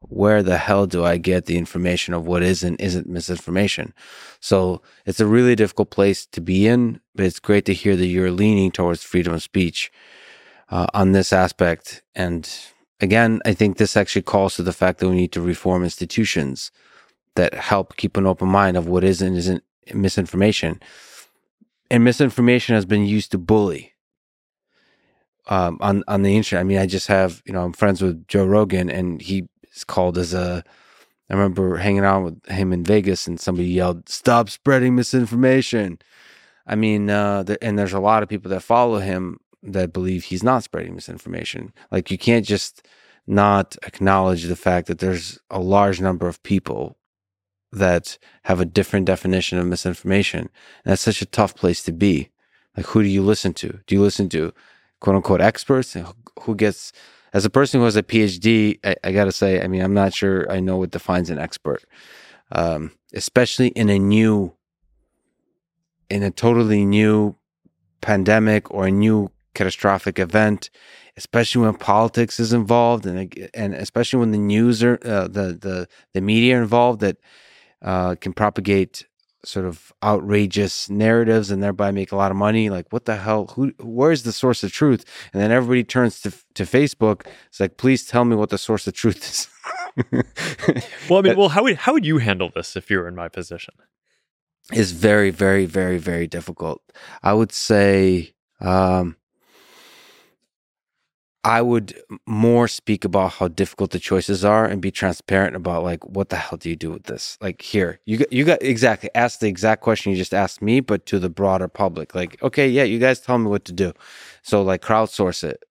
[0.09, 3.93] where the hell do I get the information of what is and isn't misinformation?
[4.39, 8.05] So it's a really difficult place to be in, but it's great to hear that
[8.05, 9.91] you're leaning towards freedom of speech
[10.69, 12.03] uh, on this aspect.
[12.13, 12.49] And
[12.99, 16.71] again, I think this actually calls to the fact that we need to reform institutions
[17.35, 19.63] that help keep an open mind of what is and isn't
[19.93, 20.81] misinformation.
[21.91, 23.93] And misinformation has been used to bully
[25.47, 26.61] um, on on the internet.
[26.61, 29.83] I mean, I just have you know I'm friends with Joe Rogan, and he is
[29.83, 30.63] called as a.
[31.29, 35.99] I remember hanging out with him in Vegas, and somebody yelled, "Stop spreading misinformation."
[36.67, 40.43] I mean, uh, and there's a lot of people that follow him that believe he's
[40.43, 41.73] not spreading misinformation.
[41.91, 42.87] Like you can't just
[43.27, 46.97] not acknowledge the fact that there's a large number of people
[47.71, 50.41] that have a different definition of misinformation.
[50.41, 52.29] And that's such a tough place to be.
[52.77, 53.79] Like, who do you listen to?
[53.87, 54.53] Do you listen to
[54.99, 55.97] quote unquote experts?
[56.41, 56.91] Who gets,
[57.33, 59.93] as a person who has a PhD, I, I got to say, I mean, I'm
[59.93, 61.83] not sure I know what defines an expert,
[62.51, 64.53] um, especially in a new,
[66.09, 67.35] in a totally new
[68.01, 70.69] pandemic or a new catastrophic event,
[71.17, 75.87] especially when politics is involved, and and especially when the news are uh, the the
[76.13, 77.17] the media are involved that
[77.81, 79.05] uh, can propagate
[79.47, 82.69] sort of outrageous narratives and thereby make a lot of money.
[82.69, 83.47] Like, what the hell?
[83.55, 83.73] Who?
[83.79, 85.05] Where's the source of truth?
[85.33, 87.25] And then everybody turns to to Facebook.
[87.47, 89.47] It's like, please tell me what the source of truth is.
[91.09, 93.15] well, I mean, well, how would how would you handle this if you were in
[93.15, 93.75] my position?
[94.73, 96.81] Is very, very, very, very difficult.
[97.23, 98.33] I would say.
[98.61, 99.17] Um,
[101.45, 106.03] I would more speak about how difficult the choices are and be transparent about like
[106.03, 107.37] what the hell do you do with this?
[107.39, 110.79] Like here, you got, you got exactly ask the exact question you just asked me,
[110.79, 112.15] but to the broader public.
[112.15, 113.93] Like, okay, yeah, you guys tell me what to do.
[114.41, 115.63] So like crowdsource it.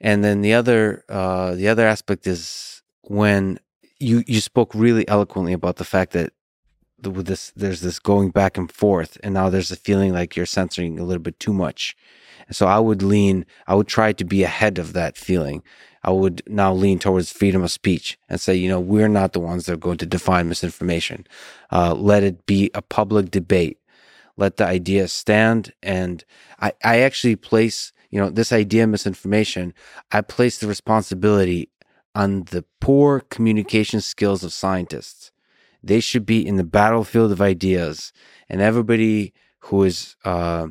[0.00, 3.60] And then the other uh the other aspect is when
[3.98, 6.32] you you spoke really eloquently about the fact that
[7.02, 10.46] with this there's this going back and forth and now there's a feeling like you're
[10.46, 11.94] censoring a little bit too much
[12.50, 15.62] so I would lean, I would try to be ahead of that feeling.
[16.02, 19.40] I would now lean towards freedom of speech and say, you know, we're not the
[19.40, 21.26] ones that are going to define misinformation.
[21.70, 23.78] Uh, let it be a public debate.
[24.36, 25.74] Let the idea stand.
[25.82, 26.24] And
[26.60, 29.74] I, I actually place, you know, this idea misinformation,
[30.10, 31.68] I place the responsibility
[32.14, 35.32] on the poor communication skills of scientists.
[35.82, 38.12] They should be in the battlefield of ideas,
[38.48, 40.68] and everybody who is uh,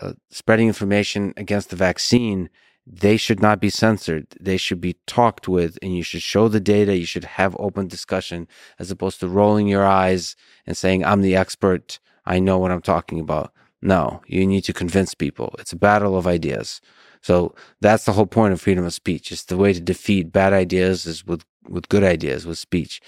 [0.00, 2.50] uh, spreading information against the vaccine,
[2.86, 4.26] they should not be censored.
[4.40, 6.96] They should be talked with, and you should show the data.
[6.96, 8.48] You should have open discussion
[8.78, 10.36] as opposed to rolling your eyes
[10.66, 11.98] and saying, I'm the expert.
[12.24, 13.52] I know what I'm talking about.
[13.82, 15.54] No, you need to convince people.
[15.58, 16.80] It's a battle of ideas.
[17.20, 19.32] So that's the whole point of freedom of speech.
[19.32, 23.00] It's the way to defeat bad ideas is with, with good ideas, with speech.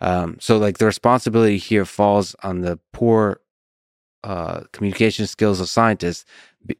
[0.00, 3.40] Um, so like the responsibility here falls on the poor
[4.24, 6.24] uh, communication skills of scientists,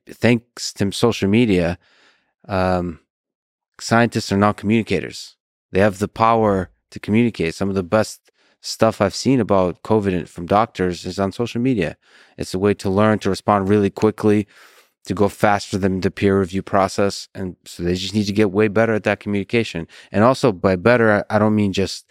[0.08, 1.78] thanks to social media,
[2.48, 3.00] um,
[3.80, 5.36] scientists are not communicators.
[5.72, 7.54] They have the power to communicate.
[7.54, 8.30] Some of the best
[8.60, 11.96] stuff I've seen about COVID from doctors is on social media.
[12.38, 14.46] It's a way to learn to respond really quickly,
[15.04, 17.28] to go faster than the peer review process.
[17.34, 19.86] And so they just need to get way better at that communication.
[20.10, 22.06] And also, by better, I don't mean just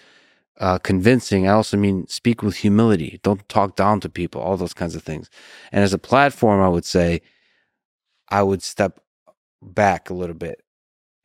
[0.59, 1.47] uh, convincing.
[1.47, 3.19] I also mean speak with humility.
[3.23, 5.29] Don't talk down to people, all those kinds of things.
[5.71, 7.21] And as a platform, I would say
[8.29, 8.99] I would step
[9.61, 10.61] back a little bit.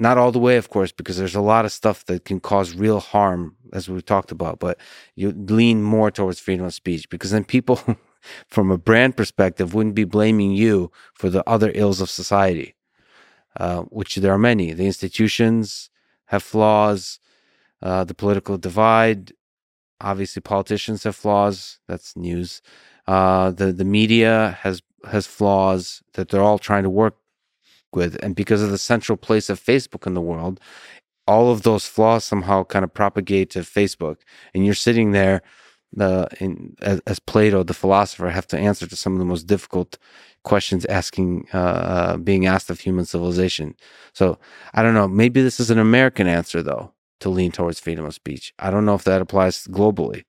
[0.00, 2.74] Not all the way, of course, because there's a lot of stuff that can cause
[2.74, 4.78] real harm, as we talked about, but
[5.16, 7.80] you lean more towards freedom of speech because then people,
[8.46, 12.76] from a brand perspective, wouldn't be blaming you for the other ills of society,
[13.58, 14.72] uh, which there are many.
[14.72, 15.90] The institutions
[16.26, 17.18] have flaws
[17.82, 19.32] uh, the political divide.
[20.00, 21.78] Obviously, politicians have flaws.
[21.88, 22.62] That's news.
[23.06, 27.16] Uh, the the media has has flaws that they're all trying to work
[27.92, 30.60] with, and because of the central place of Facebook in the world,
[31.26, 34.18] all of those flaws somehow kind of propagate to Facebook,
[34.54, 35.42] and you're sitting there,
[35.92, 39.46] the in, as, as Plato, the philosopher, have to answer to some of the most
[39.46, 39.98] difficult
[40.44, 43.74] questions asking uh, uh, being asked of human civilization.
[44.12, 44.38] So
[44.74, 45.08] I don't know.
[45.08, 48.54] Maybe this is an American answer though to lean towards freedom of speech.
[48.58, 50.24] I don't know if that applies globally.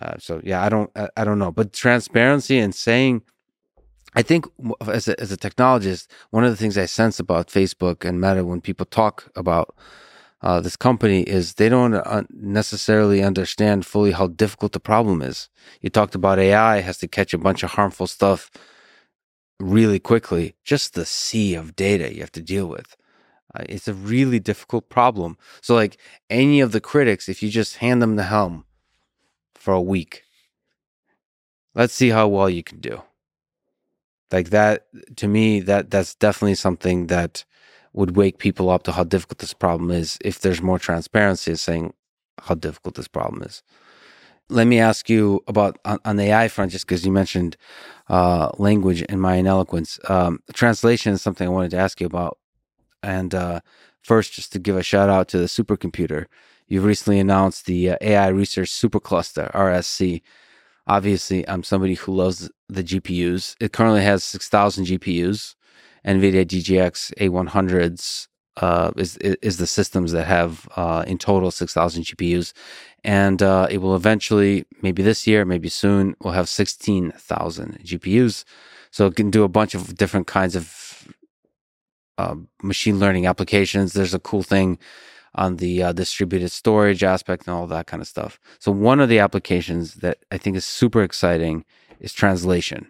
[0.00, 1.52] Uh, so yeah, I don't I, I don't know.
[1.52, 3.22] But transparency and saying
[4.14, 4.46] I think
[4.88, 8.44] as a, as a technologist, one of the things I sense about Facebook and Meta
[8.44, 9.74] when people talk about
[10.42, 15.48] uh, this company is they don't uh, necessarily understand fully how difficult the problem is.
[15.80, 18.50] You talked about AI has to catch a bunch of harmful stuff
[19.60, 20.56] really quickly.
[20.64, 22.96] Just the sea of data you have to deal with.
[23.54, 25.36] Uh, it's a really difficult problem.
[25.60, 25.98] So, like
[26.30, 28.64] any of the critics, if you just hand them the helm
[29.54, 30.24] for a week,
[31.74, 33.02] let's see how well you can do.
[34.30, 37.44] Like that to me that that's definitely something that
[37.92, 41.92] would wake people up to how difficult this problem is if there's more transparency saying
[42.40, 43.62] how difficult this problem is.
[44.48, 47.56] Let me ask you about on, on the ai front just because you mentioned
[48.08, 52.38] uh, language and my eloquence um, translation is something i wanted to ask you about
[53.02, 53.60] and uh,
[54.02, 56.26] first just to give a shout out to the supercomputer
[56.68, 60.22] you've recently announced the uh, ai research supercluster rsc
[60.86, 63.54] Obviously, I'm somebody who loves the GPUs.
[63.60, 65.54] It currently has 6,000 GPUs.
[66.04, 68.26] NVIDIA DGX A100s
[68.56, 72.52] uh, is is the systems that have uh, in total 6,000 GPUs,
[73.04, 78.44] and uh, it will eventually, maybe this year, maybe soon, will have 16,000 GPUs.
[78.90, 80.66] So it can do a bunch of different kinds of
[82.18, 83.92] uh, machine learning applications.
[83.92, 84.78] There's a cool thing
[85.34, 88.38] on the uh, distributed storage aspect and all that kind of stuff.
[88.58, 91.64] So one of the applications that I think is super exciting
[92.00, 92.88] is translation,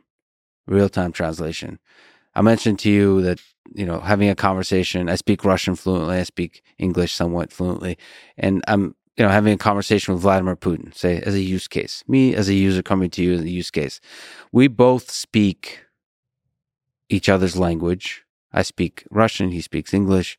[0.67, 1.79] real-time translation.
[2.35, 3.41] I mentioned to you that
[3.75, 5.09] you know having a conversation.
[5.09, 6.17] I speak Russian fluently.
[6.17, 7.99] I speak English somewhat fluently,
[8.37, 10.95] and I'm you know having a conversation with Vladimir Putin.
[10.95, 13.71] Say as a use case, me as a user coming to you as a use
[13.71, 14.01] case.
[14.51, 15.81] We both speak
[17.09, 18.25] each other's language.
[18.53, 19.51] I speak Russian.
[19.51, 20.39] He speaks English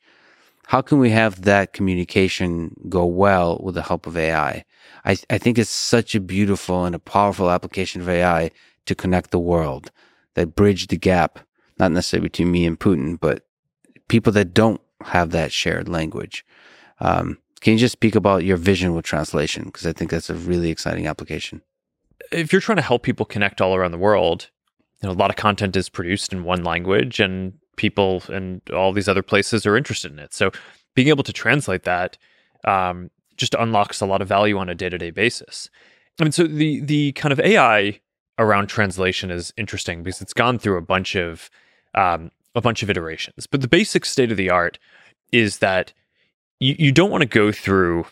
[0.67, 4.63] how can we have that communication go well with the help of AI?
[5.05, 8.51] I, I think it's such a beautiful and a powerful application of AI
[8.85, 9.91] to connect the world
[10.35, 11.39] that bridge the gap,
[11.77, 13.45] not necessarily between me and Putin, but
[14.07, 16.45] people that don't have that shared language.
[16.99, 19.65] Um, can you just speak about your vision with translation?
[19.65, 21.61] Because I think that's a really exciting application.
[22.31, 24.49] If you're trying to help people connect all around the world,
[25.01, 28.93] you know, a lot of content is produced in one language and people and all
[28.93, 30.33] these other places are interested in it.
[30.33, 30.51] So
[30.95, 32.17] being able to translate that
[32.65, 35.69] um, just unlocks a lot of value on a day to day basis.
[36.19, 37.99] I mean, so the the kind of AI
[38.39, 41.49] around translation is interesting because it's gone through a bunch of
[41.95, 43.47] um, a bunch of iterations.
[43.47, 44.77] But the basic state of the art
[45.31, 45.93] is that
[46.59, 48.05] you, you don't want to go through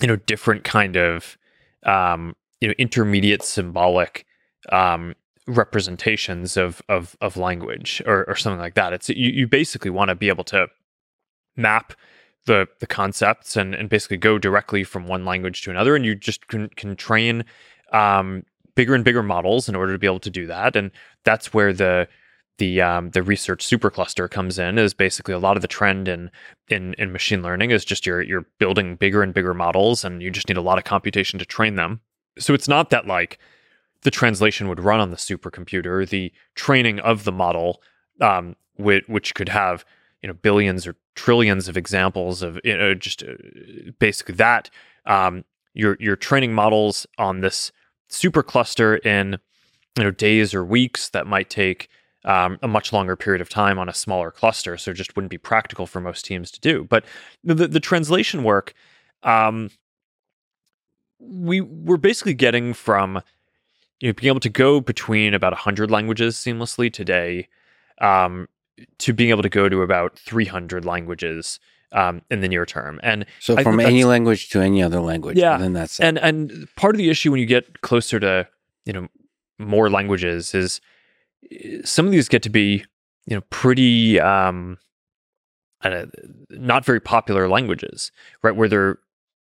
[0.00, 1.36] you know different kind of
[1.84, 4.24] um, you know intermediate symbolic
[4.70, 5.14] um,
[5.48, 8.92] representations of of of language or, or something like that.
[8.92, 10.68] It's you, you basically want to be able to
[11.56, 11.94] map
[12.46, 16.14] the the concepts and and basically go directly from one language to another, and you
[16.14, 17.44] just can can train
[17.92, 18.44] um,
[18.74, 20.76] bigger and bigger models in order to be able to do that.
[20.76, 20.90] And
[21.24, 22.06] that's where the
[22.58, 26.30] the um, the research supercluster comes in is basically a lot of the trend in
[26.68, 30.30] in in machine learning is just you're you're building bigger and bigger models and you
[30.30, 32.00] just need a lot of computation to train them.
[32.38, 33.38] So it's not that like
[34.02, 37.82] the translation would run on the supercomputer, the training of the model,
[38.20, 39.84] um, which, which, could have
[40.22, 43.34] you know billions or trillions of examples of you know, just uh,
[43.98, 44.70] basically that.
[45.06, 45.44] Um,
[45.74, 47.72] you're you're training models on this
[48.10, 49.38] supercluster in
[49.96, 51.88] you know days or weeks that might take
[52.24, 55.30] um, a much longer period of time on a smaller cluster, so it just wouldn't
[55.30, 56.84] be practical for most teams to do.
[56.84, 57.04] But
[57.44, 58.74] the the translation work,
[59.22, 59.70] um,
[61.18, 63.22] we we're basically getting from
[64.00, 67.48] you know, being able to go between about 100 languages seamlessly today
[68.00, 68.48] um,
[68.98, 71.58] to being able to go to about 300 languages
[71.92, 73.00] um, in the near term.
[73.02, 75.36] And so from any language to any other language.
[75.36, 75.56] Yeah.
[75.56, 76.04] Then that's it.
[76.04, 78.46] And, and part of the issue when you get closer to,
[78.84, 79.08] you know,
[79.58, 80.80] more languages is
[81.50, 82.84] eh, some of these get to be,
[83.26, 84.78] you know, pretty, um,
[85.82, 86.06] uh,
[86.50, 88.12] not very popular languages,
[88.42, 88.54] right?
[88.54, 88.98] Where there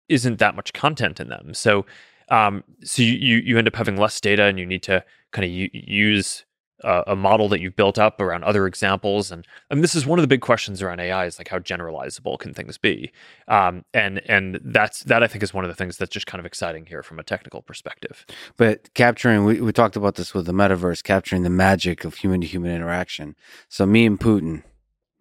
[0.08, 1.52] isn't that much content in them.
[1.54, 1.84] So
[2.28, 5.50] um, so you, you end up having less data and you need to kind of
[5.50, 6.44] u- use
[6.82, 10.18] a, a model that you've built up around other examples, and and this is one
[10.18, 13.12] of the big questions around AI is like how generalizable can things be,
[13.48, 16.38] um, and and that's that I think is one of the things that's just kind
[16.38, 18.26] of exciting here from a technical perspective.
[18.56, 22.40] But capturing, we, we talked about this with the metaverse, capturing the magic of human
[22.42, 23.36] to human interaction.
[23.68, 24.62] So me and Putin,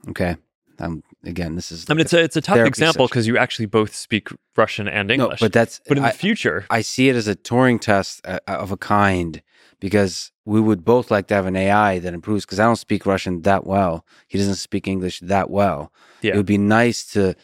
[0.09, 0.37] okay.
[0.79, 1.85] Um, again, this is.
[1.89, 5.11] I mean, it's a it's a tough example because you actually both speak Russian and
[5.11, 5.41] English.
[5.41, 5.81] no, but that's.
[5.87, 9.41] but in the future, I see it as a Turing test uh, of a kind
[9.79, 12.45] because we would both like to have an AI that improves.
[12.45, 14.05] Because I don't speak Russian that well.
[14.27, 15.91] He doesn't speak English that well.
[16.21, 16.33] Yeah.
[16.33, 17.35] It would be nice to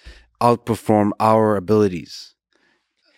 [0.42, 2.36] outperform our abilities.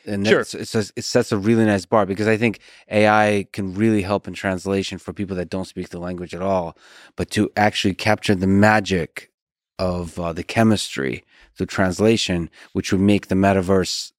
[0.06, 0.40] And Sure.
[0.40, 2.60] that's, it's a, it sets a really nice bar because I think
[2.92, 6.78] AI can really help in translation for people that don't speak the language at all.
[7.16, 9.32] But to actually capture the magic
[9.80, 11.24] of uh, the chemistry
[11.58, 14.12] the translation, which would make the metaverse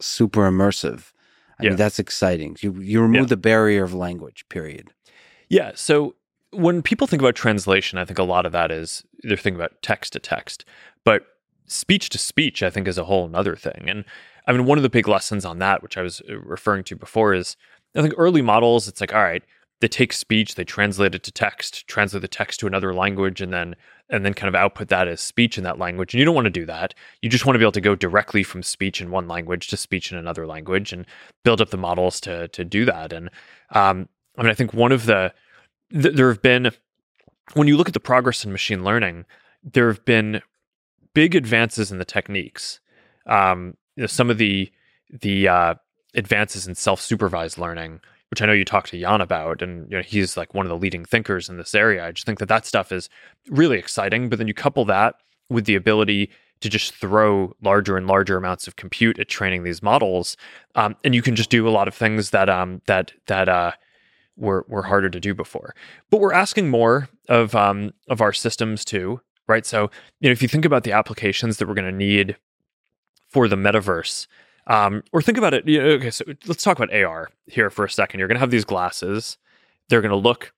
[0.00, 1.12] super immersive.
[1.60, 1.70] I Yeah.
[1.70, 2.56] mean, that's exciting.
[2.60, 3.26] You you remove Yeah.
[3.28, 4.44] the barrier of language.
[4.48, 4.90] Period.
[5.48, 5.72] Yeah.
[5.74, 6.14] So
[6.50, 9.82] when people think about translation, I think a lot of that is they're thinking about
[9.82, 10.64] text to text,
[11.04, 11.26] but
[11.66, 13.84] speech to speech, I think, is a whole other thing.
[13.86, 14.04] And
[14.46, 16.96] I mean, one of the big lessons on that, which I was uh, referring to
[16.96, 17.56] before, is
[17.94, 19.42] I think early models, it's like, all right,
[19.80, 23.52] they take speech, they translate it to text, translate the text to another language, and
[23.52, 23.76] then
[24.10, 26.14] and then kind of output that as speech in that language.
[26.14, 26.94] And you don't want to do that.
[27.22, 29.76] You just want to be able to go directly from speech in one language to
[29.76, 31.06] speech in another language and
[31.44, 33.12] build up the models to to do that.
[33.12, 33.30] And
[33.70, 35.32] um, I mean, I think one of the
[35.92, 36.70] th- there have been
[37.54, 39.24] when you look at the progress in machine learning,
[39.62, 40.42] there have been
[41.14, 42.80] big advances in the techniques.
[43.26, 44.70] Um, you know, some of the
[45.10, 45.74] the uh,
[46.14, 49.96] advances in self supervised learning, which I know you talked to Yann about, and you
[49.96, 52.06] know, he's like one of the leading thinkers in this area.
[52.06, 53.08] I just think that that stuff is
[53.48, 54.28] really exciting.
[54.28, 55.16] But then you couple that
[55.48, 56.30] with the ability
[56.60, 60.36] to just throw larger and larger amounts of compute at training these models,
[60.74, 63.72] um, and you can just do a lot of things that um, that that uh,
[64.36, 65.74] were were harder to do before.
[66.10, 69.64] But we're asking more of um, of our systems too, right?
[69.64, 69.90] So
[70.20, 72.36] you know, if you think about the applications that we're going to need
[73.30, 74.26] for the metaverse,
[74.68, 75.66] um, or think about it.
[75.66, 78.20] You know, okay, so let's talk about AR here for a second.
[78.20, 79.38] You're going to have these glasses.
[79.88, 80.52] They're going to look,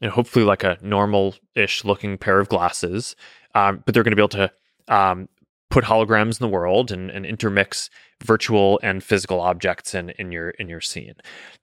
[0.00, 3.16] you know, hopefully like a normal-ish looking pair of glasses,
[3.54, 4.52] um, but they're going to be able to
[4.88, 5.28] um,
[5.70, 7.90] put holograms in the world and, and intermix
[8.24, 11.14] virtual and physical objects in in your in your scene.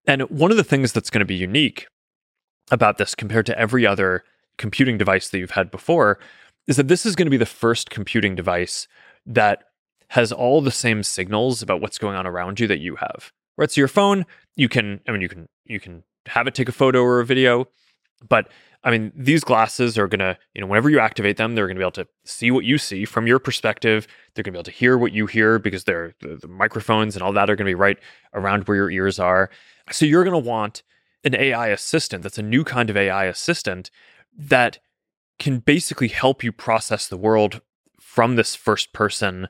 [0.05, 1.87] And one of the things that's going to be unique
[2.69, 4.23] about this compared to every other
[4.57, 6.19] computing device that you've had before
[6.67, 8.87] is that this is going to be the first computing device
[9.25, 9.63] that
[10.13, 13.31] has all the same signals about what's going on around you that you have.
[13.57, 13.71] Right?
[13.71, 16.71] So your phone, you can I mean you can you can have it take a
[16.71, 17.65] photo or a video,
[18.29, 18.47] but
[18.83, 21.77] I mean, these glasses are going to, you know, whenever you activate them, they're going
[21.77, 24.05] to be able to see what you see from your perspective.
[24.35, 27.15] They're going to be able to hear what you hear because they're the, the microphones
[27.15, 27.97] and all that are going to be right
[28.33, 29.49] around where your ears are.
[29.91, 30.83] So you're going to want
[31.23, 33.89] an AI assistant that's a new kind of AI assistant
[34.37, 34.77] that
[35.39, 37.61] can basically help you process the world
[37.99, 39.47] from this first person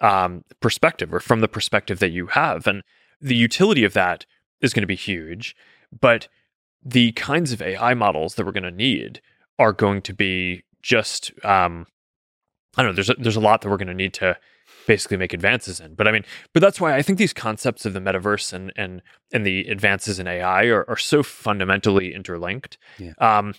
[0.00, 2.66] um, perspective or from the perspective that you have.
[2.66, 2.82] And
[3.20, 4.26] the utility of that
[4.60, 5.56] is going to be huge.
[5.98, 6.28] But
[6.84, 9.20] the kinds of AI models that we're going to need
[9.58, 11.86] are going to be just um,
[12.76, 12.94] I don't know.
[12.94, 14.36] There's a, there's a lot that we're going to need to
[14.86, 15.94] basically make advances in.
[15.94, 19.02] But I mean, but that's why I think these concepts of the metaverse and and
[19.32, 22.78] and the advances in AI are, are so fundamentally interlinked.
[22.98, 23.12] Yeah.
[23.18, 23.54] Um,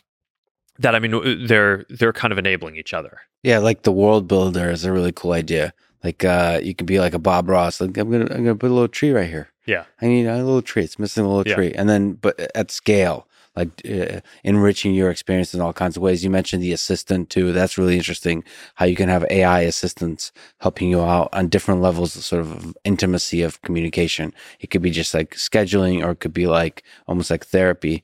[0.80, 3.22] that I mean, they're they're kind of enabling each other.
[3.43, 5.73] Yeah, like the world builder is a really cool idea.
[6.03, 7.81] Like uh, you could be like a Bob Ross.
[7.81, 9.49] Like I'm gonna I'm gonna put a little tree right here.
[9.65, 9.85] Yeah.
[10.01, 10.83] I need a little tree.
[10.83, 11.55] It's missing a little Yeah.
[11.55, 16.03] tree, and then but at scale, like uh, enriching your experience in all kinds of
[16.03, 16.23] ways.
[16.23, 17.51] You mentioned the assistant too.
[17.51, 18.43] That's really interesting.
[18.75, 22.77] How you can have AI assistants helping you out on different levels, of sort of
[22.83, 24.33] intimacy of communication.
[24.59, 28.03] It could be just like scheduling, or it could be like almost like therapy.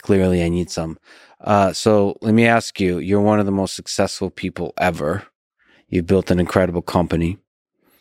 [0.00, 0.98] Clearly, I need some.
[1.40, 5.24] Uh, so let me ask you: You're one of the most successful people ever.
[5.88, 7.38] You've built an incredible company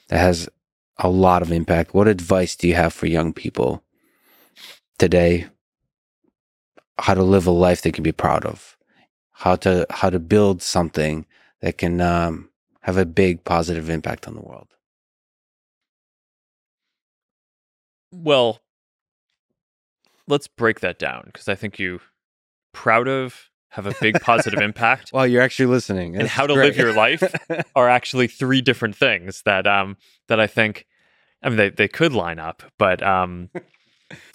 [0.10, 0.50] that has
[0.98, 1.94] a lot of impact.
[1.94, 3.84] What advice do you have for young people
[4.98, 5.48] today?
[7.00, 8.76] How to live a life they can be proud of,
[9.32, 11.26] how to how to build something
[11.62, 12.50] that can um,
[12.82, 14.70] have a big positive impact on the world.
[18.12, 18.62] Well,
[20.28, 22.00] let's break that down because I think you
[22.74, 26.78] proud of have a big positive impact While you're actually listening, And how to live
[26.78, 27.22] your life?
[27.76, 30.86] are actually three different things that um that I think
[31.44, 33.50] I mean they, they could line up, but um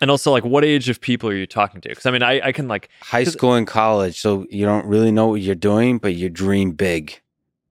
[0.03, 1.89] and also like what age of people are you talking to?
[1.89, 5.11] Because I mean I, I can like high school and college, so you don't really
[5.11, 7.21] know what you're doing, but you dream big,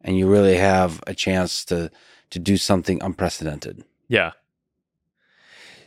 [0.02, 1.92] and you really have a chance to
[2.32, 3.84] to do something unprecedented.
[4.08, 4.32] yeah.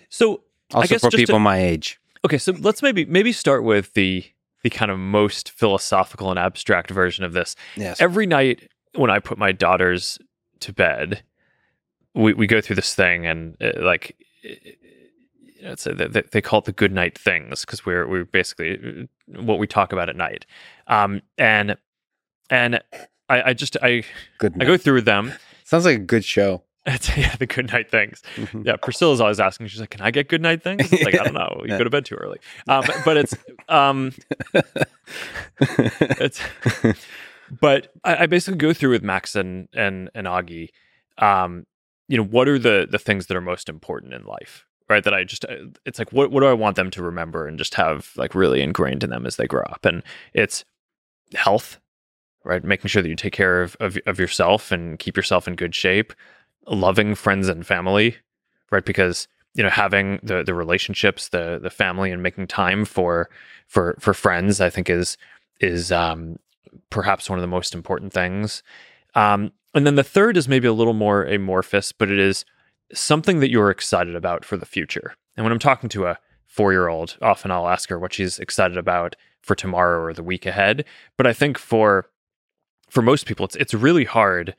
[0.09, 0.43] So
[0.73, 1.99] Also guess for people to- my age.
[2.25, 4.25] okay, so let's maybe maybe start with the
[4.65, 7.55] the kind of most philosophical and abstract version of this.
[7.77, 8.01] Yes.
[8.01, 10.19] Every night when I put my daughters
[10.61, 11.23] to bed,
[12.15, 14.16] we, we go through this thing and uh, like
[15.61, 19.43] it's a, they, they call it the good night things because we're we're basically uh,
[19.43, 20.47] what we talk about at night.
[20.86, 21.77] Um, and
[22.49, 22.81] and
[23.28, 24.05] I, I just I
[24.39, 24.57] Good.
[24.61, 25.32] I go through them.
[25.65, 26.64] Sounds like a good show.
[26.86, 28.23] It's, yeah, the good night things.
[28.36, 28.66] Mhm.
[28.66, 29.69] Yeah, Priscilla's always asking.
[29.69, 31.62] She's like, "Can I get good night things?" It's like I don't know.
[31.62, 32.39] You go to bed too early.
[32.69, 33.35] Um, but it's
[33.69, 34.12] um,
[35.61, 36.40] it's
[37.61, 40.69] but I, I basically go through with Max and and and Augie.
[41.19, 41.66] Um,
[42.09, 45.02] you know, what are the the things that are most important in life, right?
[45.05, 45.56] That I just uh,
[45.86, 48.61] it's like what what do I want them to remember and just have like really
[48.61, 50.02] ingrained in them as they grow up, and
[50.32, 50.65] it's
[51.35, 51.78] health,
[52.44, 52.62] right?
[52.62, 55.74] Making sure that you take care of of, of yourself and keep yourself in good
[55.74, 56.12] shape,
[56.66, 58.16] loving friends and family,
[58.70, 58.85] right?
[58.85, 63.28] Because you know having the the relationships, the the family, and making time for
[63.66, 65.16] for for friends, I think is
[65.61, 66.39] is um,
[66.91, 68.62] perhaps one of the most important things.
[69.15, 72.45] Um, and then the third is maybe a little more amorphous, but it is
[72.93, 75.15] something that you're excited about for the future.
[75.36, 78.39] And when I'm talking to a four year old, often I'll ask her what she's
[78.39, 80.85] excited about for tomorrow or the week ahead.
[81.16, 82.07] But I think for
[82.89, 84.55] for most people, it's it's really hard.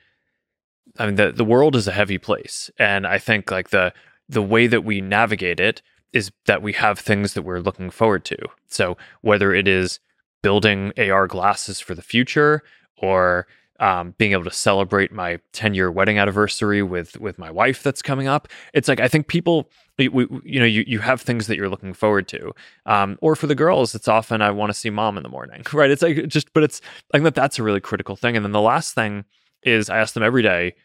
[0.98, 3.94] I mean, the the world is a heavy place, and I think like the
[4.30, 5.82] the way that we navigate it
[6.14, 8.38] is that we have things that we're looking forward to.
[8.68, 10.00] So whether it is
[10.42, 12.64] building AR glasses for the future
[12.98, 13.48] or
[13.80, 18.02] um, being able to celebrate my 10 year wedding anniversary with with my wife that's
[18.02, 18.48] coming up.
[18.74, 21.70] It's like I think people, we, we, you know, you you have things that you're
[21.70, 22.54] looking forward to.
[22.86, 25.64] Um, or for the girls, it's often I want to see mom in the morning,
[25.74, 25.92] right?
[25.92, 26.80] It's like just, but it's
[27.14, 28.38] I think that that's a really critical thing.
[28.38, 29.26] And then the last thing
[29.64, 30.76] is I ask them every day,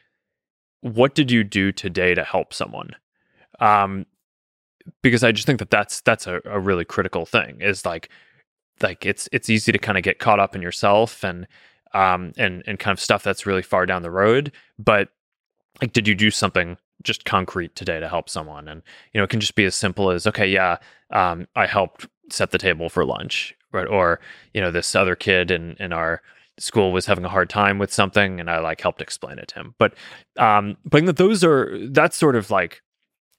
[0.80, 2.90] what did you do today to help someone?
[3.60, 4.06] Um,
[5.02, 7.60] because I just think that that's that's a, a really critical thing.
[7.60, 8.08] Is like
[8.82, 11.46] like it's it's easy to kind of get caught up in yourself and
[11.92, 15.08] um and and kind of stuff that's really far down the road but
[15.80, 18.82] like did you do something just concrete today to help someone and
[19.12, 20.76] you know it can just be as simple as okay yeah
[21.10, 24.20] um i helped set the table for lunch right or
[24.54, 26.22] you know this other kid in in our
[26.60, 29.54] school was having a hard time with something and i like helped explain it to
[29.56, 29.94] him but
[30.38, 32.82] um but those are that's sort of like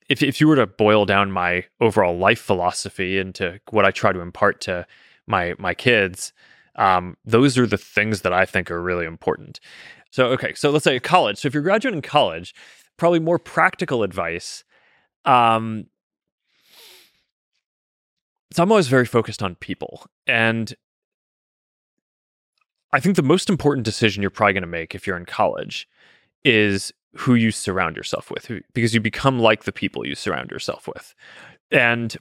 [0.09, 4.11] if, if you were to boil down my overall life philosophy into what i try
[4.11, 4.85] to impart to
[5.27, 6.33] my my kids
[6.75, 9.59] um, those are the things that I think are really important.
[10.11, 11.39] So, okay, so let's say college.
[11.39, 12.53] So, if you're graduating college,
[12.97, 14.63] probably more practical advice.
[15.25, 15.85] Um,
[18.53, 20.05] so, I'm always very focused on people.
[20.27, 20.73] And
[22.93, 25.87] I think the most important decision you're probably going to make if you're in college
[26.43, 30.87] is who you surround yourself with, because you become like the people you surround yourself
[30.87, 31.13] with.
[31.71, 32.15] And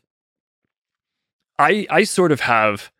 [1.59, 2.91] I, I sort of have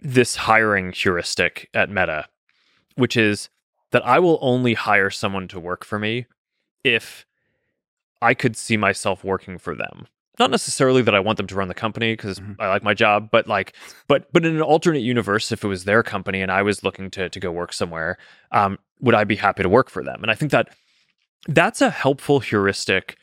[0.00, 2.26] this hiring heuristic at Meta,
[2.96, 3.48] which is
[3.92, 6.26] that I will only hire someone to work for me
[6.84, 7.26] if
[8.20, 10.06] I could see myself working for them.
[10.38, 12.56] Not necessarily that I want them to run the company because Mhm.
[12.58, 13.74] I like my job, but like,
[14.06, 17.10] but but in an alternate universe, if it was their company and I was looking
[17.12, 18.18] to to go work somewhere,
[18.52, 20.22] um, would I be happy to work for them?
[20.22, 20.68] And I think that
[21.48, 23.16] that's a helpful heuristic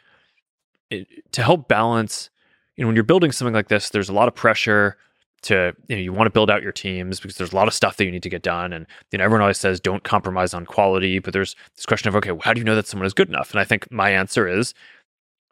[0.91, 2.29] eh, to help balance.
[2.75, 4.97] You know, when you're building something like this, there's a lot of pressure
[5.43, 7.73] to you know you want to build out your teams because there's a lot of
[7.73, 10.53] stuff that you need to get done and you know everyone always says don't compromise
[10.53, 13.13] on quality but there's this question of okay how do you know that someone is
[13.13, 14.73] good enough and i think my answer is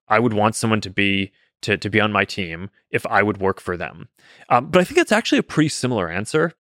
[0.08, 1.30] i would want someone to be
[1.62, 4.10] to, to be on my team if i would work for them
[4.50, 6.54] um, but i think that's actually a pretty similar answer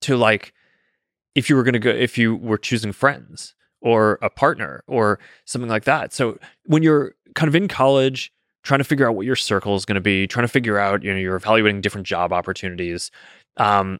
[0.00, 0.52] to like
[1.34, 5.18] if you were going to go if you were choosing friends or a partner or
[5.44, 8.32] something like that so when you're kind of in college
[8.68, 11.02] trying to figure out what your circle is going to be, trying to figure out,
[11.02, 13.10] you know, you're evaluating different job opportunities.
[13.56, 13.98] Um,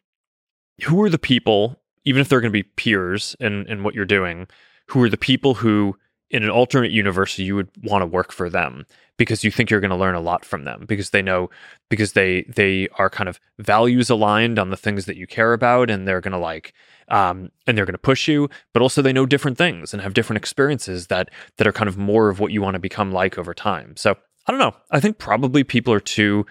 [0.85, 4.05] who are the people, even if they're going to be peers in, in what you're
[4.05, 4.47] doing,
[4.89, 5.97] who are the people who,
[6.31, 8.85] in an alternate universe, you would want to work for them
[9.17, 11.51] because you think you're going to learn a lot from them because they know,
[11.89, 15.91] because they they are kind of values aligned on the things that you care about,
[15.91, 16.75] and they're going to like,
[17.09, 20.15] um, and they're going to push you, but also they know different things and have
[20.15, 23.39] different experiences that that are kind of more of what you want to become like
[23.39, 23.97] over time.
[23.97, 24.77] So I don't know.
[24.91, 26.47] I think probably people are too,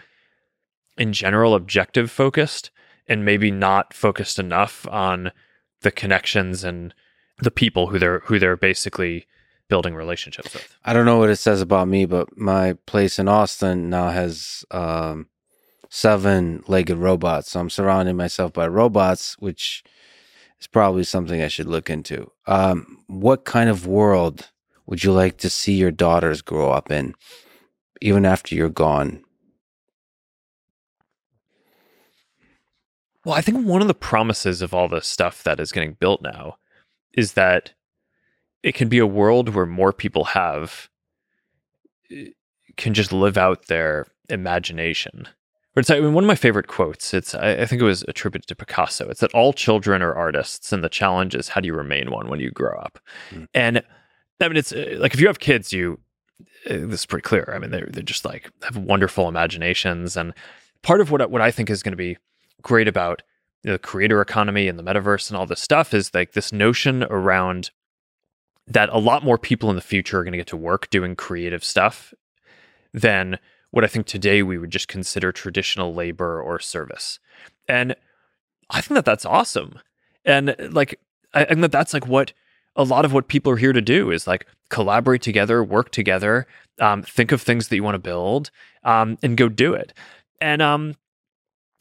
[0.97, 2.71] in general, objective focused
[3.07, 5.31] and maybe not focused enough on
[5.81, 6.93] the connections and
[7.39, 9.27] the people who they're who they're basically
[9.69, 10.75] building relationships with.
[10.83, 14.63] I don't know what it says about me, but my place in Austin now has
[14.71, 15.27] um,
[15.89, 17.51] seven legged robots.
[17.51, 19.83] So I'm surrounding myself by robots, which
[20.59, 22.31] is probably something I should look into.
[22.45, 24.49] Um, what kind of world
[24.85, 27.13] would you like to see your daughters grow up in,
[28.01, 29.23] even after you're gone?
[33.25, 36.21] Well, I think one of the promises of all this stuff that is getting built
[36.21, 36.57] now
[37.11, 37.73] is that
[38.67, 40.89] it can be a world where more people have
[42.11, 42.25] eh,
[42.75, 45.27] can just live out their imagination.
[45.73, 47.13] But it's I mean, one of my favorite quotes.
[47.13, 49.07] It's I, I think it was attributed to Picasso.
[49.09, 52.29] It's that all children are artists, and the challenge is how do you remain one
[52.29, 52.99] when you grow up.
[53.31, 53.47] Mm.
[53.53, 53.83] And
[54.41, 55.99] I mean, it's uh, like if you have kids, you
[56.69, 57.53] uh, this is pretty clear.
[57.55, 60.33] I mean, they're they're just like have wonderful imaginations, and
[60.81, 62.17] part of what what I think is going to be
[62.63, 63.21] great about
[63.63, 67.71] the creator economy and the metaverse and all this stuff is like this notion around
[68.67, 71.15] that a lot more people in the future are going to get to work doing
[71.15, 72.13] creative stuff
[72.93, 73.39] than
[73.71, 77.19] what I think today we would just consider traditional labor or service.
[77.67, 77.95] And
[78.69, 79.79] I think that that's awesome.
[80.25, 80.99] And like,
[81.33, 82.33] I think that that's like what
[82.75, 86.47] a lot of what people are here to do is like collaborate together, work together,
[86.79, 88.51] um, think of things that you want to build,
[88.83, 89.93] um, and go do it.
[90.39, 90.95] And um,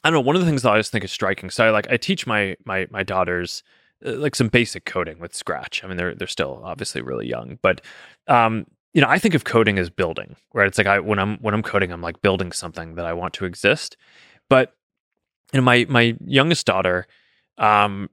[0.03, 0.21] I don't know.
[0.21, 1.49] One of the things that I just think is striking.
[1.49, 3.63] So I like I teach my my my daughters
[4.01, 5.83] like some basic coding with Scratch.
[5.83, 7.81] I mean, they're they're still obviously really young, but
[8.27, 10.67] um, you know, I think of coding as building, right?
[10.67, 13.33] It's like I when I'm when I'm coding, I'm like building something that I want
[13.35, 13.97] to exist.
[14.49, 14.75] But
[15.53, 17.07] you know, my my youngest daughter,
[17.57, 18.09] um,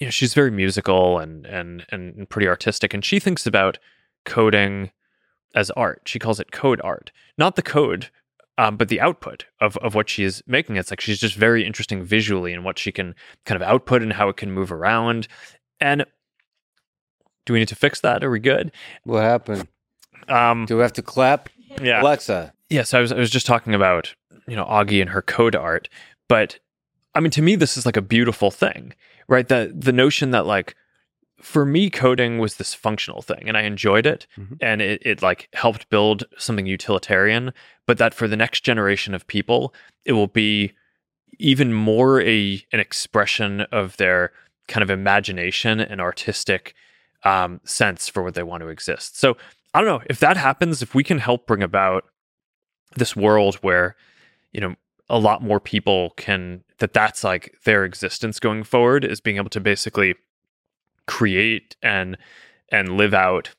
[0.00, 3.78] you know, she's very musical and and and pretty artistic, and she thinks about
[4.24, 4.90] coding
[5.54, 6.02] as art.
[6.06, 8.10] She calls it code art, not the code,
[8.58, 10.76] um, but the output of of what she is making.
[10.76, 13.14] It's like she's just very interesting visually in what she can
[13.44, 15.26] kind of output and how it can move around.
[15.80, 16.04] And
[17.46, 18.24] do we need to fix that?
[18.24, 18.72] Are we good?
[19.04, 19.68] What happened?
[20.28, 21.48] Um, Do we have to clap?
[21.82, 22.00] yeah.
[22.02, 22.52] Alexa.
[22.70, 24.14] Yes, I was I was just talking about
[24.48, 25.88] you know Augie and her code art,
[26.28, 26.58] but
[27.14, 28.94] I mean to me this is like a beautiful thing,
[29.28, 29.46] right?
[29.46, 30.74] The the notion that like
[31.44, 34.56] for me coding was this functional thing and I enjoyed it Mhm.
[34.60, 37.52] and it, it like helped build something utilitarian,
[37.86, 40.72] but that for the next generation of people it will be
[41.38, 44.32] even more a an expression of their
[44.68, 46.74] kind of imagination and artistic
[47.24, 49.18] um, sense for what they want to exist.
[49.18, 49.36] So
[49.74, 50.80] I don't know if that happens.
[50.82, 52.04] If we can help bring about
[52.96, 53.96] this world where
[54.52, 54.74] you know
[55.10, 59.50] a lot more people can that that's like their existence going forward is being able
[59.50, 60.14] to basically
[61.06, 62.16] create and
[62.70, 63.50] and live out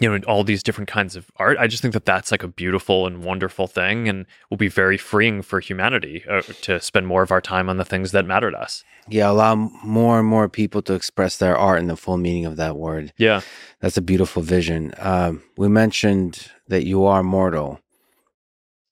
[0.00, 2.48] you know all these different kinds of art i just think that that's like a
[2.48, 7.22] beautiful and wonderful thing and will be very freeing for humanity uh, to spend more
[7.22, 9.54] of our time on the things that matter to us Yeah, allow
[9.84, 13.12] more and more people to express their art in the full meaning of that word.
[13.18, 13.40] yeah
[13.80, 14.92] That's a beautiful vision.
[14.98, 17.80] Um, we mentioned that you are mortal.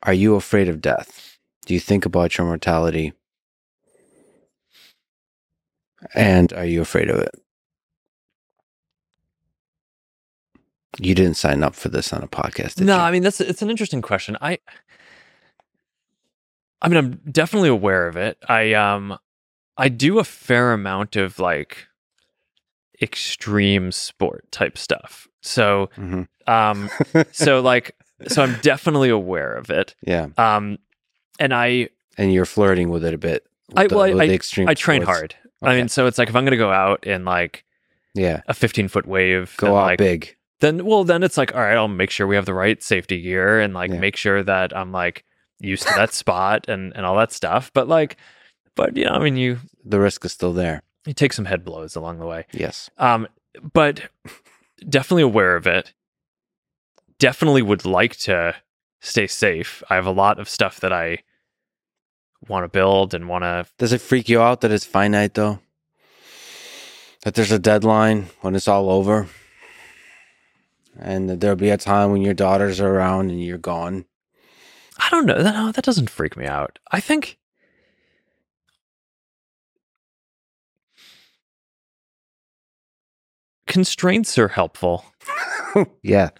[0.02, 1.38] Are you afraid of death?
[1.64, 3.12] Do you think about your mortality?
[6.14, 7.34] And are you afraid of it?
[10.98, 13.00] You didn't sign up for this on a podcast, did no you?
[13.02, 14.58] i mean that's it's an interesting question i
[16.82, 19.16] i mean i'm definitely aware of it i um
[19.76, 21.86] i do a fair amount of like
[23.00, 26.28] extreme sport type stuff so Mhm.
[26.46, 26.90] um
[27.32, 27.96] so like
[28.28, 30.78] so i'm definitely aware of it yeah, um
[31.38, 31.88] and i
[32.18, 33.46] and you're flirting with it a bit.
[33.76, 36.44] I- the- well, I- extreme i train hard i mean so it's like if i'm
[36.44, 37.64] gonna go out in like
[38.14, 40.36] Yeah, a 15 foot wave go out like big.
[40.60, 43.20] Then well then it's like all right i'll make sure we have the right safety
[43.20, 43.98] gear and like Yeah.
[43.98, 45.24] make sure that i'm like
[45.60, 48.16] used to that spot and and all that stuff but like
[48.76, 50.82] but you know i mean you The risk is still there.
[51.06, 52.90] you take some head blows along the way Yes.
[52.98, 53.26] um
[53.72, 54.02] but
[54.88, 55.92] definitely aware of it
[57.18, 58.54] definitely would like to
[59.00, 61.18] stay safe i have a lot of stuff that i
[62.48, 65.58] want to build and want to Does it freak you out that it's finite though?
[67.22, 69.28] That there's a deadline when it's all over?
[70.98, 74.04] And there'll be a time when your daughters are around and you're gone.
[74.98, 77.38] i don't know no, that doesn't freak me out i think
[83.66, 85.04] constraints are helpful
[86.02, 86.30] yeah.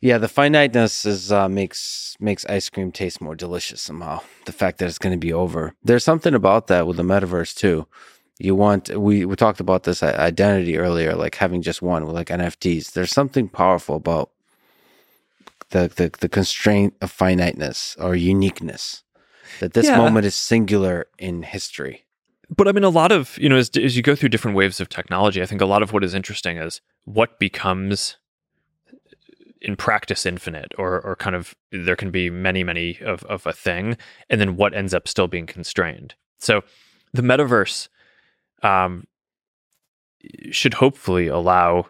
[0.00, 4.20] Yeah, the finiteness is uh, makes makes ice cream taste more delicious somehow.
[4.46, 5.74] The fact that it's going to be over.
[5.82, 7.86] There's something about that with the metaverse too.
[8.38, 12.28] You want we we talked about this uh, identity earlier, like having just one like
[12.28, 12.92] NFTs.
[12.92, 14.30] There's something powerful about
[15.70, 19.02] the the, the constraint of finiteness or uniqueness.
[19.60, 19.96] That this Yeah.
[19.96, 22.04] moment is singular in history.
[22.48, 24.80] But I mean, a lot of, you know, as, as you go through different waves
[24.80, 28.16] of technology, I think a lot of what is interesting is what becomes
[29.60, 33.52] in practice infinite or, or kind of there can be many, many of, of a
[33.52, 33.96] thing,
[34.30, 36.14] and then what ends up still being constrained.
[36.38, 36.62] So
[37.12, 37.88] the metaverse
[38.62, 39.06] um,
[40.50, 41.86] should hopefully allow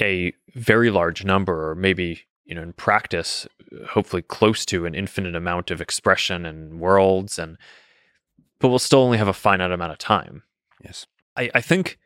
[0.00, 3.46] a very large number, or maybe, you know, in practice,
[3.88, 7.56] hopefully close to an infinite amount of expression and worlds and
[8.60, 10.42] but we'll still only have a finite amount of time.
[10.82, 11.06] Yes.
[11.36, 11.98] I, I think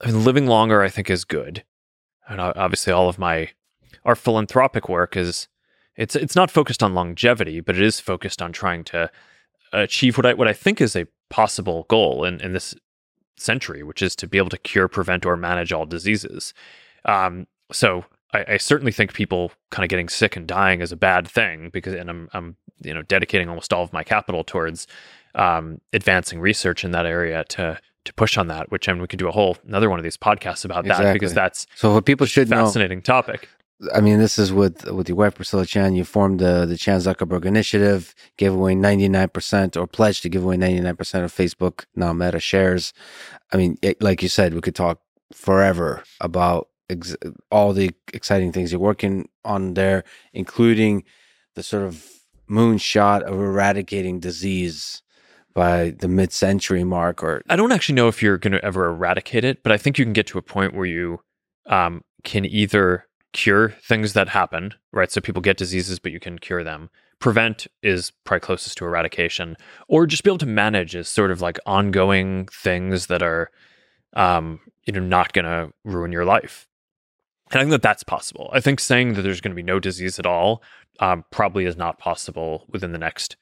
[0.00, 1.64] I mean, living longer, I think, is good.
[2.28, 3.50] And obviously, all of my
[4.04, 5.48] our philanthropic work is
[5.96, 9.10] it's it's not focused on longevity, but it is focused on trying to
[9.72, 12.74] achieve what I what I think is a possible goal in, in this
[13.36, 16.52] century, which is to be able to cure, prevent, or manage all diseases.
[17.04, 20.96] Um, so I, I, certainly think people kind of getting sick and dying is a
[20.96, 24.86] bad thing because, and I'm I'm you know dedicating almost all of my capital towards
[25.34, 28.70] um, advancing research in that area to to push on that.
[28.70, 31.06] Which I mean, we could do a whole another one of these podcasts about exactly.
[31.06, 33.48] that because that's so what people should fascinating know, topic.
[33.94, 35.94] I mean, this is with with your wife Priscilla Chan.
[35.94, 40.28] You formed the the Chan Zuckerberg Initiative, gave away ninety nine percent or pledged to
[40.28, 42.92] give away ninety nine percent of Facebook now Meta shares.
[43.52, 45.00] I mean, it, like you said, we could talk
[45.32, 47.16] forever about ex-
[47.50, 51.04] all the exciting things you're working on there, including
[51.54, 52.06] the sort of
[52.50, 55.02] moonshot of eradicating disease
[55.54, 59.44] by the mid-century mark or I don't actually know if you're going to ever eradicate
[59.44, 61.20] it, but I think you can get to a point where you
[61.66, 65.10] um, can either cure things that happen, right?
[65.10, 66.90] So people get diseases, but you can cure them.
[67.18, 69.56] Prevent is probably closest to eradication,
[69.88, 73.50] or just be able to manage is sort of like ongoing things that are,
[74.14, 76.66] um, you know, not going to ruin your life.
[77.50, 78.48] And I think that that's possible.
[78.52, 80.62] I think saying that there's going to be no disease at all
[81.00, 83.36] um, probably is not possible within the next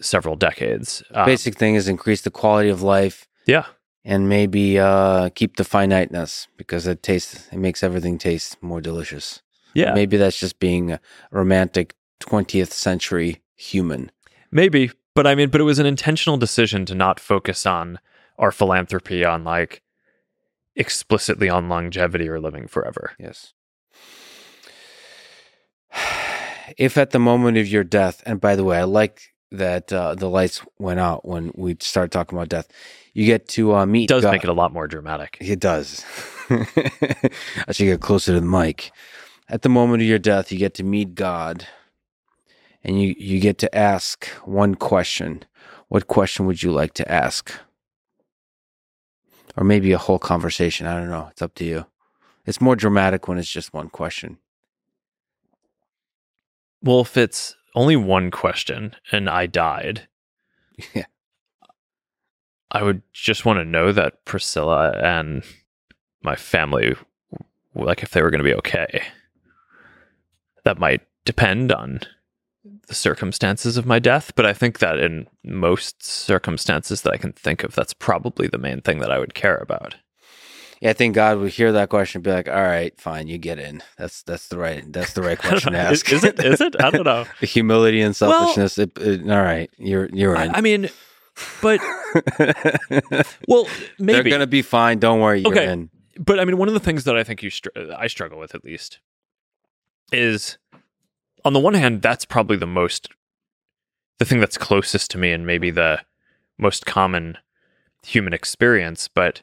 [0.00, 1.02] several decades.
[1.12, 3.28] Um, Basic thing is increase the quality of life.
[3.46, 3.66] Yeah.
[4.04, 9.42] And maybe uh, keep the finiteness because it tastes, it makes everything taste more delicious.
[9.74, 9.94] Yeah.
[9.94, 11.00] Maybe that's just being a
[11.30, 14.10] romantic 20th century human.
[14.50, 14.90] Maybe.
[15.14, 17.98] But I mean, but it was an intentional decision to not focus on
[18.38, 19.82] our philanthropy on like
[20.74, 23.12] explicitly on longevity or living forever.
[23.18, 23.52] Yes.
[26.78, 30.14] If at the moment of your death, and by the way, I like that uh,
[30.14, 32.68] the lights went out when we start talking about death.
[33.12, 34.04] You get to uh, meet.
[34.10, 34.32] It does God.
[34.32, 35.36] make it a lot more dramatic.
[35.40, 36.04] It does.
[36.50, 38.90] I should get closer to the mic.
[39.48, 41.66] At the moment of your death, you get to meet God,
[42.82, 45.44] and you you get to ask one question.
[45.88, 47.52] What question would you like to ask?
[49.58, 50.86] Or maybe a whole conversation.
[50.86, 51.28] I don't know.
[51.30, 51.84] It's up to you.
[52.46, 54.38] It's more dramatic when it's just one question.
[56.82, 60.08] Well, if it's only one question and I died,
[60.94, 61.06] yeah.
[62.70, 65.42] I would just want to know that Priscilla and
[66.22, 66.94] my family,
[67.74, 69.02] like if they were going to be okay.
[70.64, 72.00] That might depend on
[72.86, 77.32] the circumstances of my death, but I think that in most circumstances that I can
[77.32, 79.96] think of, that's probably the main thing that I would care about
[80.82, 83.38] yeah, I think God would hear that question and be like, "All right, fine, you
[83.38, 83.84] get in.
[83.96, 86.44] That's that's the right that's the right question to ask." is, is, it?
[86.44, 86.74] Is it?
[86.82, 87.24] I don't know.
[87.40, 88.78] the humility and selfishness.
[88.78, 90.50] Well, it, it, all right, you're you're in.
[90.50, 90.90] I, I mean,
[91.60, 91.80] but
[93.46, 93.68] well,
[94.00, 94.98] maybe they're gonna be fine.
[94.98, 95.70] Don't worry, you're okay.
[95.70, 95.88] in.
[96.18, 98.56] But I mean, one of the things that I think you str- I struggle with
[98.56, 98.98] at least
[100.10, 100.58] is,
[101.44, 103.08] on the one hand, that's probably the most
[104.18, 106.00] the thing that's closest to me and maybe the
[106.58, 107.38] most common
[108.04, 109.42] human experience, but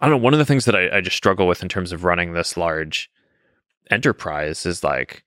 [0.00, 0.24] I don't know.
[0.24, 2.56] One of the things that I, I just struggle with in terms of running this
[2.56, 3.10] large
[3.90, 5.24] enterprise is like,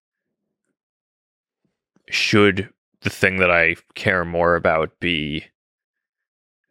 [2.09, 2.69] should
[3.01, 5.45] the thing that I care more about be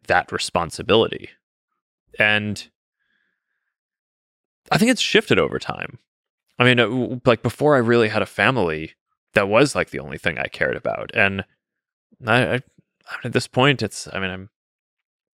[0.07, 1.29] that responsibility?
[2.17, 2.69] And
[4.71, 5.99] I think it's shifted over time.
[6.57, 8.93] I mean, uh, like before I really had a family,
[9.33, 11.11] that was like the only thing I cared about.
[11.13, 11.43] And
[12.25, 12.61] I, I
[13.23, 14.49] at this point, it's, I mean, I'm,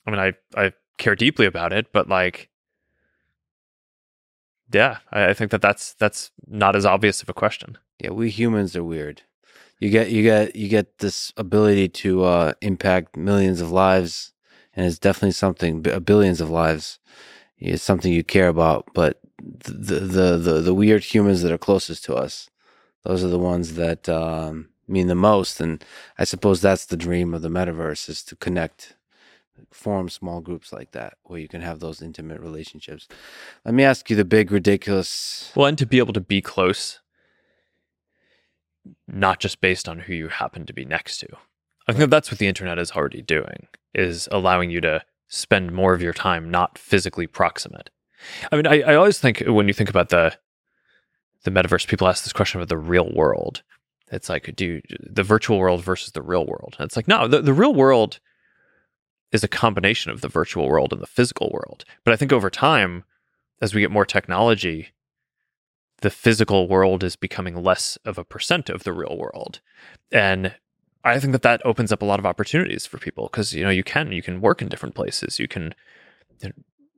[0.08, 2.50] I mean, I, I care deeply about it, but like,
[4.74, 7.78] yeah, I, think that that's that's not as obvious of a question.
[8.00, 9.22] Yeah, we humans are weird.
[9.80, 14.34] You get you get you get this ability to uh, impact millions of lives,
[14.76, 17.00] and it's definitely something billions of lives.
[17.58, 22.04] It's something you care about, but the the the, the weird humans that are closest
[22.06, 22.50] to us,
[23.04, 25.62] those are the ones that um, mean the most.
[25.62, 25.84] And
[26.18, 28.96] I suppose that's the dream of the metaverse: is to connect
[29.72, 33.08] form small groups like that where you can have those intimate relationships.
[33.64, 35.52] Let me ask you the big ridiculous.
[35.56, 37.00] Well, and to be able to be close,
[39.08, 41.28] not just based on who you happen to be next to.
[41.88, 45.94] I think that's what the internet is already doing, is allowing you to spend more
[45.94, 47.90] of your time not physically proximate.
[48.52, 50.38] I mean, I, I always think when you think about the
[51.44, 53.62] the metaverse, people ask this question about the real world.
[54.12, 56.76] It's like, do you, the virtual world versus the real world?
[56.80, 58.20] And it's like, no, the, the real world
[59.32, 61.84] is a combination of the virtual world and the physical world.
[62.04, 63.04] But I think over time,
[63.62, 64.90] as we get more technology,
[66.02, 69.62] the physical world is becoming less of a percent of the real world.
[70.12, 70.56] And
[71.04, 73.70] I think that that opens up a lot of opportunities for people because you know
[73.70, 75.40] you can you can work in different places.
[75.40, 75.74] You can
[76.42, 76.56] you know,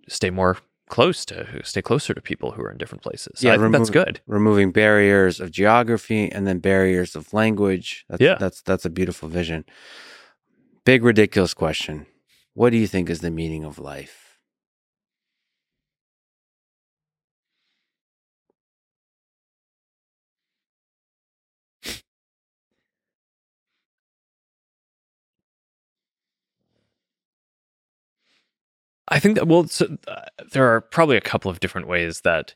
[0.08, 0.58] stay more
[0.90, 3.44] close to stay closer to people who are in different places.
[3.44, 4.22] Yeah, I think that's good.
[4.26, 8.06] Removing barriers of geography and then barriers of language.
[8.10, 9.66] That's, yeah, that's that's a beautiful vision.
[10.86, 12.06] Big ridiculous question.
[12.58, 14.40] What do you think is the meaning of life?
[29.08, 30.22] I think that well, so, uh,
[30.52, 32.56] there are probably a couple of different ways that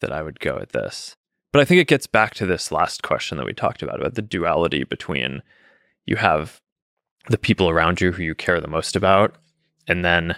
[0.00, 1.16] that I would go at this,
[1.52, 4.14] but I think it gets back to this last question that we talked about about
[4.14, 5.42] the duality between
[6.06, 6.60] you have
[7.28, 9.36] the people around you who you care the most about,
[9.86, 10.36] and then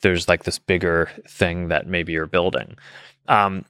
[0.00, 2.76] there's like this bigger thing that maybe you're building.
[3.28, 3.64] Um,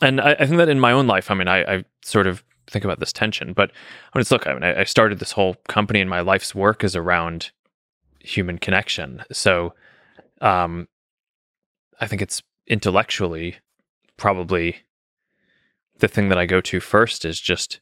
[0.00, 2.42] and I, I, think that in my own life, I mean, I, I, sort of
[2.66, 5.32] think about this tension, but I mean, it's look, I mean, I, I started this
[5.32, 7.50] whole company and my life's work is around
[8.20, 9.22] human connection.
[9.32, 9.74] So
[10.40, 10.88] um,
[12.00, 13.56] I think it's intellectually
[14.16, 14.76] probably
[15.98, 17.80] the thing that I go to first is just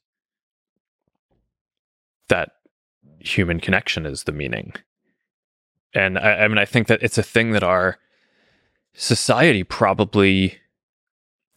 [2.29, 2.51] that
[3.21, 4.75] human connection is the meaning.
[5.95, 7.99] And I, I mean, I think that it's a thing that our
[8.95, 10.59] society probably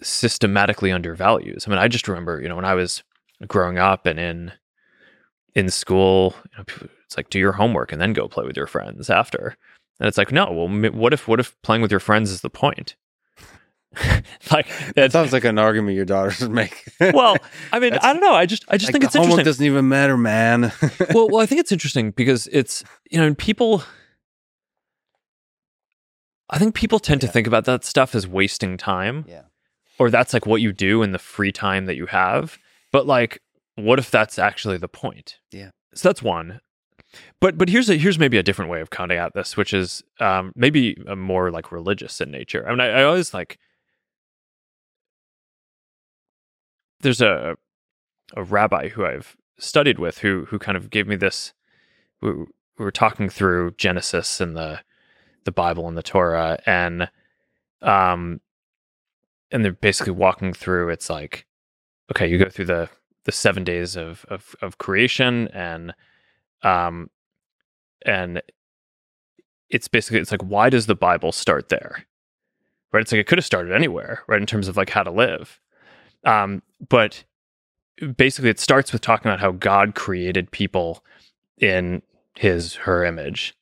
[0.02, 1.66] systematically undervalues.
[1.66, 3.04] I mean, I just remember, you know, when I was
[3.48, 4.52] growing up and in
[5.54, 8.68] in school, you know, it's like do your homework and then go play with your
[8.68, 9.58] friends after.
[10.00, 12.50] And it's like, no, well, what if what if playing with your friends is the
[12.50, 12.96] point?
[14.52, 16.84] like it sounds like an argument your daughters would make.
[17.00, 17.36] well,
[17.74, 18.34] I mean, I don't know.
[18.34, 19.46] I just I just like think it's homework interesting.
[19.46, 20.72] doesn't even matter, man.
[21.14, 23.84] well, well, I think it's interesting because it's you know, people.
[26.50, 27.28] I think people tend yeah.
[27.28, 29.26] to think about that stuff as wasting time.
[29.28, 29.44] Yeah.
[30.00, 32.58] Or that's like what you do in the free time that you have.
[32.92, 33.42] But like,
[33.76, 35.38] what if that's actually the point?
[35.52, 35.70] Yeah.
[35.94, 36.60] So that's one.
[37.40, 40.02] But but here's a, here's maybe a different way of counting out this, which is
[40.20, 42.66] um, maybe a more like religious in nature.
[42.66, 43.58] I mean, I, I always like
[47.02, 47.58] there's a
[48.36, 51.54] a rabbi who I've studied with who who kind of gave me this.
[52.22, 52.46] We, we
[52.78, 54.82] were talking through Genesis and the
[55.44, 57.10] the Bible and the Torah, and
[57.82, 58.42] um,
[59.52, 60.90] and they're basically walking through.
[60.90, 61.46] It's like,
[62.12, 62.90] okay, you go through the
[63.26, 65.94] the seven days of of, of creation and
[66.64, 67.10] um,
[68.06, 68.42] and
[69.70, 72.06] it's basically it's like why does the Bible start there?
[72.92, 73.02] Right?
[73.02, 74.42] It's like it could have started anywhere, right?
[74.42, 75.60] In terms of like how to live.
[76.24, 77.24] Um, but
[78.16, 81.04] basically it starts with talking about how God created people
[81.60, 82.02] in
[82.38, 83.56] his her image.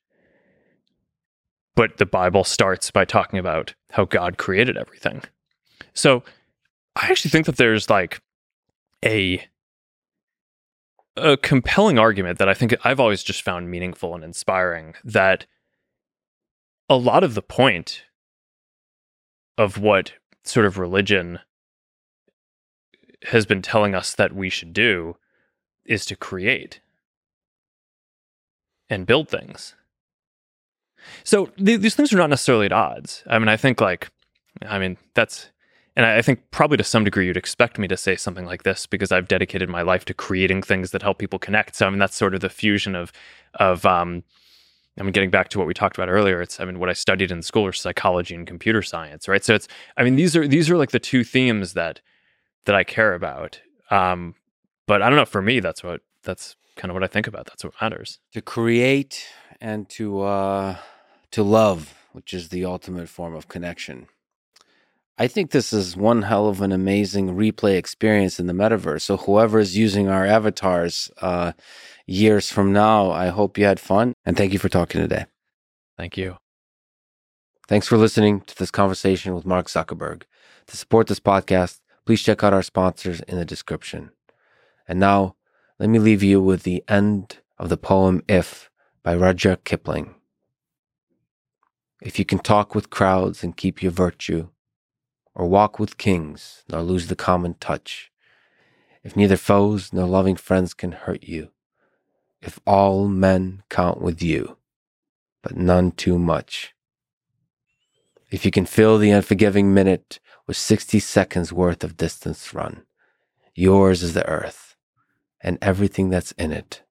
[1.75, 5.21] But the Bible starts by talking about how God created everything.
[5.93, 6.23] So
[6.95, 8.21] I actually think that there's like
[9.03, 9.43] a
[11.15, 15.45] a compelling argument that I think I've always just found meaningful and inspiring that
[16.87, 18.03] a lot of the point
[19.57, 20.13] of what
[20.45, 21.39] sort of religion
[23.23, 25.17] has been telling us that we should do
[25.85, 26.79] is to create
[28.89, 29.75] and build things.
[31.23, 33.23] So th- these things are not necessarily at odds.
[33.27, 34.09] I mean, I think like,
[34.67, 35.49] I mean, that's
[35.95, 38.85] and I think probably to some degree you'd expect me to say something like this
[38.85, 41.75] because I've dedicated my life to creating things that help people connect.
[41.75, 43.11] So I mean that's sort of the fusion of
[43.55, 44.23] of um,
[44.97, 46.41] I mean getting back to what we talked about earlier.
[46.41, 49.43] It's I mean what I studied in school was psychology and computer science, right?
[49.43, 49.67] So it's
[49.97, 51.99] I mean these are these are like the two themes that
[52.69, 53.59] that I care about.
[53.89, 54.35] Um,
[54.85, 55.25] but I don't know.
[55.25, 57.47] For me, that's what that's kind of what I think about.
[57.47, 58.19] That's what matters.
[58.33, 59.25] To create
[59.59, 60.77] and to uh,
[61.31, 64.05] to love, which is the ultimate form of connection.
[65.17, 69.01] I think this is one hell of an amazing replay experience in the metaverse.
[69.01, 71.53] So whoever is using our avatars uh,
[72.05, 75.25] years from now, I hope you had fun and thank you for talking today.
[75.97, 76.37] Thank you.
[77.67, 80.21] Thanks for listening to this conversation with Mark Zuckerberg.
[80.67, 81.79] To support this podcast,
[82.09, 84.09] please check out our sponsors in the description.
[84.87, 85.35] And now,
[85.77, 88.71] let me leave you with the end of the poem If
[89.03, 90.15] by Rudyard Kipling.
[92.01, 94.47] If you can talk with crowds and keep your virtue,
[95.35, 98.09] or walk with kings, nor lose the common touch.
[99.03, 101.49] If neither foes nor loving friends can hurt you,
[102.41, 104.57] if all men count with you,
[105.43, 106.73] but none too much.
[108.31, 110.19] If you can fill the unforgiving minute
[110.49, 112.81] with 60 seconds worth of distance run,
[113.53, 114.75] yours is the earth
[115.41, 116.81] and everything that's in it,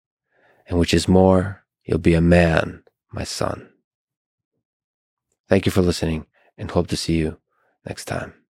[0.69, 3.69] and which is more, you'll be a man, my son.
[5.49, 6.27] Thank you for listening
[6.57, 7.39] and hope to see you
[7.85, 8.39] next time.